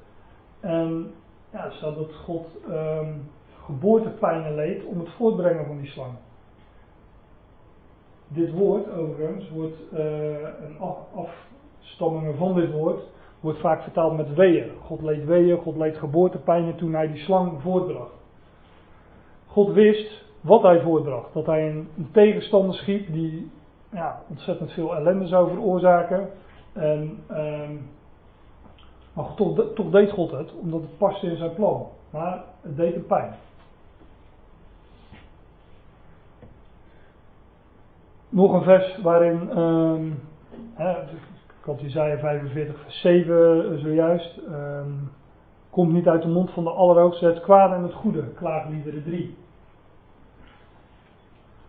En 0.59 1.11
ja, 1.51 1.69
staat 1.69 1.95
dat 1.95 2.13
God 2.13 2.47
um, 2.69 3.29
geboortepijnen 3.65 4.55
leed 4.55 4.85
om 4.85 4.99
het 4.99 5.09
voortbrengen 5.09 5.65
van 5.65 5.77
die 5.77 5.89
slang. 5.89 6.13
Dit 8.33 8.51
woord, 8.51 8.91
overigens, 8.91 9.49
wordt 9.49 9.77
uh, 9.93 9.99
een 10.41 10.77
afstamming 11.79 12.35
van 12.37 12.55
dit 12.55 12.71
woord, 12.71 13.01
wordt 13.39 13.59
vaak 13.59 13.81
vertaald 13.81 14.17
met 14.17 14.33
weeën. 14.33 14.71
God 14.81 15.01
leed 15.01 15.25
weeën, 15.25 15.57
God 15.57 15.75
leed 15.75 15.97
geboortepijnen 15.97 16.75
toen 16.75 16.93
hij 16.93 17.07
die 17.07 17.23
slang 17.23 17.61
voortbracht. 17.61 18.13
God 19.47 19.73
wist 19.73 20.25
wat 20.41 20.61
hij 20.61 20.81
voortbracht. 20.81 21.33
Dat 21.33 21.45
hij 21.45 21.69
een, 21.69 21.87
tegenstander 22.11 22.75
schiep 22.75 23.13
die 23.13 23.51
ja, 23.91 24.21
ontzettend 24.29 24.71
veel 24.71 24.95
ellende 24.95 25.27
zou 25.27 25.49
veroorzaken. 25.49 26.29
En, 26.73 27.23
um, 27.31 27.89
maar 29.13 29.33
toch, 29.35 29.73
toch 29.75 29.89
deed 29.89 30.11
God 30.11 30.31
het, 30.31 30.53
omdat 30.61 30.81
het 30.81 30.97
paste 30.97 31.27
in 31.27 31.37
zijn 31.37 31.53
plan. 31.53 31.87
Maar 32.09 32.43
het 32.61 32.77
deed 32.77 32.93
hem 32.93 33.05
pijn. 33.05 33.33
Nog 38.33 38.53
een 38.53 38.63
vers 38.63 39.01
waarin, 39.01 39.49
ehm, 39.49 40.11
hè, 40.73 40.95
had 41.61 41.81
Isaiah 41.81 42.19
45 42.19 42.79
vers 42.79 43.01
7 43.01 43.79
zojuist, 43.79 44.37
ehm, 44.37 44.91
komt 45.69 45.93
niet 45.93 46.07
uit 46.07 46.21
de 46.21 46.27
mond 46.27 46.51
van 46.51 46.63
de 46.63 46.69
Allerhoogste 46.69 47.25
het 47.25 47.41
kwade 47.41 47.75
en 47.75 47.83
het 47.83 47.93
goede, 47.93 48.23
klaagliederen 48.35 49.03
3. 49.03 49.37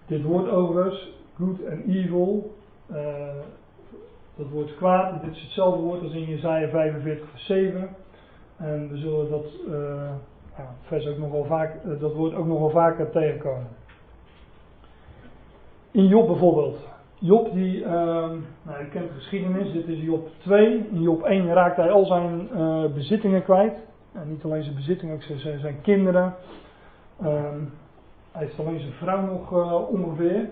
Dit 0.07 0.23
woord 0.23 0.49
overigens, 0.49 1.13
good 1.37 1.61
en 1.61 1.85
evil, 1.89 2.55
uh, 2.91 2.99
dat 4.37 4.49
woord 4.49 4.77
kwaad, 4.77 5.23
dit 5.23 5.33
is 5.33 5.43
hetzelfde 5.43 5.83
woord 5.83 6.03
als 6.03 6.13
in 6.13 6.25
Jezaja 6.25 6.69
45 6.69 7.29
vers 7.31 7.47
7. 7.47 7.89
En 8.57 8.89
we 8.91 8.97
zullen 8.97 9.31
dat, 9.31 9.47
uh, 9.69 10.11
ja, 10.57 10.75
vers 10.83 11.07
ook 11.07 11.19
nog 11.19 11.31
wel 11.31 11.45
vaak, 11.45 12.01
dat 12.01 12.15
woord 12.15 12.35
ook 12.35 12.47
nog 12.47 12.59
wel 12.59 12.71
vaker 12.71 13.11
tegenkomen. 13.11 13.69
In 15.95 16.07
Job 16.07 16.27
bijvoorbeeld. 16.27 16.79
Job 17.19 17.53
die, 17.53 17.81
uh, 17.81 17.87
nou 18.63 18.85
kent 18.91 19.09
de 19.09 19.15
geschiedenis, 19.15 19.73
dit 19.73 19.89
is 19.89 20.01
Job 20.01 20.29
2. 20.39 20.89
In 20.91 21.03
Job 21.03 21.23
1 21.23 21.53
raakt 21.53 21.77
hij 21.77 21.91
al 21.91 22.05
zijn 22.05 22.49
bezittingen 22.95 23.43
kwijt. 23.43 23.75
En 24.13 24.29
niet 24.29 24.45
alleen 24.45 24.63
zijn 24.63 24.75
bezittingen, 24.75 25.15
ook 25.15 25.23
zijn, 25.23 25.59
zijn 25.59 25.81
kinderen. 25.83 26.35
Ehm, 27.21 27.59
hij 28.33 28.43
heeft 28.45 28.59
alleen 28.59 28.81
zijn 28.81 28.93
vrouw 28.93 29.21
nog 29.21 29.53
ongeveer. 29.89 30.49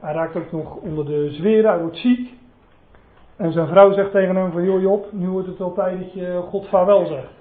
hij 0.00 0.12
raakt 0.12 0.36
ook 0.36 0.52
nog 0.52 0.74
onder 0.74 1.04
de 1.04 1.30
zweren, 1.30 1.70
hij 1.70 1.80
wordt 1.80 1.96
ziek. 1.96 2.34
En 3.36 3.52
zijn 3.52 3.68
vrouw 3.68 3.92
zegt 3.92 4.10
tegen 4.10 4.36
hem 4.36 4.52
van, 4.52 4.64
joh 4.64 4.80
Job, 4.80 5.12
nu 5.12 5.28
wordt 5.28 5.48
het 5.48 5.58
wel 5.58 5.72
tijd 5.72 5.98
dat 5.98 6.12
je 6.12 6.42
God 6.48 6.68
vaarwel 6.68 7.06
zegt. 7.06 7.32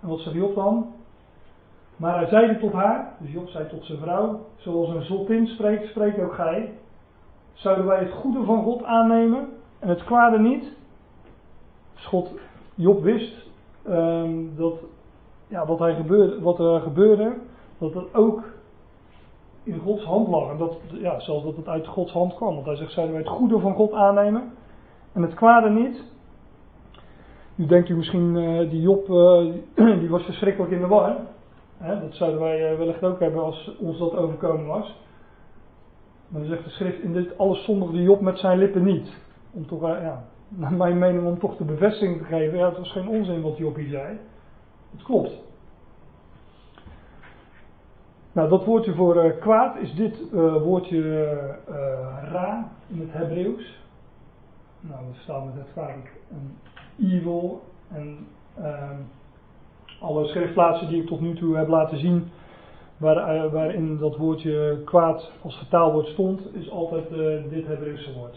En 0.00 0.08
wat 0.08 0.18
zegt 0.18 0.36
Job 0.36 0.54
dan? 0.54 0.94
Maar 1.96 2.16
hij 2.16 2.26
zeide 2.26 2.58
tot 2.58 2.72
haar, 2.72 3.14
dus 3.18 3.32
Job 3.32 3.48
zei 3.48 3.68
tot 3.68 3.84
zijn 3.84 3.98
vrouw, 3.98 4.40
zoals 4.56 4.88
een 4.88 5.02
zottin 5.02 5.46
spreekt, 5.46 5.88
spreekt 5.88 6.20
ook 6.20 6.34
gij. 6.34 6.72
Zouden 7.52 7.86
wij 7.86 7.98
het 7.98 8.12
goede 8.12 8.44
van 8.44 8.62
God 8.62 8.84
aannemen 8.84 9.48
en 9.78 9.88
het 9.88 10.04
kwade 10.04 10.38
niet? 10.38 10.72
Dus 11.94 12.32
Job 12.74 13.02
wist 13.02 13.46
um, 13.88 14.56
dat 14.56 14.74
ja, 15.48 15.66
wat, 15.66 15.78
hij 15.78 16.04
wat 16.40 16.58
er 16.58 16.80
gebeurde, 16.80 17.32
dat 17.78 17.94
het 17.94 18.14
ook 18.14 18.42
in 19.62 19.78
Gods 19.78 20.04
hand 20.04 20.28
lag. 20.28 20.50
En 20.50 20.58
dat, 20.58 20.76
ja, 20.92 21.20
zelfs 21.20 21.44
dat 21.44 21.56
het 21.56 21.68
uit 21.68 21.86
Gods 21.86 22.12
hand 22.12 22.34
kwam. 22.34 22.54
Want 22.54 22.66
hij 22.66 22.76
zegt, 22.76 22.92
zouden 22.92 23.14
wij 23.14 23.24
het 23.24 23.32
goede 23.32 23.58
van 23.58 23.74
God 23.74 23.92
aannemen 23.92 24.52
en 25.12 25.22
het 25.22 25.34
kwade 25.34 25.70
niet. 25.70 26.04
Nu 27.54 27.66
denkt 27.66 27.88
u 27.88 27.96
misschien, 27.96 28.36
uh, 28.36 28.70
die 28.70 28.80
Job, 28.80 29.08
uh, 29.08 29.52
die 30.00 30.08
was 30.08 30.22
verschrikkelijk 30.22 30.72
in 30.72 30.80
de 30.80 30.86
war. 30.86 31.16
Hè, 31.82 32.00
dat 32.00 32.14
zouden 32.14 32.40
wij 32.40 32.72
uh, 32.72 32.78
wellicht 32.78 33.02
ook 33.02 33.20
hebben 33.20 33.42
als 33.42 33.76
ons 33.78 33.98
dat 33.98 34.16
overkomen 34.16 34.66
was. 34.66 35.00
Maar 36.28 36.40
dan 36.40 36.50
zegt 36.50 36.64
de 36.64 36.70
schrift, 36.70 37.02
in 37.02 37.12
dit 37.12 37.38
alles 37.38 37.64
zondigde 37.64 38.02
Job 38.02 38.20
met 38.20 38.38
zijn 38.38 38.58
lippen 38.58 38.84
niet. 38.84 39.16
Om 39.52 39.66
toch, 39.66 39.80
ja, 39.80 40.24
naar 40.48 40.72
mijn 40.72 40.98
mening, 40.98 41.26
om 41.26 41.38
toch 41.38 41.56
de 41.56 41.64
bevestiging 41.64 42.18
te 42.18 42.24
geven. 42.24 42.58
Ja, 42.58 42.68
het 42.68 42.78
was 42.78 42.92
geen 42.92 43.08
onzin 43.08 43.42
wat 43.42 43.56
Job 43.56 43.76
hier 43.76 43.88
zei. 43.88 44.18
Het 44.90 45.02
klopt. 45.02 45.32
Nou, 48.32 48.48
dat 48.48 48.64
woordje 48.64 48.94
voor 48.94 49.32
kwaad 49.32 49.76
is 49.76 49.94
dit 49.94 50.30
woordje 50.62 51.24
ra 52.30 52.70
in 52.86 53.00
het 53.00 53.12
Hebreeuws. 53.12 53.80
Nou, 54.80 55.06
we 55.06 55.18
staan 55.18 55.46
met 55.46 55.54
het 55.54 55.72
vaak 55.74 56.12
een 56.30 56.58
evil. 56.98 57.62
En 57.92 58.26
uh, 58.58 58.90
alle 60.02 60.26
schriftplaatsen 60.26 60.88
die 60.88 61.02
ik 61.02 61.08
tot 61.08 61.20
nu 61.20 61.34
toe 61.34 61.56
heb 61.56 61.68
laten 61.68 61.98
zien, 61.98 62.30
waar, 62.96 63.34
uh, 63.34 63.52
waarin 63.52 63.98
dat 63.98 64.16
woordje 64.16 64.82
kwaad 64.84 65.30
als 65.42 65.56
vertaalwoord 65.56 66.06
stond, 66.06 66.54
is 66.54 66.70
altijd 66.70 67.10
uh, 67.10 67.42
dit 67.50 67.66
Hebreeuwse 67.66 68.12
woord. 68.12 68.36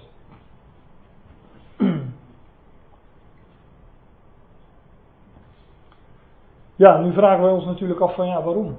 Ja, 6.78 6.97
nu 6.97 7.13
vragen 7.13 7.43
wij 7.43 7.51
ons 7.51 7.66
natuurlijk 7.66 7.99
af 7.99 8.16
van 8.16 8.28
ja, 8.28 8.43
waarom? 8.43 8.78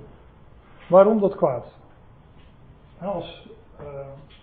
Waarom 0.88 1.20
dat 1.20 1.34
kwaad? 1.34 1.64
Als 3.00 3.48
uh, 3.80 3.86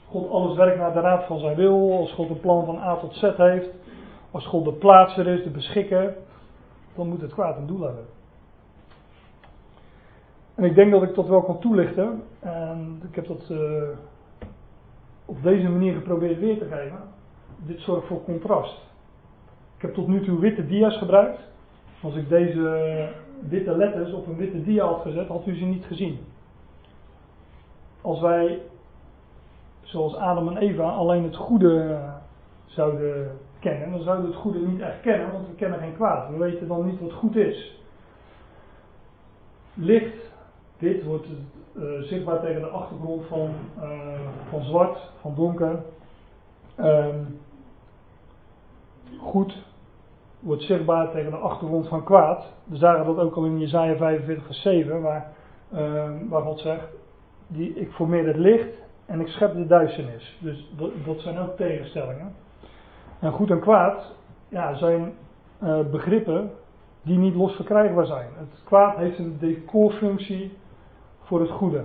God 0.09 0.29
alles 0.31 0.57
werkt 0.57 0.77
naar 0.77 0.93
de 0.93 0.99
raad 0.99 1.23
van 1.23 1.39
zijn 1.39 1.55
wil, 1.55 1.97
als 1.97 2.13
God 2.13 2.29
een 2.29 2.39
plan 2.39 2.65
van 2.65 2.77
A 2.77 2.95
tot 2.95 3.15
Z 3.15 3.21
heeft, 3.37 3.69
als 4.31 4.45
God 4.45 4.65
de 4.65 4.73
plaatser 4.73 5.27
is, 5.27 5.43
de 5.43 5.49
beschikker, 5.49 6.15
dan 6.95 7.07
moet 7.07 7.21
het 7.21 7.33
kwaad 7.33 7.57
een 7.57 7.67
doel 7.67 7.81
hebben. 7.81 8.05
En 10.55 10.63
ik 10.63 10.75
denk 10.75 10.91
dat 10.91 11.03
ik 11.03 11.15
dat 11.15 11.27
wel 11.27 11.41
kan 11.41 11.59
toelichten. 11.59 12.23
En 12.39 13.01
ik 13.09 13.15
heb 13.15 13.27
dat 13.27 13.49
uh, 13.51 13.83
op 15.25 15.43
deze 15.43 15.69
manier 15.69 15.93
geprobeerd 15.93 16.39
weer 16.39 16.57
te 16.57 16.65
geven. 16.65 16.99
Dit 17.57 17.79
zorgt 17.79 18.07
voor 18.07 18.23
contrast. 18.23 18.81
Ik 19.75 19.81
heb 19.81 19.93
tot 19.93 20.07
nu 20.07 20.23
toe 20.23 20.39
witte 20.39 20.65
dia's 20.65 20.97
gebruikt. 20.97 21.39
Als 22.01 22.15
ik 22.15 22.29
deze 22.29 23.09
witte 23.49 23.77
letters 23.77 24.13
op 24.13 24.27
een 24.27 24.37
witte 24.37 24.63
dia 24.63 24.85
had 24.85 25.01
gezet, 25.01 25.27
had 25.27 25.47
u 25.47 25.55
ze 25.55 25.65
niet 25.65 25.85
gezien. 25.85 26.19
Als 28.01 28.21
wij 28.21 28.61
zoals 29.81 30.15
Adam 30.15 30.47
en 30.47 30.57
Eva 30.57 30.89
alleen 30.89 31.23
het 31.23 31.35
goede 31.35 31.99
zouden 32.65 33.37
kennen, 33.59 33.91
dan 33.91 34.01
zouden 34.01 34.25
we 34.25 34.31
het 34.31 34.41
goede 34.41 34.59
niet 34.59 34.81
echt 34.81 35.01
kennen, 35.01 35.31
want 35.31 35.47
we 35.47 35.55
kennen 35.55 35.79
geen 35.79 35.95
kwaad. 35.95 36.29
We 36.29 36.37
weten 36.37 36.67
dan 36.67 36.85
niet 36.85 36.99
wat 36.99 37.13
goed 37.13 37.35
is. 37.35 37.79
Licht, 39.73 40.31
dit 40.83 41.03
wordt 41.03 41.27
uh, 41.73 42.01
zichtbaar 42.01 42.39
tegen 42.39 42.61
de 42.61 42.67
achtergrond 42.67 43.25
van, 43.25 43.49
uh, 43.77 43.89
van 44.49 44.63
zwart, 44.63 45.11
van 45.21 45.33
donker. 45.35 45.79
Um, 46.79 47.39
goed 49.19 49.63
wordt 50.39 50.63
zichtbaar 50.63 51.11
tegen 51.11 51.31
de 51.31 51.37
achtergrond 51.37 51.87
van 51.87 52.03
kwaad. 52.03 52.45
We 52.63 52.77
zagen 52.77 53.05
dat 53.05 53.17
ook 53.17 53.35
al 53.35 53.45
in 53.45 53.59
Jezaja 53.59 53.95
45 53.95 54.45
vers 54.45 54.61
7, 54.61 55.01
waar, 55.01 55.31
uh, 55.73 56.09
waar 56.29 56.41
God 56.41 56.59
zegt, 56.59 56.87
die, 57.47 57.73
ik 57.73 57.91
formeer 57.91 58.27
het 58.27 58.37
licht 58.37 58.69
en 59.05 59.19
ik 59.19 59.27
schep 59.27 59.53
de 59.53 59.67
duisternis. 59.67 60.37
Dus 60.41 60.73
dat, 61.05 61.19
zijn 61.19 61.37
ook 61.37 61.55
tegenstellingen. 61.55 62.35
En 63.19 63.31
goed 63.31 63.49
en 63.49 63.59
kwaad 63.59 64.13
ja, 64.49 64.75
zijn 64.75 65.13
uh, 65.63 65.79
begrippen 65.91 66.51
die 67.01 67.17
niet 67.17 67.35
los 67.35 67.55
verkrijgbaar 67.55 68.05
zijn. 68.05 68.27
Het 68.37 68.63
kwaad 68.63 68.97
heeft 68.97 69.19
een 69.19 69.37
decorfunctie 69.39 70.51
voor 71.33 71.41
het 71.41 71.51
goede. 71.51 71.83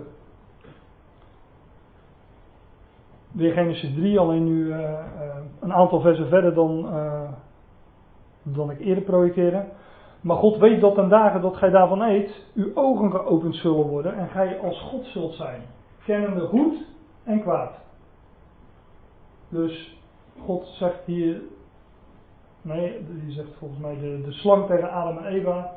Weer 3.32 3.52
Genesis 3.52 3.94
3, 3.94 4.18
alleen 4.18 4.44
nu 4.44 4.64
uh, 4.64 4.78
uh, 4.78 4.98
een 5.60 5.72
aantal 5.72 6.00
versen 6.00 6.28
verder 6.28 6.54
dan, 6.54 6.88
dan 8.42 8.70
ik 8.70 8.80
eerder 8.80 9.04
projecteerde. 9.04 9.64
Maar 10.20 10.36
God 10.36 10.56
weet 10.56 10.80
dat 10.80 10.94
ten 10.94 11.08
dagen 11.08 11.40
dat 11.40 11.56
gij 11.56 11.70
daarvan 11.70 12.02
eet, 12.02 12.46
uw 12.54 12.70
ogen 12.74 13.10
geopend 13.10 13.54
zullen 13.56 13.86
worden 13.86 14.14
en 14.14 14.28
gij 14.28 14.58
als 14.58 14.80
God 14.80 15.04
zult 15.06 15.34
zijn. 15.34 15.62
Kennende 16.04 16.46
goed 16.46 16.84
en 17.24 17.40
kwaad. 17.40 17.72
Dus 19.48 19.98
God 20.40 20.66
zegt 20.66 21.04
hier, 21.04 21.40
nee, 22.62 23.06
die 23.24 23.32
zegt 23.32 23.54
volgens 23.58 23.80
mij 23.80 23.98
de, 23.98 24.20
de 24.24 24.32
slang 24.32 24.66
tegen 24.66 24.90
Adam 24.90 25.18
en 25.18 25.26
Eva, 25.26 25.72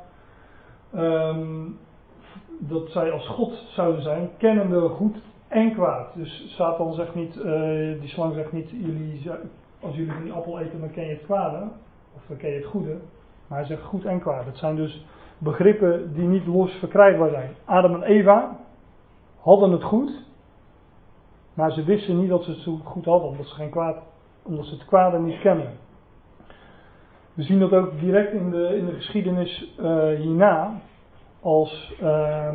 um, 0.96 1.80
dat 2.68 2.90
zij 2.90 3.12
als 3.12 3.28
God 3.28 3.54
zouden 3.70 4.02
zijn, 4.02 4.30
kennende 4.38 4.90
goed 4.90 5.18
en 5.48 5.74
kwaad. 5.74 6.08
Dus 6.16 6.56
Satan 6.56 6.94
zegt 6.94 7.16
niet, 7.16 7.36
uh, 7.36 7.44
die 8.00 8.10
slang 8.10 8.34
zegt 8.34 8.52
niet, 8.52 8.70
jullie, 8.70 9.32
als 9.80 9.96
jullie 9.96 10.22
die 10.24 10.32
appel 10.32 10.60
eten, 10.60 10.80
dan 10.80 10.92
ken 10.92 11.04
je 11.04 11.14
het 11.14 11.26
kwade, 11.26 11.68
of 12.16 12.22
dan 12.28 12.38
ken 12.38 12.50
je 12.50 12.56
het 12.56 12.66
goede. 12.66 12.98
Maar 13.48 13.58
hij 13.58 13.68
zegt 13.68 13.84
goed 13.84 14.06
en 14.06 14.20
kwaad. 14.20 14.46
Het 14.46 14.58
zijn 14.58 14.76
dus 14.76 15.06
begrippen 15.38 16.14
die 16.14 16.28
niet 16.28 16.46
los 16.46 16.72
verkrijgbaar 16.72 17.30
zijn. 17.30 17.52
Adam 17.66 17.96
en 17.96 18.04
Eva 18.04 18.58
hadden 19.40 19.72
het 19.72 19.84
goed, 19.84 20.12
maar 21.54 21.72
ze 21.72 21.84
wisten 21.84 22.20
niet 22.20 22.30
dat 22.30 22.44
ze 22.44 22.52
het 22.52 22.82
goed 22.84 23.06
hadden, 23.06 23.30
omdat 23.30 23.46
ze, 23.46 23.56
geen 23.56 23.70
kwaad, 23.70 23.98
omdat 24.42 24.66
ze 24.66 24.74
het 24.74 24.86
kwade 24.86 25.20
niet 25.20 25.40
kennen. 25.40 25.70
We 27.34 27.44
zien 27.44 27.60
dat 27.60 27.74
ook 27.74 28.00
direct 28.00 28.34
in 28.34 28.50
de, 28.52 28.78
in 28.78 28.86
de 28.86 28.94
geschiedenis 28.94 29.76
uh, 29.80 30.08
hierna. 30.08 30.82
Als 31.42 31.94
uh, 32.02 32.54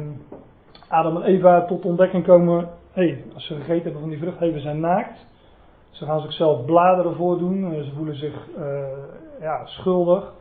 Adam 0.89 1.17
en 1.17 1.23
Eva 1.23 1.65
tot 1.65 1.85
ontdekking 1.85 2.25
komen. 2.25 2.69
Hey, 2.93 3.25
als 3.35 3.47
ze 3.47 3.55
gegeten 3.55 3.83
hebben 3.83 4.01
van 4.01 4.11
die 4.11 4.19
vrucht, 4.19 4.39
hey, 4.39 4.53
we 4.53 4.61
zijn 4.61 4.81
naakt. 4.81 5.27
Ze 5.91 6.05
gaan 6.05 6.21
zichzelf 6.21 6.65
bladeren 6.65 7.15
voordoen. 7.15 7.75
Eh, 7.75 7.83
ze 7.83 7.93
voelen 7.95 8.17
zich 8.17 8.49
uh, 8.59 8.87
ja, 9.41 9.67
schuldig. 9.67 10.33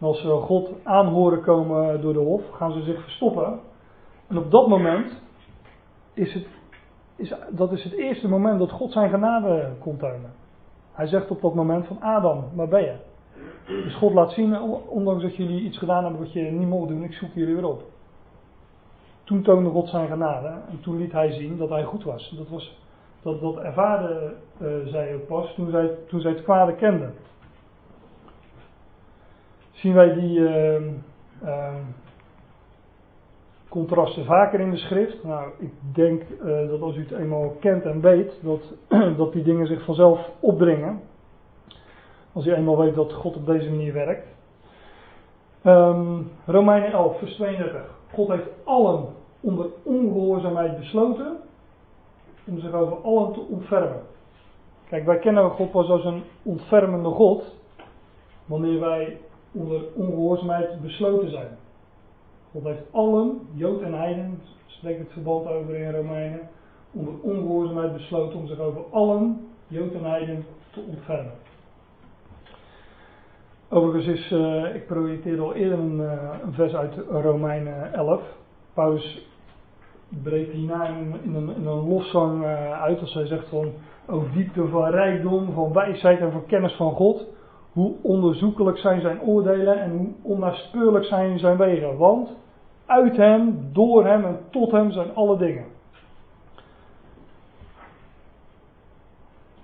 En 0.00 0.06
als 0.06 0.20
ze 0.20 0.28
God 0.28 0.70
aanhoren 0.82 1.42
komen 1.42 2.00
door 2.00 2.12
de 2.12 2.18
hof, 2.18 2.42
gaan 2.50 2.72
ze 2.72 2.82
zich 2.82 3.02
verstoppen. 3.02 3.58
En 4.28 4.38
op 4.38 4.50
dat 4.50 4.68
moment 4.68 5.20
is 6.14 6.34
het 6.34 6.46
is, 7.16 7.34
dat 7.50 7.72
is 7.72 7.84
het 7.84 7.92
eerste 7.92 8.28
moment 8.28 8.58
dat 8.58 8.70
God 8.70 8.92
zijn 8.92 9.10
genade 9.10 9.72
komt 9.78 9.98
tonen. 9.98 10.32
Hij 10.92 11.06
zegt 11.06 11.30
op 11.30 11.40
dat 11.40 11.54
moment 11.54 11.86
van 11.86 12.02
Adam, 12.02 12.44
waar 12.54 12.68
ben 12.68 12.82
je? 12.82 12.96
Dus 13.66 13.94
God 13.94 14.12
laat 14.12 14.32
zien, 14.32 14.60
ondanks 14.88 15.22
dat 15.22 15.36
jullie 15.36 15.62
iets 15.62 15.78
gedaan 15.78 16.02
hebben 16.02 16.20
wat 16.20 16.32
je 16.32 16.40
niet 16.40 16.68
mocht 16.68 16.88
doen, 16.88 17.02
ik 17.02 17.12
zoek 17.12 17.30
jullie 17.34 17.54
weer 17.54 17.66
op. 17.66 17.82
Toen 19.24 19.42
toonde 19.42 19.70
God 19.70 19.88
zijn 19.88 20.08
genade 20.08 20.48
en 20.48 20.80
toen 20.80 20.98
liet 20.98 21.12
hij 21.12 21.32
zien 21.32 21.56
dat 21.56 21.68
hij 21.68 21.84
goed 21.84 22.04
was. 22.04 22.34
Dat 22.36 22.48
was 22.48 22.78
Dat, 23.22 23.40
dat 23.40 23.56
ervaarde 23.56 24.34
uh, 24.62 24.86
zij 24.86 25.14
ook 25.14 25.26
pas 25.26 25.54
toen 25.54 25.70
zij, 25.70 25.90
toen 26.08 26.20
zij 26.20 26.30
het 26.30 26.42
kwade 26.42 26.74
kenden. 26.74 27.14
Zien 29.72 29.94
wij 29.94 30.14
die 30.14 30.38
uh, 30.38 31.74
contrasten 33.68 34.24
vaker 34.24 34.60
in 34.60 34.70
de 34.70 34.76
schrift? 34.76 35.24
Nou, 35.24 35.50
ik 35.58 35.72
denk 35.94 36.22
uh, 36.22 36.68
dat 36.68 36.80
als 36.80 36.96
u 36.96 37.00
het 37.00 37.18
eenmaal 37.18 37.56
kent 37.60 37.84
en 37.84 38.00
weet, 38.00 38.32
dat, 38.42 38.74
dat 39.16 39.32
die 39.32 39.42
dingen 39.42 39.66
zich 39.66 39.84
vanzelf 39.84 40.30
opdringen. 40.40 41.00
Als 42.36 42.46
u 42.46 42.54
eenmaal 42.54 42.76
weet 42.76 42.94
dat 42.94 43.12
God 43.12 43.36
op 43.36 43.46
deze 43.46 43.70
manier 43.70 43.92
werkt. 43.92 44.26
Um, 45.64 46.30
Romeinen 46.44 46.92
11, 46.92 47.18
vers 47.18 47.34
32. 47.34 47.80
God 48.14 48.28
heeft 48.28 48.48
allen 48.64 49.06
onder 49.40 49.66
ongehoorzaamheid 49.82 50.78
besloten 50.78 51.36
om 52.46 52.58
zich 52.58 52.72
over 52.72 52.96
allen 52.96 53.32
te 53.32 53.40
ontfermen. 53.40 54.02
Kijk, 54.88 55.04
wij 55.04 55.18
kennen 55.18 55.50
God 55.50 55.70
pas 55.70 55.88
als 55.88 56.04
een 56.04 56.22
ontfermende 56.42 57.08
God 57.08 57.54
wanneer 58.44 58.80
wij 58.80 59.20
onder 59.52 59.82
ongehoorzaamheid 59.94 60.80
besloten 60.80 61.30
zijn. 61.30 61.58
God 62.52 62.64
heeft 62.64 62.92
allen, 62.92 63.40
Jood 63.52 63.82
en 63.82 63.94
Heiden, 63.94 64.42
spreekt 64.66 64.98
het 64.98 65.12
verband 65.12 65.46
over 65.46 65.74
in 65.74 65.94
Romeinen, 65.94 66.48
onder 66.92 67.14
ongehoorzaamheid 67.22 67.92
besloten 67.92 68.38
om 68.38 68.46
zich 68.46 68.58
over 68.58 68.82
allen, 68.90 69.48
Jood 69.66 69.92
en 69.92 70.04
Heiden, 70.04 70.44
te 70.70 70.80
ontfermen. 70.88 71.45
Overigens 73.68 74.06
is, 74.06 74.30
uh, 74.30 74.74
ik 74.74 74.86
projecteerde 74.86 75.42
al 75.42 75.54
eerder 75.54 75.78
een, 75.78 76.00
uh, 76.00 76.12
een 76.42 76.52
vers 76.52 76.74
uit 76.74 76.94
Romeinen 77.10 77.92
11. 77.92 78.22
Paulus 78.74 79.26
breekt 80.08 80.52
hierna 80.52 80.86
in, 80.86 81.14
in, 81.22 81.34
een, 81.34 81.48
een 81.48 81.88
loszang 81.88 82.42
uh, 82.42 82.82
uit 82.82 83.00
als 83.00 83.14
hij 83.14 83.26
zegt 83.26 83.48
van, 83.48 83.72
o 84.06 84.22
diepte 84.32 84.68
van 84.68 84.90
rijkdom, 84.90 85.52
van 85.52 85.72
wijsheid 85.72 86.20
en 86.20 86.32
van 86.32 86.46
kennis 86.46 86.72
van 86.72 86.92
God. 86.92 87.26
Hoe 87.72 87.94
onderzoekelijk 88.02 88.78
zijn 88.78 89.00
zijn 89.00 89.20
oordelen 89.20 89.80
en 89.80 89.90
hoe 89.90 90.08
onnaspeurlijk 90.22 91.04
zijn 91.04 91.38
zijn 91.38 91.56
wegen. 91.56 91.96
Want 91.96 92.36
uit 92.86 93.16
hem, 93.16 93.68
door 93.72 94.06
hem 94.06 94.24
en 94.24 94.38
tot 94.50 94.70
hem 94.70 94.90
zijn 94.90 95.14
alle 95.14 95.36
dingen. 95.36 95.64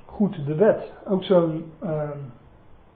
Goed, 0.04 0.46
de 0.46 0.54
wet. 0.54 0.92
Ook 1.08 1.24
zo'n 1.24 1.72
uh, 1.82 2.10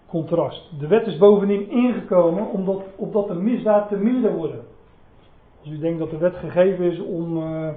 contrast. 0.09 0.71
De 0.79 0.87
wet 0.87 1.07
is 1.07 1.17
bovendien 1.17 1.71
ingekomen 1.71 2.51
omdat, 2.51 2.83
opdat 2.97 3.29
de 3.29 3.35
misdaad 3.35 3.89
te 3.89 3.97
minder 3.97 4.37
worden. 4.37 4.61
Als 5.61 5.71
u 5.71 5.79
denkt 5.79 5.99
dat 5.99 6.11
de 6.11 6.19
wet 6.19 6.37
gegeven 6.37 6.85
is 6.85 7.01
om, 7.01 7.37
uh, 7.37 7.69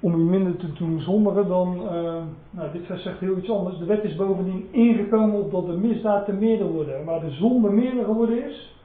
om 0.00 0.14
u 0.14 0.16
minder 0.16 0.56
te 0.56 0.72
doen 0.72 1.00
zondigen, 1.00 1.48
dan. 1.48 1.82
Uh, 1.82 2.22
nou, 2.50 2.72
dit 2.72 2.86
vers 2.86 3.02
zegt 3.02 3.20
heel 3.20 3.36
iets 3.36 3.50
anders. 3.50 3.78
De 3.78 3.84
wet 3.84 4.04
is 4.04 4.16
bovendien 4.16 4.68
ingekomen 4.70 5.40
opdat 5.40 5.66
de 5.66 5.76
misdaad 5.76 6.24
te 6.24 6.32
meerder 6.32 6.66
worden. 6.66 7.04
Waar 7.04 7.20
de 7.20 7.30
zonde 7.30 7.70
meerder 7.70 8.04
geworden 8.04 8.44
is, 8.44 8.76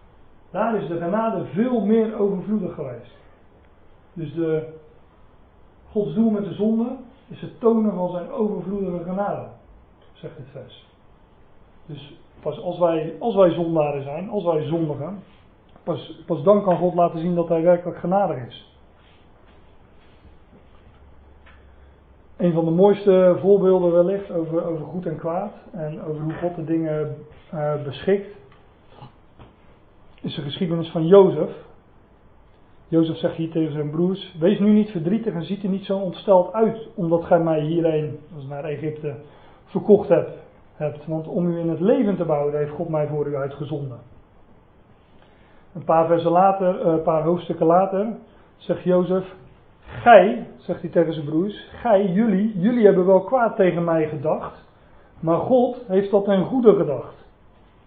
daar 0.51 0.81
is 0.81 0.87
de 0.87 0.97
genade 0.97 1.45
veel 1.45 1.85
meer 1.85 2.19
overvloedig 2.19 2.73
geweest. 2.73 3.15
Dus 4.13 4.33
de, 4.33 4.67
Gods 5.91 6.13
doel 6.13 6.29
met 6.29 6.45
de 6.45 6.53
zonde 6.53 6.97
is 7.27 7.41
het 7.41 7.59
tonen 7.59 7.93
van 7.93 8.11
zijn 8.11 8.31
overvloedige 8.31 9.03
genade, 9.03 9.47
zegt 10.13 10.37
het 10.37 10.47
vers. 10.51 10.90
Dus 11.91 12.17
pas 12.41 12.61
als 12.61 12.79
wij, 12.79 13.15
als 13.19 13.35
wij 13.35 13.49
zondaren 13.49 14.03
zijn, 14.03 14.29
als 14.29 14.43
wij 14.43 14.63
zondigen, 14.63 15.23
pas, 15.83 16.23
pas 16.25 16.43
dan 16.43 16.63
kan 16.63 16.77
God 16.77 16.93
laten 16.93 17.19
zien 17.19 17.35
dat 17.35 17.47
hij 17.47 17.61
werkelijk 17.61 17.97
genadig 17.97 18.47
is. 18.47 18.69
Een 22.37 22.53
van 22.53 22.65
de 22.65 22.71
mooiste 22.71 23.37
voorbeelden 23.39 23.91
wellicht 23.91 24.31
over, 24.31 24.65
over 24.65 24.85
goed 24.85 25.05
en 25.05 25.17
kwaad 25.17 25.53
en 25.71 26.03
over 26.03 26.21
hoe 26.21 26.33
God 26.33 26.55
de 26.55 26.63
dingen 26.63 27.15
uh, 27.53 27.83
beschikt, 27.83 28.35
is 30.21 30.35
de 30.35 30.41
geschiedenis 30.41 30.89
van 30.89 31.07
Jozef. 31.07 31.49
Jozef 32.87 33.17
zegt 33.17 33.35
hier 33.35 33.51
tegen 33.51 33.71
zijn 33.71 33.89
broers: 33.89 34.35
Wees 34.39 34.59
nu 34.59 34.71
niet 34.71 34.89
verdrietig 34.89 35.33
en 35.33 35.45
ziet 35.45 35.63
er 35.63 35.69
niet 35.69 35.85
zo 35.85 35.97
ontsteld 35.97 36.53
uit, 36.53 36.87
omdat 36.95 37.25
gij 37.25 37.39
mij 37.39 37.61
hierheen, 37.61 38.19
naar 38.49 38.63
Egypte, 38.63 39.15
verkocht 39.65 40.09
hebt. 40.09 40.40
Want 41.05 41.27
om 41.27 41.47
u 41.47 41.59
in 41.59 41.69
het 41.69 41.79
leven 41.79 42.15
te 42.15 42.25
bouwen, 42.25 42.57
heeft 42.57 42.71
God 42.71 42.89
mij 42.89 43.07
voor 43.07 43.27
u 43.27 43.35
uitgezonden. 43.35 43.97
Een 45.73 45.83
paar 45.83 46.07
versen 46.07 46.31
later, 46.31 46.81
eh, 46.81 46.91
een 46.91 47.01
paar 47.01 47.23
hoofdstukken 47.23 47.65
later, 47.65 48.07
zegt 48.57 48.83
Jozef: 48.83 49.35
Gij, 49.79 50.47
zegt 50.57 50.81
hij 50.81 50.89
tegen 50.89 51.13
zijn 51.13 51.25
broers, 51.25 51.67
gij, 51.71 52.05
jullie, 52.05 52.59
jullie 52.59 52.85
hebben 52.85 53.05
wel 53.05 53.21
kwaad 53.21 53.55
tegen 53.55 53.83
mij 53.83 54.07
gedacht, 54.07 54.63
maar 55.19 55.37
God 55.37 55.83
heeft 55.87 56.11
dat 56.11 56.23
ten 56.23 56.45
goede 56.45 56.75
gedacht 56.75 57.21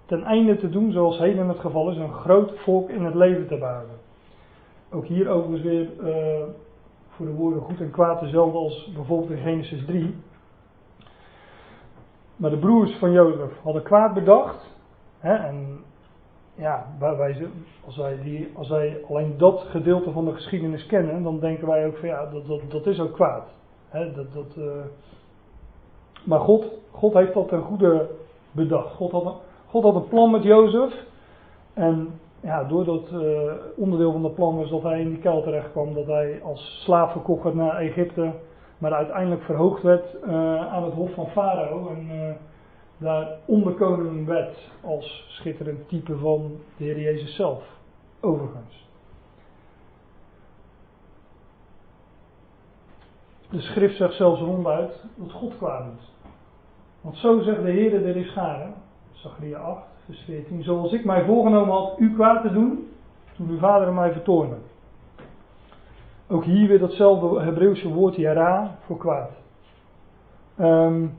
ten 0.06 0.22
einde 0.22 0.56
te 0.56 0.70
doen 0.70 0.92
zoals 0.92 1.18
heden 1.18 1.48
het 1.48 1.58
geval 1.58 1.90
is, 1.90 1.96
een 1.96 2.12
groot 2.12 2.52
volk 2.56 2.90
in 2.90 3.04
het 3.04 3.14
leven 3.14 3.46
te 3.46 3.56
bouwen. 3.56 3.90
Ook 4.90 5.06
hier 5.06 5.28
overigens 5.28 5.62
weer 5.62 5.88
uh, 6.02 6.42
voor 7.08 7.26
de 7.26 7.32
woorden 7.32 7.62
goed 7.62 7.80
en 7.80 7.90
kwaad 7.90 8.20
dezelfde 8.20 8.58
als 8.58 8.92
bijvoorbeeld 8.94 9.30
in 9.30 9.42
Genesis 9.42 9.84
3. 9.84 10.14
Maar 12.36 12.50
de 12.50 12.58
broers 12.58 12.96
van 12.96 13.12
Jozef 13.12 13.60
hadden 13.62 13.82
kwaad 13.82 14.14
bedacht. 14.14 14.72
Hè, 15.18 15.34
en 15.34 15.84
ja, 16.54 16.86
wij, 16.98 17.48
als, 17.84 17.96
wij 17.96 18.48
als 18.54 18.68
wij 18.68 19.00
alleen 19.08 19.34
dat 19.38 19.60
gedeelte 19.60 20.10
van 20.10 20.24
de 20.24 20.32
geschiedenis 20.32 20.86
kennen, 20.86 21.22
dan 21.22 21.40
denken 21.40 21.66
wij 21.68 21.86
ook 21.86 21.96
van 21.96 22.08
ja, 22.08 22.26
dat, 22.26 22.46
dat, 22.46 22.60
dat 22.68 22.86
is 22.86 23.00
ook 23.00 23.12
kwaad. 23.12 23.44
Hè, 23.88 24.12
dat, 24.12 24.32
dat, 24.32 24.56
uh, 24.58 24.64
maar 26.24 26.40
God, 26.40 26.72
God 26.90 27.12
heeft 27.14 27.34
dat 27.34 27.48
ten 27.48 27.62
goede 27.62 28.08
bedacht. 28.52 28.94
God 28.94 29.10
had, 29.10 29.40
God 29.66 29.82
had 29.82 29.94
een 29.94 30.08
plan 30.08 30.30
met 30.30 30.42
Jozef. 30.42 31.04
En 31.72 32.20
ja, 32.40 32.64
door 32.64 32.84
dat 32.84 33.10
uh, 33.12 33.52
onderdeel 33.76 34.12
van 34.12 34.22
dat 34.22 34.34
plan 34.34 34.56
was 34.56 34.70
dat 34.70 34.82
hij 34.82 35.00
in 35.00 35.08
die 35.08 35.18
kuil 35.18 35.42
terecht 35.42 35.70
kwam. 35.70 35.94
Dat 35.94 36.06
hij 36.06 36.40
als 36.42 36.82
slaaf 36.82 37.12
verkocht 37.12 37.54
naar 37.54 37.76
Egypte. 37.76 38.32
Maar 38.84 38.94
uiteindelijk 38.94 39.42
verhoogd 39.42 39.82
werd 39.82 40.14
uh, 40.14 40.72
aan 40.72 40.84
het 40.84 40.92
hof 40.92 41.14
van 41.14 41.26
Farao. 41.26 41.88
En 41.88 42.10
uh, 42.10 42.34
daar 42.98 43.28
onderkoning 43.44 44.26
werd 44.26 44.70
als 44.80 45.26
schitterend 45.28 45.88
type 45.88 46.16
van 46.16 46.56
de 46.76 46.84
Heer 46.84 47.00
Jezus 47.00 47.34
zelf. 47.34 47.62
Overigens. 48.20 48.88
De 53.50 53.60
schrift 53.60 53.96
zegt 53.96 54.14
zelfs 54.14 54.40
ronduit 54.40 55.04
dat 55.14 55.32
God 55.32 55.56
kwaad 55.56 55.86
is. 55.98 56.12
Want 57.00 57.16
zo 57.16 57.40
zegt 57.40 57.62
de 57.62 57.70
Heer 57.70 58.02
der 58.02 58.24
Scharen. 58.24 58.74
Zachariah 59.12 59.64
8, 59.64 59.82
vers 60.04 60.20
14. 60.20 60.62
Zoals 60.62 60.92
ik 60.92 61.04
mij 61.04 61.24
voorgenomen 61.24 61.74
had 61.74 61.98
u 61.98 62.14
kwaad 62.14 62.42
te 62.42 62.52
doen, 62.52 62.88
toen 63.36 63.48
uw 63.48 63.58
vader 63.58 63.92
mij 63.92 64.12
vertoornde. 64.12 64.56
Ook 66.28 66.44
hier 66.44 66.68
weer 66.68 66.78
datzelfde 66.78 67.40
Hebreeuwse 67.40 67.88
woord 67.88 68.16
jara 68.16 68.78
voor 68.86 68.96
kwaad. 68.96 69.30
Um, 70.60 71.14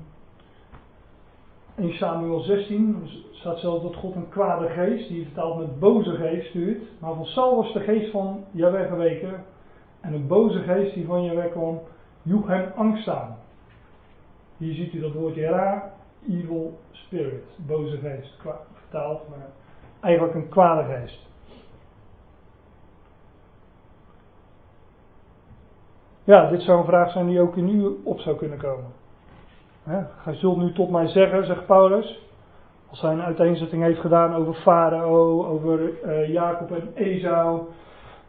in 1.75 1.93
Samuel 1.93 2.39
16 2.39 3.09
staat 3.31 3.59
zelfs 3.59 3.83
dat 3.83 3.95
God 3.95 4.15
een 4.15 4.29
kwade 4.29 4.69
geest, 4.69 5.07
die 5.07 5.23
vertaald 5.23 5.57
met 5.57 5.79
boze 5.79 6.11
geest, 6.11 6.47
stuurt. 6.47 6.83
Maar 6.99 7.13
van 7.13 7.25
Saul 7.25 7.55
was 7.55 7.73
de 7.73 7.79
geest 7.79 8.11
van 8.11 8.43
Jaweh 8.51 8.87
geweken. 8.87 9.43
En 10.01 10.13
een 10.13 10.27
boze 10.27 10.59
geest 10.59 10.93
die 10.93 11.05
van 11.05 11.23
Jaweh 11.23 11.51
kwam, 11.51 11.79
joeg 12.21 12.47
hem 12.47 12.71
angst 12.75 13.07
aan. 13.07 13.37
Hier 14.57 14.73
ziet 14.73 14.93
u 14.93 14.99
dat 14.99 15.13
woord 15.13 15.35
jara 15.35 15.91
evil 16.29 16.79
spirit, 16.91 17.43
boze 17.67 17.97
geest, 17.97 18.41
vertaald, 18.73 19.29
maar 19.29 19.47
eigenlijk 19.99 20.35
een 20.35 20.49
kwade 20.49 20.93
geest. 20.93 21.24
Ja, 26.25 26.49
dit 26.49 26.61
zou 26.61 26.79
een 26.79 26.85
vraag 26.85 27.11
zijn 27.11 27.27
die 27.27 27.41
ook 27.41 27.55
in 27.55 27.69
u 27.69 27.99
op 28.03 28.19
zou 28.19 28.35
kunnen 28.35 28.57
komen. 28.57 28.91
Gij 30.23 30.33
zult 30.33 30.57
nu 30.57 30.73
tot 30.73 30.89
mij 30.89 31.07
zeggen, 31.07 31.45
zegt 31.45 31.65
Paulus, 31.65 32.19
als 32.89 33.01
hij 33.01 33.11
een 33.11 33.21
uiteenzetting 33.21 33.83
heeft 33.83 33.99
gedaan 33.99 34.33
over 34.33 34.53
Farao, 34.53 35.45
over 35.45 35.79
uh, 36.05 36.29
Jacob 36.33 36.71
en 36.71 36.91
Esau, 36.93 37.61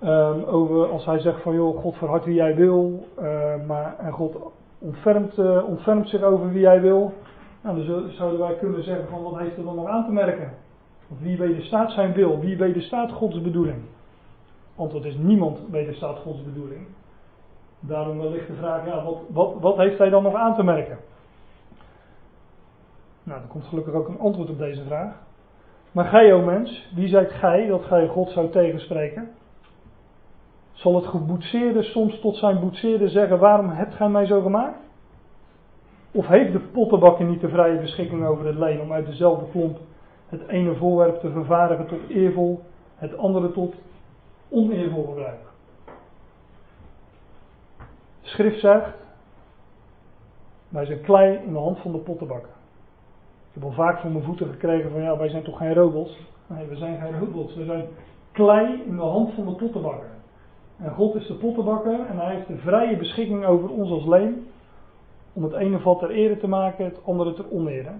um, 0.02 0.44
over 0.44 0.88
als 0.90 1.04
hij 1.04 1.18
zegt 1.18 1.42
van 1.42 1.54
joh, 1.54 1.78
God 1.78 1.96
verhardt 1.96 2.24
wie 2.24 2.34
jij 2.34 2.54
wil, 2.54 3.06
uh, 3.18 3.54
maar 3.66 3.96
en 3.98 4.12
God 4.12 4.36
ontfermt, 4.78 5.38
uh, 5.38 5.68
ontfermt 5.68 6.08
zich 6.08 6.22
over 6.22 6.52
wie 6.52 6.60
jij 6.60 6.80
wil. 6.80 7.12
Nou, 7.62 7.86
dan 7.86 8.10
zouden 8.10 8.40
wij 8.40 8.54
kunnen 8.54 8.84
zeggen 8.84 9.08
van 9.08 9.22
wat 9.22 9.38
heeft 9.38 9.56
er 9.56 9.64
dan 9.64 9.74
nog 9.74 9.86
aan 9.88 10.04
te 10.04 10.12
merken? 10.12 10.52
Want 11.08 11.20
wie 11.20 11.38
wederstaat 11.38 11.90
zijn 11.90 12.12
wil? 12.12 12.40
Wie 12.40 12.56
wederstaat 12.56 13.12
Gods 13.12 13.40
bedoeling? 13.40 13.78
Antwoord 14.76 15.04
is 15.04 15.16
niemand 15.16 15.58
wederstaat 15.70 16.18
Gods 16.18 16.44
bedoeling. 16.44 16.86
Daarom 17.80 18.18
wellicht 18.18 18.46
de 18.46 18.54
vraag, 18.54 18.86
ja, 18.86 19.04
wat, 19.04 19.18
wat, 19.28 19.54
wat 19.60 19.76
heeft 19.76 19.98
hij 19.98 20.08
dan 20.08 20.22
nog 20.22 20.34
aan 20.34 20.54
te 20.54 20.62
merken? 20.62 20.98
Nou, 23.22 23.40
er 23.40 23.48
komt 23.48 23.64
gelukkig 23.64 23.94
ook 23.94 24.08
een 24.08 24.18
antwoord 24.18 24.50
op 24.50 24.58
deze 24.58 24.84
vraag. 24.84 25.14
Maar 25.92 26.04
gij, 26.04 26.32
o 26.32 26.42
mens, 26.42 26.88
wie 26.94 27.08
zijt 27.08 27.32
gij 27.32 27.66
dat 27.66 27.84
gij 27.84 28.08
God 28.08 28.30
zou 28.30 28.50
tegenspreken? 28.50 29.28
Zal 30.72 30.94
het 30.94 31.06
geboetseerde 31.06 31.82
soms 31.82 32.20
tot 32.20 32.36
zijn 32.36 32.60
boetseerde 32.60 33.08
zeggen, 33.08 33.38
waarom 33.38 33.68
hebt 33.68 33.94
gij 33.94 34.08
mij 34.08 34.26
zo 34.26 34.40
gemaakt? 34.40 34.78
Of 36.10 36.26
heeft 36.26 36.52
de 36.52 36.58
pottenbakker 36.58 37.24
niet 37.24 37.40
de 37.40 37.48
vrije 37.48 37.78
beschikking 37.80 38.26
over 38.26 38.46
het 38.46 38.56
leen 38.56 38.80
om 38.80 38.92
uit 38.92 39.06
dezelfde 39.06 39.50
klomp 39.50 39.78
het 40.28 40.48
ene 40.48 40.74
voorwerp 40.74 41.20
te 41.20 41.30
vervaardigen 41.30 41.86
tot 41.86 42.08
eervol, 42.08 42.60
het 42.96 43.16
andere 43.18 43.52
tot 43.52 43.74
oneervol 44.48 45.04
gebruik? 45.04 45.45
Schrift 48.26 48.60
zegt, 48.60 48.90
wij 50.68 50.84
zijn 50.84 51.00
klei 51.00 51.40
in 51.44 51.52
de 51.52 51.58
hand 51.58 51.78
van 51.78 51.92
de 51.92 51.98
pottenbakker. 51.98 52.50
Ik 53.48 53.62
heb 53.62 53.64
al 53.64 53.72
vaak 53.72 54.00
voor 54.00 54.10
mijn 54.10 54.24
voeten 54.24 54.48
gekregen 54.48 54.90
van 54.90 55.02
ja, 55.02 55.16
wij 55.16 55.28
zijn 55.28 55.42
toch 55.42 55.58
geen 55.58 55.74
robots? 55.74 56.18
Nee, 56.46 56.66
we 56.66 56.76
zijn 56.76 57.00
geen 57.00 57.18
robots. 57.18 57.54
We 57.54 57.64
zijn 57.64 57.84
klei 58.32 58.82
in 58.86 58.96
de 58.96 59.02
hand 59.02 59.34
van 59.34 59.44
de 59.44 59.52
pottenbakker. 59.52 60.08
En 60.76 60.90
God 60.90 61.14
is 61.14 61.26
de 61.26 61.34
pottenbakker 61.34 62.06
en 62.06 62.18
hij 62.18 62.34
heeft 62.34 62.46
de 62.46 62.56
vrije 62.56 62.96
beschikking 62.96 63.44
over 63.44 63.70
ons 63.70 63.90
als 63.90 64.06
leem. 64.06 64.46
Om 65.32 65.42
het 65.42 65.52
ene 65.52 65.78
vat 65.78 65.98
ter 65.98 66.10
ere 66.10 66.36
te 66.36 66.48
maken, 66.48 66.84
het 66.84 67.04
andere 67.04 67.34
ter 67.34 67.50
onere. 67.50 67.92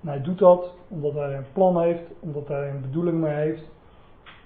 En 0.00 0.08
hij 0.08 0.22
doet 0.22 0.38
dat 0.38 0.74
omdat 0.88 1.12
hij 1.12 1.36
een 1.36 1.52
plan 1.52 1.80
heeft, 1.80 2.10
omdat 2.20 2.48
hij 2.48 2.70
een 2.70 2.80
bedoeling 2.80 3.20
mee 3.20 3.34
heeft. 3.34 3.62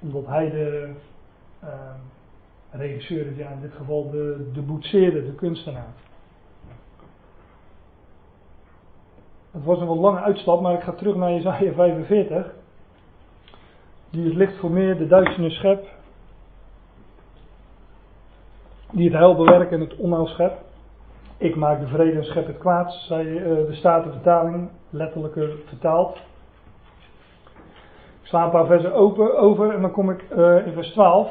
Omdat 0.01 0.26
hij 0.26 0.51
de 0.51 0.93
uh, 1.64 1.68
regisseur 2.70 3.26
is, 3.26 3.36
ja 3.36 3.50
in 3.50 3.60
dit 3.60 3.72
geval 3.72 4.10
de, 4.10 4.50
de 4.52 4.62
boetseerder, 4.62 5.24
de 5.24 5.34
kunstenaar. 5.34 5.94
Het 9.50 9.64
was 9.64 9.80
een 9.80 9.86
wat 9.86 9.96
lange 9.96 10.20
uitstap, 10.20 10.60
maar 10.60 10.74
ik 10.74 10.82
ga 10.82 10.92
terug 10.92 11.16
naar 11.16 11.30
Jezaja 11.30 11.72
45. 11.72 12.52
Die 14.10 14.24
het 14.24 14.34
licht 14.34 14.56
voor 14.56 14.70
meer 14.70 14.98
de 14.98 15.06
duisternis 15.06 15.54
schep. 15.54 15.86
Die 18.90 19.04
het 19.04 19.18
heil 19.18 19.36
bewerkt 19.36 19.72
en 19.72 19.80
het 19.80 19.96
onheil 19.96 20.26
schep. 20.26 20.58
Ik 21.36 21.56
maak 21.56 21.80
de 21.80 21.86
vrede 21.86 22.16
en 22.18 22.24
schep 22.24 22.46
het 22.46 22.58
kwaad, 22.58 22.92
zei 22.92 23.28
uh, 23.28 23.44
de 23.44 23.74
Statenvertaling, 23.74 24.68
letterlijker 24.90 25.56
vertaald. 25.66 26.16
Ik 28.20 28.26
sla 28.26 28.44
een 28.44 28.50
paar 28.50 28.66
versen 28.66 28.94
open, 28.94 29.38
over 29.38 29.74
en 29.74 29.80
dan 29.80 29.90
kom 29.90 30.10
ik 30.10 30.24
uh, 30.36 30.66
in 30.66 30.72
vers 30.72 30.90
12. 30.90 31.30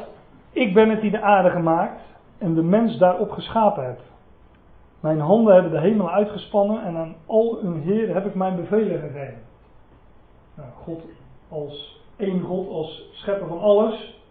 Ik 0.52 0.74
ben 0.74 0.90
het 0.90 1.02
die 1.02 1.12
de 1.12 1.22
aarde 1.22 1.50
gemaakt 1.50 2.02
en 2.38 2.54
de 2.54 2.64
mens 2.64 2.98
daarop 2.98 3.32
geschapen 3.32 3.86
heb. 3.86 4.00
Mijn 5.00 5.20
handen 5.20 5.54
hebben 5.54 5.72
de 5.72 5.80
hemel 5.80 6.10
uitgespannen 6.10 6.84
en 6.84 6.98
aan 6.98 7.16
al 7.26 7.60
hun 7.62 7.82
Heer 7.82 8.14
heb 8.14 8.26
ik 8.26 8.36
mijn 8.36 8.56
bevelen 8.56 9.00
gegeven. 9.00 9.42
Nou, 10.56 10.70
God 10.84 11.02
als 11.50 12.04
één 12.18 12.42
God, 12.42 12.70
als 12.70 13.10
schepper 13.12 13.48
van 13.48 13.60
alles. 13.60 14.22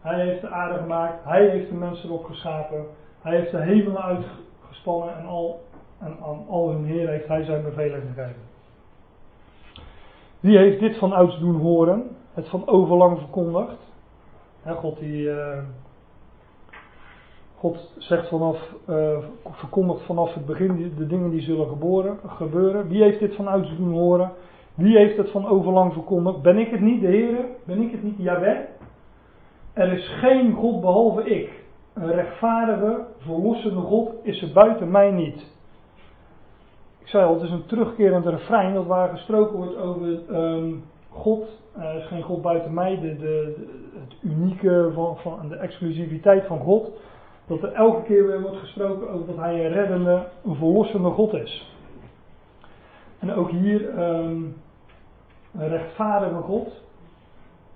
Hij 0.00 0.26
heeft 0.26 0.40
de 0.40 0.48
aarde 0.48 0.78
gemaakt, 0.78 1.24
hij 1.24 1.48
heeft 1.48 1.68
de 1.68 1.74
mensen 1.74 2.08
erop 2.08 2.24
geschapen, 2.24 2.86
hij 3.20 3.36
heeft 3.36 3.50
de 3.50 3.60
hemelen 3.60 4.02
uitgespannen 4.02 5.16
en, 5.16 5.26
al, 5.26 5.60
en 5.98 6.16
aan 6.22 6.44
al 6.48 6.70
hun 6.70 6.84
Heer 6.84 7.08
heeft 7.08 7.28
hij 7.28 7.44
zijn 7.44 7.62
bevelen 7.62 8.00
gegeven. 8.00 8.42
Wie 10.40 10.58
heeft 10.58 10.80
dit 10.80 10.98
van 10.98 11.12
ouds 11.12 11.38
doen 11.38 11.60
horen? 11.60 12.16
Het 12.34 12.48
van 12.48 12.66
overlang 12.66 13.18
verkondigd. 13.18 13.91
God 14.66 14.98
die, 14.98 15.26
uh, 15.26 15.58
God 17.56 17.92
zegt 17.98 18.28
vanaf, 18.28 18.74
uh, 18.88 19.18
verkondigt 19.50 20.02
vanaf 20.02 20.34
het 20.34 20.46
begin 20.46 20.94
de 20.96 21.06
dingen 21.06 21.30
die 21.30 21.40
zullen 21.40 21.68
geboren, 21.68 22.18
gebeuren. 22.26 22.88
Wie 22.88 23.02
heeft 23.02 23.18
dit 23.18 23.34
van 23.34 23.46
ouds 23.46 23.76
doen 23.76 23.92
horen? 23.92 24.32
Wie 24.74 24.96
heeft 24.96 25.16
het 25.16 25.30
van 25.30 25.46
overlang 25.46 25.92
verkondigd? 25.92 26.42
Ben 26.42 26.58
ik 26.58 26.70
het 26.70 26.80
niet, 26.80 27.00
de 27.00 27.06
Heer? 27.06 27.44
Ben 27.64 27.82
ik 27.82 27.90
het 27.90 28.02
niet, 28.02 28.16
Jaweh? 28.18 28.58
Er 29.72 29.92
is 29.92 30.08
geen 30.08 30.52
God 30.52 30.80
behalve 30.80 31.22
ik. 31.22 31.60
Een 31.94 32.12
rechtvaardige, 32.12 33.06
verlossende 33.18 33.80
God 33.80 34.10
is 34.22 34.42
er 34.42 34.52
buiten 34.52 34.90
mij 34.90 35.10
niet. 35.10 35.50
Ik 36.98 37.08
zei 37.08 37.24
al, 37.24 37.34
het 37.34 37.42
is 37.42 37.50
een 37.50 37.66
terugkerend 37.66 38.26
refrein 38.26 38.74
dat 38.74 38.86
waar 38.86 39.08
gesproken 39.08 39.56
wordt 39.56 39.76
over 39.76 40.06
um, 40.30 40.84
God. 41.12 41.60
Er 41.78 41.94
is 41.94 42.06
geen 42.06 42.22
God 42.22 42.42
buiten 42.42 42.74
mij, 42.74 43.00
de, 43.00 43.16
de, 43.16 43.54
het 43.94 44.16
unieke 44.22 44.90
van, 44.94 45.16
van 45.16 45.48
de 45.48 45.56
exclusiviteit 45.56 46.46
van 46.46 46.58
God 46.58 46.90
dat 47.46 47.62
er 47.62 47.72
elke 47.72 48.02
keer 48.02 48.26
weer 48.26 48.40
wordt 48.40 48.56
gesproken 48.56 49.10
over 49.10 49.26
dat 49.26 49.36
hij 49.36 49.64
een 49.64 49.72
reddende, 49.72 50.26
een 50.44 50.54
verlossende 50.54 51.10
God 51.10 51.32
is. 51.34 51.70
En 53.18 53.32
ook 53.34 53.50
hier 53.50 53.98
um, 53.98 54.56
een 55.54 55.68
rechtvaardige 55.68 56.40
God. 56.40 56.80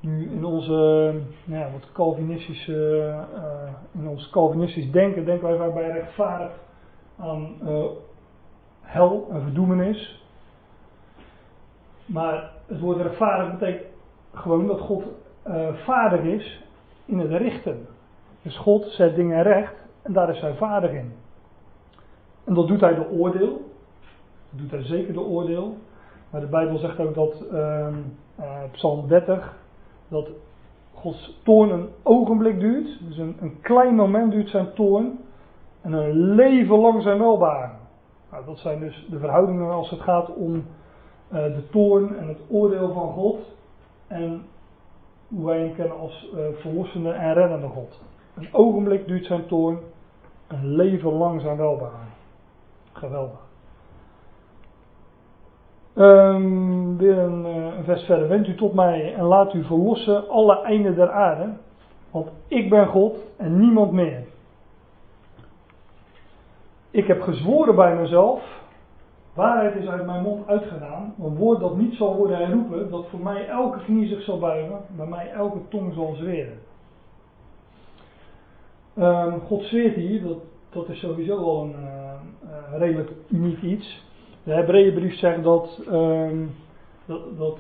Nu 0.01 0.31
in 0.31 0.45
onze, 0.45 0.73
nou 1.45 1.61
ja, 1.61 1.71
wat 1.71 1.93
Calvinistische, 1.93 3.15
uh, 3.35 4.01
in 4.03 4.09
ons 4.09 4.31
Calvinistisch 4.31 4.91
denken, 4.91 5.25
denken 5.25 5.49
wij 5.49 5.57
waarbij 5.57 5.91
rechtvaardig 5.91 6.53
aan 7.19 7.57
uh, 7.63 7.85
hel 8.81 9.29
en 9.31 9.43
verdoemenis. 9.43 10.25
Maar 12.07 12.51
het 12.67 12.81
woord 12.81 13.01
rechtvaardig 13.01 13.59
betekent 13.59 13.87
gewoon 14.35 14.67
dat 14.67 14.81
God 14.81 15.05
uh, 15.47 15.69
vaardig 15.75 16.21
is 16.21 16.65
in 17.05 17.19
het 17.19 17.31
richten. 17.31 17.87
Dus 18.43 18.59
God 18.59 18.85
zet 18.85 19.15
dingen 19.15 19.43
recht 19.43 19.75
en 20.03 20.13
daar 20.13 20.31
is 20.31 20.41
hij 20.41 20.55
vaardig 20.55 20.91
in. 20.91 21.13
En 22.45 22.55
dat 22.55 22.69
doet 22.69 22.81
hij 22.81 22.95
door 22.95 23.09
oordeel. 23.09 23.71
Dat 24.51 24.61
doet 24.61 24.71
hij 24.71 24.83
zeker 24.83 25.15
door 25.15 25.27
oordeel. 25.27 25.77
Maar 26.31 26.41
de 26.41 26.47
Bijbel 26.47 26.79
zegt 26.79 26.99
ook 26.99 27.15
dat, 27.15 27.45
uh, 27.53 27.89
uh, 28.41 28.63
Psalm 28.73 29.09
30, 29.09 29.57
dat 30.09 30.29
Gods 30.95 31.41
toorn 31.43 31.71
een 31.71 31.89
ogenblik 32.03 32.61
duurt. 32.61 32.99
Dus 33.09 33.19
een, 33.19 33.37
een 33.41 33.61
klein 33.61 33.95
moment 33.95 34.33
duurt 34.33 34.49
zijn 34.49 34.73
toorn. 34.73 35.19
En 35.81 35.93
een 35.93 36.35
leven 36.35 36.79
lang 36.79 37.03
zijn 37.03 37.19
welbaren. 37.19 37.71
Nou, 38.31 38.45
dat 38.45 38.59
zijn 38.59 38.81
dus 38.81 39.07
de 39.11 39.19
verhoudingen 39.19 39.71
als 39.71 39.91
het 39.91 40.01
gaat 40.01 40.35
om 40.35 40.65
uh, 41.33 41.45
de 41.45 41.69
toorn 41.71 42.17
en 42.17 42.29
het 42.29 42.41
oordeel 42.49 42.93
van 42.93 43.13
God. 43.13 43.39
En 44.07 44.43
hoe 45.29 45.47
wij 45.47 45.59
hem 45.59 45.75
kennen 45.75 45.99
als 45.99 46.31
uh, 46.35 46.41
verlossende 46.55 47.11
en 47.11 47.35
reddende 47.35 47.69
God. 47.69 48.01
Een 48.35 48.49
ogenblik 48.53 49.07
duurt 49.07 49.25
zijn 49.25 49.47
toorn, 49.47 49.79
een 50.47 50.75
leven 50.75 51.13
lang 51.13 51.41
zijn 51.41 51.57
welbaren. 51.57 52.15
Geweldig. 52.93 53.45
Um, 55.95 56.97
weer 56.97 57.19
een, 57.19 57.47
uh, 57.47 57.77
een, 57.77 57.85
vers 57.85 58.03
verder. 58.03 58.49
U 58.49 58.55
tot 58.55 58.75
mij 58.75 59.15
en 59.15 59.25
laat 59.25 59.55
u 59.55 59.65
verlossen 59.65 60.29
alle 60.29 60.63
einden 60.63 60.95
der 60.95 61.11
aarde. 61.11 61.53
Want 62.11 62.29
ik 62.49 62.71
ben 62.71 62.87
God 62.87 63.17
en 63.37 63.59
niemand 63.59 63.93
meer. 63.93 64.25
Ik 66.91 67.07
heb 67.07 67.23
gezworen 67.23 67.75
bij 67.75 67.97
mezelf. 67.97 68.43
Waarheid 69.37 69.75
is 69.75 69.87
uit 69.87 70.07
mijn 70.07 70.23
mond 70.23 70.47
uitgedaan. 70.47 71.15
Een 71.23 71.37
woord 71.37 71.61
dat 71.61 71.77
niet 71.77 71.95
zal 71.95 72.17
worden 72.17 72.37
herroepen. 72.37 72.91
Dat 72.91 73.07
voor 73.09 73.21
mij 73.21 73.49
elke 73.49 73.79
knie 73.79 74.09
zich 74.09 74.23
zal 74.23 74.39
buigen. 74.39 74.79
Bij 74.97 75.07
mij 75.07 75.31
elke 75.31 75.59
tong 75.69 75.95
zal 75.95 76.15
zweren. 76.15 76.59
Um, 78.99 79.41
God 79.41 79.63
zweert 79.63 79.95
hier, 79.95 80.23
dat, 80.23 80.39
dat 80.71 80.89
is 80.89 80.99
sowieso 80.99 81.37
al 81.37 81.63
een 81.63 81.75
uh, 81.83 82.79
redelijk 82.79 83.11
uniek 83.29 83.63
iets. 83.63 84.05
De 84.43 84.53
Hebreeënbrief 84.53 85.19
zegt 85.19 85.43
dat, 85.43 85.81
um, 85.91 86.51
dat, 87.07 87.39
dat 87.39 87.59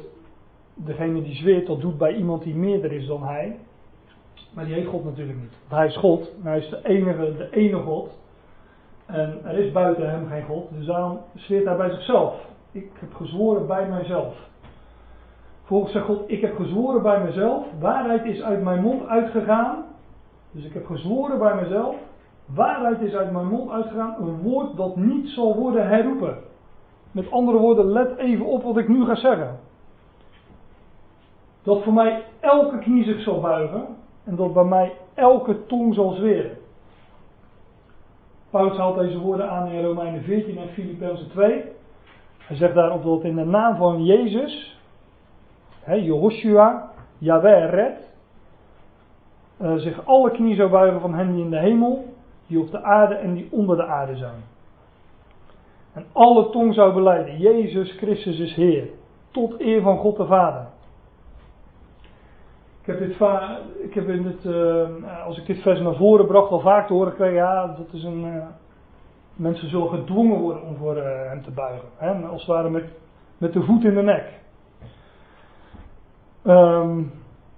degene 0.74 1.22
die 1.22 1.35
zweert, 1.35 1.66
dat 1.66 1.81
doet 1.81 1.99
bij 1.99 2.14
iemand 2.14 2.43
die 2.43 2.55
meerder 2.55 2.93
is 2.93 3.07
dan 3.07 3.22
hij. 3.22 3.57
Maar 4.55 4.64
die 4.64 4.74
heeft 4.74 4.89
God 4.89 5.05
natuurlijk 5.05 5.39
niet. 5.39 5.53
Hij 5.68 5.87
is 5.87 5.97
God, 5.97 6.33
hij 6.43 6.59
is 6.59 6.68
de 6.68 6.81
enige, 6.83 7.37
de 7.37 7.49
ene 7.51 7.77
God. 7.77 8.18
En 9.07 9.38
er 9.44 9.59
is 9.59 9.72
buiten 9.72 10.11
hem 10.11 10.28
geen 10.28 10.44
God, 10.44 10.68
dus 10.70 10.86
daarom 10.86 11.18
zweert 11.34 11.64
hij 11.64 11.76
bij 11.76 11.90
zichzelf. 11.90 12.34
Ik 12.72 12.90
heb 13.00 13.14
gezworen 13.14 13.66
bij 13.66 13.88
mijzelf. 13.88 14.34
Volgens 15.64 15.92
zegt 15.92 16.04
God, 16.04 16.22
ik 16.26 16.40
heb 16.40 16.57
gezworen 16.57 17.02
bij 17.02 17.24
mezelf, 17.24 17.64
waarheid 17.80 18.24
is 18.24 18.42
uit 18.42 18.62
mijn 18.62 18.82
mond 18.82 19.07
uitgegaan 19.07 19.84
dus 20.57 20.64
ik 20.64 20.72
heb 20.72 20.86
gezworen 20.86 21.38
bij 21.38 21.54
mezelf, 21.54 21.96
waarheid 22.54 23.00
is 23.00 23.14
uit 23.14 23.32
mijn 23.32 23.46
mond 23.46 23.70
uitgegaan, 23.70 24.16
een 24.18 24.42
woord 24.42 24.76
dat 24.76 24.96
niet 24.96 25.28
zal 25.28 25.57
worden 25.57 25.88
herroepen. 25.88 26.38
Met 27.12 27.30
andere 27.30 27.59
woorden, 27.59 27.86
let 27.86 28.16
even 28.16 28.46
op 28.46 28.62
wat 28.62 28.76
ik 28.76 28.88
nu 28.88 29.04
ga 29.04 29.14
zeggen. 29.14 29.59
Dat 31.62 31.82
voor 31.82 31.92
mij 31.92 32.24
elke 32.40 32.78
knie 32.78 33.04
zich 33.04 33.20
zal 33.20 33.40
buigen 33.40 33.86
en 34.24 34.36
dat 34.36 34.52
bij 34.52 34.64
mij 34.64 34.92
elke 35.14 35.66
tong 35.66 35.94
zal 35.94 36.11
zweren. 36.11 36.59
Paulus 38.57 38.76
haalt 38.76 38.98
deze 38.98 39.18
woorden 39.18 39.50
aan 39.50 39.68
in 39.68 39.84
Romeinen 39.84 40.22
14 40.22 40.59
en 40.59 40.68
Filippenzen 40.68 41.28
2. 41.28 41.64
Hij 42.38 42.57
zegt 42.57 42.74
daarop 42.74 43.02
dat 43.02 43.24
in 43.24 43.36
de 43.36 43.44
naam 43.44 43.76
van 43.76 44.04
Jezus, 44.04 44.80
Jehoshua, 45.86 46.90
Yahweh 47.18 47.70
redt, 47.70 48.16
uh, 49.61 49.74
zich 49.74 50.07
alle 50.07 50.30
knie 50.30 50.54
zou 50.54 50.70
buigen 50.70 51.00
van 51.00 51.14
hen 51.14 51.34
die 51.34 51.44
in 51.44 51.50
de 51.50 51.59
hemel, 51.59 52.04
die 52.46 52.61
op 52.61 52.70
de 52.70 52.82
aarde 52.82 53.14
en 53.14 53.34
die 53.34 53.48
onder 53.50 53.76
de 53.76 53.84
aarde 53.84 54.16
zijn. 54.16 54.44
En 55.92 56.04
alle 56.12 56.50
tong 56.50 56.74
zou 56.74 56.92
beleiden, 56.94 57.38
Jezus 57.38 57.92
Christus 57.92 58.38
is 58.38 58.54
Heer, 58.54 58.88
tot 59.30 59.61
eer 59.61 59.82
van 59.82 59.98
God 59.98 60.16
de 60.16 60.26
Vader. 60.26 60.66
Ik 62.87 62.93
heb, 62.93 63.09
dit 63.09 63.20
ik 63.82 63.95
heb 63.95 64.09
in 64.09 64.22
dit, 64.22 64.45
uh, 64.45 65.24
als 65.24 65.39
ik 65.39 65.47
dit 65.47 65.62
vers 65.62 65.80
naar 65.80 65.95
voren 65.95 66.26
bracht, 66.26 66.51
al 66.51 66.61
vaak 66.61 66.87
te 66.87 66.93
horen 66.93 67.11
gekregen, 67.11 67.34
ja, 67.34 67.66
dat 67.66 67.87
is 67.93 68.05
een, 68.05 68.24
uh, 68.24 68.47
mensen 69.34 69.68
zullen 69.68 69.89
gedwongen 69.89 70.39
worden 70.39 70.62
om 70.62 70.76
voor 70.76 70.97
hem 70.97 71.43
te 71.43 71.51
buigen. 71.51 71.89
Hè? 71.97 72.26
Als 72.26 72.41
het 72.41 72.51
ware 72.51 72.70
met, 72.70 72.84
met 73.39 73.53
de 73.53 73.62
voet 73.62 73.84
in 73.84 73.95
de 73.95 74.03
nek. 74.03 74.41
Ehm, 76.43 77.03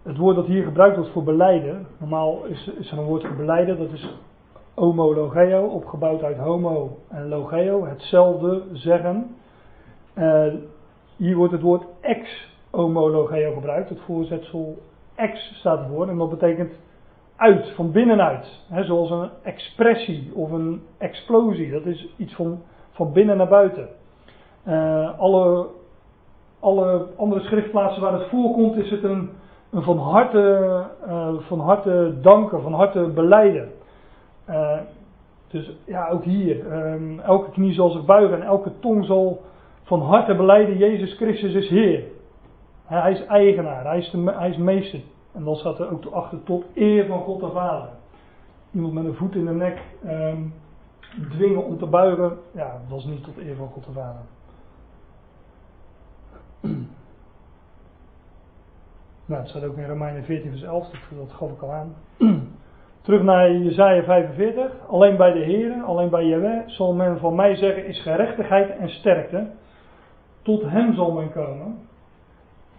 het 0.02 0.16
woord 0.16 0.36
dat 0.36 0.46
hier 0.46 0.64
gebruikt 0.64 0.96
wordt 0.96 1.12
voor 1.12 1.24
beleiden. 1.24 1.86
Normaal 1.98 2.44
is, 2.44 2.70
is 2.78 2.90
er 2.90 2.98
een 2.98 3.04
woord 3.04 3.26
voor 3.26 3.36
beleiden, 3.36 3.78
dat 3.78 3.92
is 3.92 4.14
homologeo, 4.74 5.66
opgebouwd 5.66 6.22
uit 6.22 6.38
homo 6.38 6.98
en 7.08 7.28
logeo, 7.28 7.86
hetzelfde 7.86 8.62
zeggen. 8.72 9.36
Hier 11.16 11.36
wordt 11.36 11.52
het 11.52 11.62
woord 11.62 11.84
ex-homologeo 12.00 13.52
gebruikt, 13.52 13.88
het 13.88 14.00
voorzetsel 14.00 14.78
ex 15.18 15.58
staat 15.58 15.78
ervoor 15.78 16.08
en 16.08 16.18
dat 16.18 16.30
betekent 16.30 16.72
uit, 17.36 17.72
van 17.74 17.92
binnenuit. 17.92 18.60
Zoals 18.80 19.10
een 19.10 19.30
expressie 19.42 20.30
of 20.34 20.50
een 20.50 20.82
explosie, 20.98 21.70
dat 21.70 21.86
is 21.86 22.14
iets 22.16 22.34
van, 22.34 22.62
van 22.90 23.12
binnen 23.12 23.36
naar 23.36 23.48
buiten. 23.48 23.88
Uh, 24.68 25.18
alle, 25.18 25.66
alle 26.60 27.06
andere 27.16 27.40
schriftplaatsen 27.40 28.02
waar 28.02 28.12
het 28.12 28.28
voorkomt 28.28 28.76
is 28.76 28.90
het 28.90 29.02
een, 29.02 29.30
een 29.70 29.82
van, 29.82 29.98
harte, 29.98 30.84
uh, 31.06 31.34
van 31.38 31.60
harte 31.60 32.14
danken, 32.20 32.62
van 32.62 32.72
harte 32.72 33.00
beleiden. 33.14 33.68
Uh, 34.48 34.78
dus 35.48 35.72
ja, 35.84 36.08
ook 36.08 36.24
hier. 36.24 36.72
Um, 36.72 37.20
elke 37.20 37.50
knie 37.50 37.72
zal 37.72 37.90
zich 37.90 38.04
buigen 38.04 38.40
en 38.40 38.46
elke 38.46 38.72
tong 38.80 39.04
zal 39.04 39.42
van 39.82 40.00
harte 40.00 40.34
beleiden: 40.34 40.76
Jezus 40.76 41.16
Christus 41.16 41.54
is 41.54 41.68
Heer. 41.68 42.02
Hij 42.88 43.12
is 43.12 43.26
eigenaar, 43.26 43.84
hij 43.84 43.98
is, 43.98 44.10
de, 44.10 44.32
hij 44.36 44.50
is 44.50 44.56
meester. 44.56 45.00
En 45.32 45.44
dan 45.44 45.56
staat 45.56 45.78
er 45.78 45.92
ook 45.92 46.04
achter 46.04 46.42
tot 46.42 46.64
eer 46.74 47.06
van 47.06 47.20
God 47.20 47.40
de 47.40 47.50
Vader. 47.50 47.88
Iemand 48.70 48.92
met 48.92 49.04
een 49.04 49.14
voet 49.14 49.34
in 49.34 49.44
de 49.44 49.52
nek 49.52 49.82
um, 50.06 50.54
dwingen 51.30 51.64
om 51.64 51.78
te 51.78 51.86
buigen, 51.86 52.38
ja, 52.52 52.80
dat 52.88 52.98
is 52.98 53.04
niet 53.04 53.24
tot 53.24 53.38
eer 53.38 53.56
van 53.56 53.68
God 53.68 53.84
de 53.84 53.92
Vader. 53.92 54.20
Nou, 59.26 59.40
het 59.40 59.50
staat 59.50 59.64
ook 59.64 59.76
in 59.76 59.88
Romeinen 59.88 60.24
14 60.24 60.50
vers 60.50 60.62
11, 60.62 60.90
dat, 61.16 61.32
gaf 61.32 61.50
ik 61.50 61.62
al 61.62 61.72
aan. 61.72 61.94
Terug 63.02 63.22
naar 63.22 63.52
Jezaja 63.52 64.02
45. 64.02 64.72
Alleen 64.86 65.16
bij 65.16 65.32
de 65.32 65.38
Heer, 65.38 65.82
alleen 65.82 66.10
bij 66.10 66.26
Jehovah 66.26 66.68
zal 66.68 66.94
men 66.94 67.18
van 67.18 67.34
mij 67.34 67.56
zeggen 67.56 67.86
is 67.86 68.02
gerechtigheid 68.02 68.70
en 68.70 68.88
sterkte. 68.88 69.50
Tot 70.42 70.62
hem 70.62 70.94
zal 70.94 71.12
men 71.12 71.32
komen. 71.32 71.87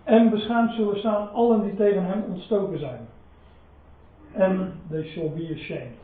En 0.10 0.30
beschaamd 0.30 0.74
zullen 0.74 1.00
staan 1.00 1.32
allen 1.34 1.62
die 1.64 1.76
tegen 1.76 2.06
hem 2.06 2.24
ontstoken 2.30 2.80
zijn. 2.80 3.08
En 4.34 4.74
they 4.90 5.04
shall 5.04 5.32
be 5.36 5.56
ashamed. 5.56 5.98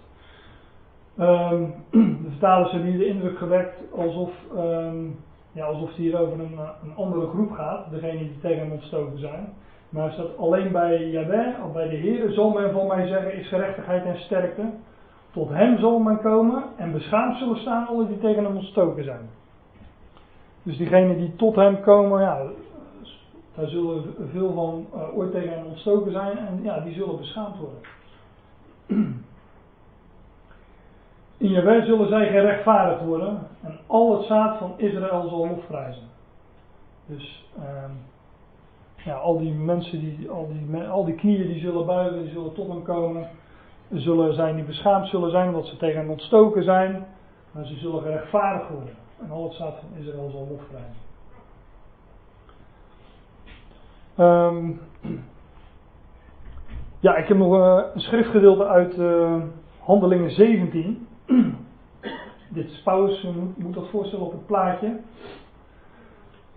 Um, 1.19 1.73
de 2.23 2.29
vertalers 2.29 2.71
hebben 2.71 2.89
hier 2.89 2.99
de 2.99 3.05
indruk 3.05 3.37
gewekt 3.37 3.79
alsof, 3.95 4.29
um, 4.55 5.19
ja, 5.51 5.65
alsof 5.65 5.87
het 5.87 5.97
hier 5.97 6.19
over 6.19 6.39
een, 6.39 6.57
een 6.83 6.95
andere 6.95 7.27
groep 7.27 7.51
gaat. 7.51 7.89
Degene 7.91 8.17
die 8.17 8.39
tegen 8.41 8.59
hem 8.59 8.71
ontstoken 8.71 9.19
zijn. 9.19 9.53
Maar 9.89 10.11
staat 10.11 10.37
alleen 10.37 10.71
bij 10.71 11.09
Yahweh, 11.09 11.65
of 11.65 11.73
bij 11.73 11.89
de 11.89 11.95
Heer, 11.95 12.31
zal 12.31 12.49
men 12.49 12.71
van 12.71 12.87
mij 12.87 13.07
zeggen, 13.07 13.33
is 13.33 13.47
gerechtigheid 13.47 14.05
en 14.05 14.17
sterkte. 14.17 14.63
Tot 15.31 15.49
hem 15.49 15.77
zal 15.77 15.99
men 15.99 16.21
komen 16.21 16.63
en 16.77 16.91
beschaamd 16.91 17.37
zullen 17.37 17.57
staan 17.57 17.87
alle 17.87 18.07
die 18.07 18.19
tegen 18.19 18.43
hem 18.43 18.55
ontstoken 18.55 19.03
zijn. 19.03 19.29
Dus 20.63 20.77
diegenen 20.77 21.17
die 21.17 21.35
tot 21.35 21.55
hem 21.55 21.81
komen, 21.81 22.21
ja, 22.21 22.41
daar 23.55 23.67
zullen 23.67 24.15
veel 24.31 24.53
van 24.53 24.85
uh, 24.93 25.17
ooit 25.17 25.31
tegen 25.31 25.49
hem 25.49 25.65
ontstoken 25.65 26.11
zijn 26.11 26.37
en 26.37 26.59
ja, 26.63 26.79
die 26.79 26.93
zullen 26.93 27.17
beschaamd 27.17 27.55
worden. 27.57 27.79
In 31.37 31.49
Jawel 31.49 31.85
zullen 31.85 32.07
zij 32.07 32.27
gerechtvaardigd 32.27 33.05
worden 33.05 33.47
en 33.61 33.77
al 33.87 34.17
het 34.17 34.25
zaad 34.25 34.57
van 34.57 34.73
Israël 34.77 35.27
zal 35.29 35.47
lofprijzen. 35.47 36.03
Dus 37.05 37.45
uh, 37.59 37.63
ja, 39.05 39.13
al 39.13 39.37
die 39.37 39.53
mensen, 39.53 39.99
die, 39.99 40.29
al, 40.29 40.47
die, 40.47 40.83
al 40.83 41.05
die 41.05 41.15
knieën 41.15 41.47
die 41.47 41.59
zullen 41.59 41.85
buigen, 41.85 42.21
die 42.21 42.31
zullen 42.31 42.53
tot 42.53 42.67
hem 42.67 42.83
komen. 42.83 43.29
Zullen 43.91 44.33
zijn 44.33 44.55
die 44.55 44.63
beschaamd 44.63 45.07
zullen 45.07 45.31
zijn 45.31 45.47
omdat 45.47 45.65
ze 45.65 45.77
tegen 45.77 45.99
hem 45.99 46.09
ontstoken 46.09 46.63
zijn. 46.63 47.05
Maar 47.51 47.65
ze 47.65 47.75
zullen 47.75 48.01
gerechtvaardigd 48.01 48.69
worden. 48.69 48.95
En 49.21 49.31
al 49.31 49.43
het 49.43 49.53
zaad 49.53 49.75
van 49.79 50.03
Israël 50.03 50.29
zal 50.29 50.47
lofprijzen. 50.49 51.04
Um, 54.19 54.79
ja, 56.99 57.15
ik 57.15 57.27
heb 57.27 57.37
nog 57.37 57.51
een 57.93 58.01
schriftgedeelte 58.01 58.65
uit 58.65 58.97
uh, 58.97 59.41
Handelingen 59.79 60.31
17. 60.31 61.07
Dit 62.49 62.71
is 62.71 62.81
Paulus, 62.83 63.27
moet, 63.55 63.73
dat 63.73 63.89
voorstellen 63.89 64.25
op 64.25 64.31
het 64.31 64.45
plaatje. 64.45 64.99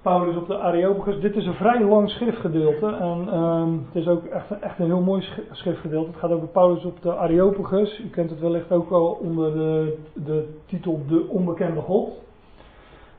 Paulus 0.02 0.36
op 0.36 0.46
de 0.46 0.59
Areopagus. 0.59 1.20
Dit 1.20 1.36
is 1.36 1.46
een 1.46 1.54
vrij 1.54 1.84
lang 1.84 2.11
schriftgedeelte. 2.11 2.86
En 2.86 3.38
um, 3.38 3.86
het 3.86 4.02
is 4.02 4.09
ook 4.09 4.24
echt, 4.24 4.50
echt 4.61 4.78
een 4.78 4.86
heel 4.86 5.00
mooi 5.00 5.28
schriftgedeelte. 5.50 6.11
Het 6.11 6.18
gaat 6.18 6.30
over 6.30 6.48
Paulus 6.48 6.84
op 6.84 7.02
de 7.02 7.16
Areopagus. 7.16 7.98
U 7.98 8.09
kent 8.09 8.30
het 8.30 8.40
wellicht 8.40 8.72
ook 8.72 8.90
al 8.90 9.06
onder 9.06 9.52
de, 9.52 9.98
de 10.14 10.48
titel 10.66 11.02
De 11.09 11.26
Onbekende 11.28 11.80
God. 11.80 12.26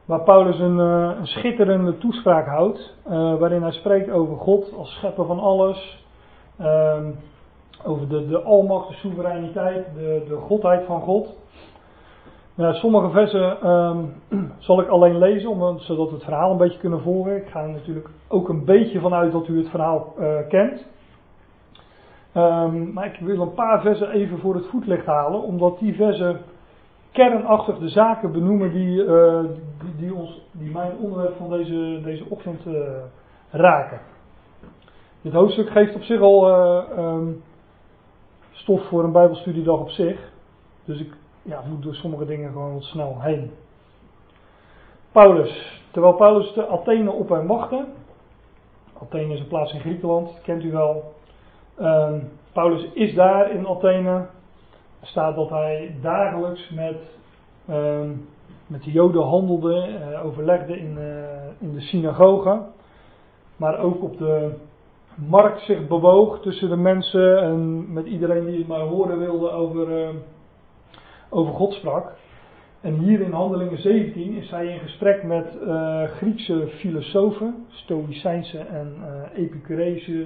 Waar 0.10 0.24
Paulus 0.24 0.60
een, 0.60 0.78
uh, 0.78 1.12
een 1.20 1.28
schitterende 1.28 1.98
toespraak 1.98 2.48
houdt. 2.48 2.96
Uh, 3.08 3.36
waarin 3.40 3.62
hij 3.62 3.72
spreekt 3.72 4.10
over 4.10 4.38
God 4.38 4.74
als 4.78 4.90
schepper 4.90 5.26
van 5.26 5.40
alles. 5.40 6.06
Um, 6.62 7.16
over 7.86 8.08
de, 8.08 8.28
de 8.28 8.42
almacht, 8.42 8.88
de 8.88 8.94
soevereiniteit, 8.94 9.86
de, 9.96 10.24
de 10.28 10.36
godheid 10.36 10.86
van 10.86 11.02
God. 11.02 11.36
Ja, 12.54 12.74
sommige 12.74 13.10
versen 13.10 13.70
um, 13.70 14.14
zal 14.68 14.82
ik 14.82 14.88
alleen 14.88 15.18
lezen, 15.18 15.50
om, 15.50 15.80
zodat 15.80 16.10
we 16.10 16.16
het 16.16 16.24
verhaal 16.24 16.52
een 16.52 16.58
beetje 16.58 16.80
kunnen 16.80 17.02
volgen. 17.02 17.36
Ik 17.36 17.48
ga 17.48 17.62
er 17.62 17.70
natuurlijk 17.70 18.10
ook 18.28 18.50
een 18.50 18.66
beetje 18.66 19.00
vanuit 19.00 19.32
dat 19.32 19.48
u 19.48 19.58
het 19.58 19.70
verhaal 19.70 20.14
uh, 20.20 20.48
kent. 20.48 20.86
Um, 22.36 22.94
maar 22.94 23.06
ik 23.06 23.20
wil 23.20 23.42
een 23.42 23.54
paar 23.54 23.82
versen 23.82 24.12
even 24.12 24.40
voor 24.40 24.56
het 24.56 24.66
voetlicht 24.66 25.06
halen, 25.06 25.42
omdat 25.42 25.80
die 25.80 25.96
versen 25.96 26.42
kernachtig 27.12 27.78
de 27.78 27.90
zaken 27.90 28.32
benoemen 28.32 28.72
die, 28.72 29.04
uh, 29.04 29.40
die, 29.80 29.96
die, 29.98 30.14
ons, 30.14 30.42
die 30.52 30.72
mijn 30.72 30.92
onderwerp 30.98 31.38
van 31.38 31.50
deze, 31.50 32.00
deze 32.04 32.26
ochtend 32.30 32.66
uh, 32.66 32.82
raken. 33.50 34.00
Dit 35.22 35.34
hoofdstuk 35.34 35.70
geeft 35.70 35.96
op 35.96 36.04
zich 36.04 36.22
al 36.22 36.50
um, 36.98 37.44
stof 38.52 38.88
voor 38.88 39.04
een 39.04 39.12
Bijbelstudiedag 39.12 39.80
op 39.80 39.90
zich. 39.90 40.32
Dus 40.86 41.00
ik 41.00 41.14
ja, 41.42 41.62
moet 41.70 41.84
door 41.84 41.96
sommige 41.96 42.26
dingen 42.26 42.52
gewoon 42.52 42.74
wat 42.74 42.84
snel 42.84 43.22
heen. 43.22 43.52
Paulus. 45.12 45.82
Terwijl 45.92 46.14
Paulus 46.14 46.54
de 46.54 46.68
Athene 46.68 47.12
op 47.12 47.30
hem 47.30 47.48
wachtte. 47.48 47.86
Athene 49.02 49.34
is 49.34 49.40
een 49.40 49.48
plaats 49.48 49.74
in 49.74 49.80
Griekenland, 49.80 50.42
kent 50.42 50.64
u 50.64 50.72
wel. 50.72 51.14
Um, 51.82 52.30
Paulus 52.54 52.90
is 52.94 53.14
daar 53.14 53.52
in 53.52 53.68
Athene. 53.68 54.26
Staat 55.02 55.36
dat 55.36 55.50
hij 55.50 55.96
dagelijks 56.02 56.70
met, 56.70 56.98
um, 57.70 58.28
met 58.68 58.84
de 58.84 58.92
Joden 58.92 59.24
handelde, 59.24 59.88
uh, 59.88 60.26
overlegde 60.26 60.78
in, 60.78 60.98
uh, 60.98 61.08
in 61.60 61.74
de 61.74 61.82
synagoge. 61.82 62.62
Maar 63.56 63.80
ook 63.80 64.04
op 64.04 64.18
de 64.18 64.52
markt 65.16 65.62
zich 65.62 65.88
bewoog 65.88 66.42
tussen 66.42 66.70
de 66.70 66.76
mensen 66.76 67.42
en 67.42 67.94
met 67.94 68.06
iedereen 68.06 68.46
die 68.46 68.58
het 68.58 68.68
maar 68.68 68.80
horen 68.80 69.20
wilde 69.20 69.50
over. 69.50 70.02
Uh, 70.02 70.10
over 71.32 71.54
God 71.54 71.74
sprak. 71.74 72.12
En 72.82 72.94
hier 72.94 73.22
in 73.22 73.32
Handelingen 73.32 73.82
17 73.82 74.34
is 74.34 74.50
hij 74.50 74.68
in 74.68 74.80
gesprek 74.80 75.24
met 75.24 75.46
Griekse 76.18 76.68
filosofen, 76.68 77.66
Stoïcijnse 77.70 78.58
en 78.58 78.96
Epicureese 79.36 80.26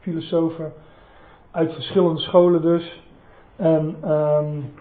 filosofen, 0.00 0.72
uit 1.50 1.72
verschillende 1.72 2.20
scholen 2.20 2.62
dus. 2.62 3.02
En 3.62 4.10
um, 4.10 4.72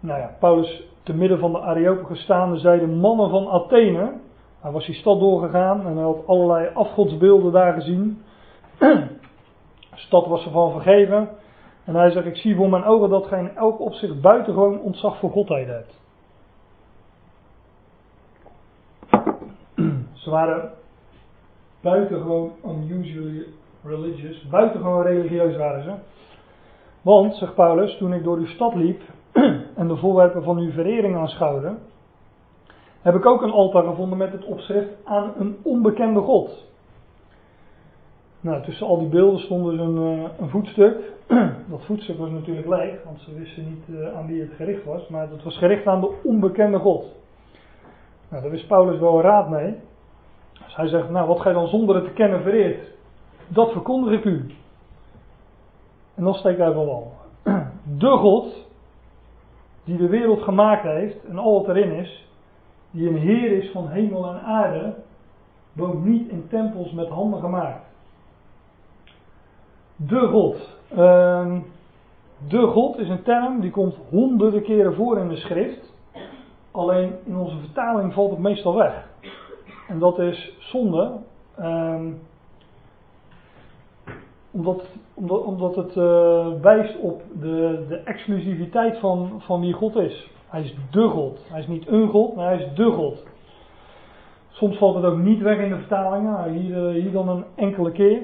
nou 0.00 0.20
ja, 0.20 0.36
Paulus 0.38 0.82
te 1.02 1.14
midden 1.14 1.38
van 1.38 1.52
de 1.52 1.60
Areopagus 1.60 2.20
staande 2.20 2.58
zei 2.58 2.80
de 2.80 2.86
mannen 2.86 3.30
van 3.30 3.48
Athene. 3.48 4.12
Hij 4.60 4.70
was 4.70 4.86
die 4.86 4.94
stad 4.94 5.20
doorgegaan 5.20 5.86
en 5.86 5.94
hij 5.94 6.04
had 6.04 6.26
allerlei 6.26 6.70
afgodsbeelden 6.74 7.52
daar 7.52 7.72
gezien. 7.72 8.22
de 8.78 9.08
stad 9.94 10.26
was 10.26 10.44
ervan 10.44 10.72
vergeven. 10.72 11.28
En 11.84 11.94
hij 11.94 12.10
zegt, 12.10 12.26
ik 12.26 12.36
zie 12.36 12.56
voor 12.56 12.68
mijn 12.68 12.84
ogen 12.84 13.08
dat 13.08 13.26
gij 13.26 13.38
in 13.38 13.56
elk 13.56 13.80
opzicht 13.80 14.20
buitengewoon 14.20 14.80
ontzag 14.80 15.18
voor 15.18 15.30
Godheid 15.30 15.66
hebt. 15.66 16.02
Ze 20.12 20.30
waren 20.30 20.70
buitengewoon 21.80 22.52
unusually 22.66 23.46
religious. 23.82 24.48
Buitengewoon 24.48 25.02
religieus 25.02 25.56
waren 25.56 25.82
ze. 25.82 25.92
Want, 27.04 27.34
zegt 27.34 27.54
Paulus, 27.54 27.96
toen 27.96 28.12
ik 28.12 28.24
door 28.24 28.36
uw 28.36 28.46
stad 28.46 28.74
liep 28.74 29.02
en 29.80 29.88
de 29.88 29.96
voorwerpen 29.96 30.42
van 30.42 30.58
uw 30.58 30.70
verering 30.70 31.16
aanschouwde, 31.16 31.74
heb 33.02 33.14
ik 33.14 33.26
ook 33.26 33.42
een 33.42 33.50
altaar 33.50 33.82
gevonden 33.82 34.18
met 34.18 34.32
het 34.32 34.44
opschrift 34.44 34.88
aan 35.04 35.32
een 35.38 35.56
onbekende 35.62 36.20
God. 36.20 36.64
Nou, 38.40 38.62
tussen 38.62 38.86
al 38.86 38.98
die 38.98 39.08
beelden 39.08 39.40
stond 39.40 39.64
dus 39.64 39.78
een, 39.80 39.96
eh, 39.96 40.30
een 40.40 40.48
voetstuk. 40.48 40.96
Dat 41.70 41.84
voetstuk 41.84 42.18
was 42.18 42.30
natuurlijk 42.30 42.68
leeg, 42.68 43.04
want 43.04 43.20
ze 43.20 43.34
wisten 43.34 43.64
niet 43.68 44.00
eh, 44.00 44.16
aan 44.16 44.26
wie 44.26 44.40
het 44.40 44.52
gericht 44.56 44.84
was. 44.84 45.08
Maar 45.08 45.30
het 45.30 45.42
was 45.42 45.58
gericht 45.58 45.86
aan 45.86 46.00
de 46.00 46.20
onbekende 46.22 46.78
God. 46.78 47.04
Nou, 48.28 48.42
daar 48.42 48.50
wist 48.50 48.66
Paulus 48.66 48.98
wel 48.98 49.20
raad 49.20 49.48
mee. 49.48 49.74
Dus 50.64 50.76
hij 50.76 50.86
zegt, 50.86 51.10
nou 51.10 51.28
wat 51.28 51.40
gij 51.40 51.52
dan 51.52 51.68
zonder 51.68 51.94
het 51.94 52.04
te 52.04 52.10
kennen 52.10 52.42
vereert, 52.42 52.90
dat 53.48 53.72
verkondig 53.72 54.12
ik 54.12 54.24
u. 54.24 54.54
En 56.14 56.24
dan 56.24 56.34
steekt 56.34 56.58
hij 56.58 56.72
van 56.72 56.86
wal. 56.86 57.12
De 57.98 58.16
God, 58.16 58.66
die 59.84 59.96
de 59.96 60.08
wereld 60.08 60.42
gemaakt 60.42 60.82
heeft 60.82 61.24
en 61.24 61.38
al 61.38 61.52
wat 61.52 61.68
erin 61.68 61.92
is, 61.92 62.28
die 62.90 63.08
een 63.08 63.16
Heer 63.18 63.52
is 63.52 63.70
van 63.70 63.88
hemel 63.88 64.28
en 64.28 64.40
aarde, 64.40 64.94
woont 65.72 66.04
niet 66.04 66.28
in 66.28 66.48
tempels 66.48 66.92
met 66.92 67.08
handen 67.08 67.40
gemaakt. 67.40 67.86
De 69.96 70.28
God. 70.28 70.78
Ehm, 70.88 71.60
de 72.48 72.66
God 72.66 72.98
is 72.98 73.08
een 73.08 73.22
term 73.22 73.60
die 73.60 73.70
komt 73.70 73.96
honderden 74.10 74.62
keren 74.62 74.94
voor 74.94 75.18
in 75.18 75.28
de 75.28 75.36
schrift. 75.36 75.92
Alleen 76.70 77.12
in 77.24 77.36
onze 77.36 77.58
vertaling 77.58 78.12
valt 78.12 78.30
het 78.30 78.38
meestal 78.38 78.74
weg. 78.74 79.08
En 79.88 79.98
dat 79.98 80.18
is 80.18 80.56
zonde. 80.58 81.12
Ehm, 81.56 82.12
omdat, 84.54 84.82
omdat, 85.44 85.76
het 85.76 85.96
uh, 85.96 86.46
wijst 86.62 87.00
op 87.00 87.22
de, 87.40 87.84
de 87.88 87.96
exclusiviteit 87.96 88.98
van, 88.98 89.30
van 89.38 89.60
wie 89.60 89.72
God 89.72 89.96
is. 89.96 90.30
Hij 90.46 90.62
is 90.62 90.74
de 90.90 91.08
God. 91.08 91.46
Hij 91.50 91.60
is 91.60 91.66
niet 91.66 91.88
een 91.88 92.08
God, 92.08 92.36
maar 92.36 92.46
hij 92.46 92.64
is 92.64 92.74
de 92.74 92.90
God. 92.90 93.24
Soms 94.48 94.76
valt 94.76 94.94
het 94.94 95.04
ook 95.04 95.18
niet 95.18 95.40
weg 95.40 95.58
in 95.58 95.68
de 95.68 95.76
vertalingen. 95.76 96.52
Hier, 96.52 96.88
eh, 96.88 97.02
hier 97.02 97.12
dan 97.12 97.28
een 97.28 97.44
enkele 97.54 97.92
keer. 97.92 98.22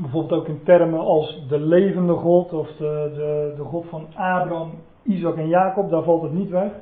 Bijvoorbeeld 0.00 0.40
ook 0.40 0.48
in 0.48 0.60
termen 0.64 1.00
als 1.00 1.44
de 1.48 1.60
levende 1.60 2.12
God 2.12 2.52
of 2.52 2.68
de, 2.68 3.12
de, 3.14 3.54
de 3.56 3.62
God 3.62 3.86
van 3.88 4.06
Abraham, 4.14 4.70
Isaac 5.02 5.36
en 5.36 5.48
Jacob. 5.48 5.90
Daar 5.90 6.02
valt 6.02 6.22
het 6.22 6.32
niet 6.32 6.50
weg. 6.50 6.72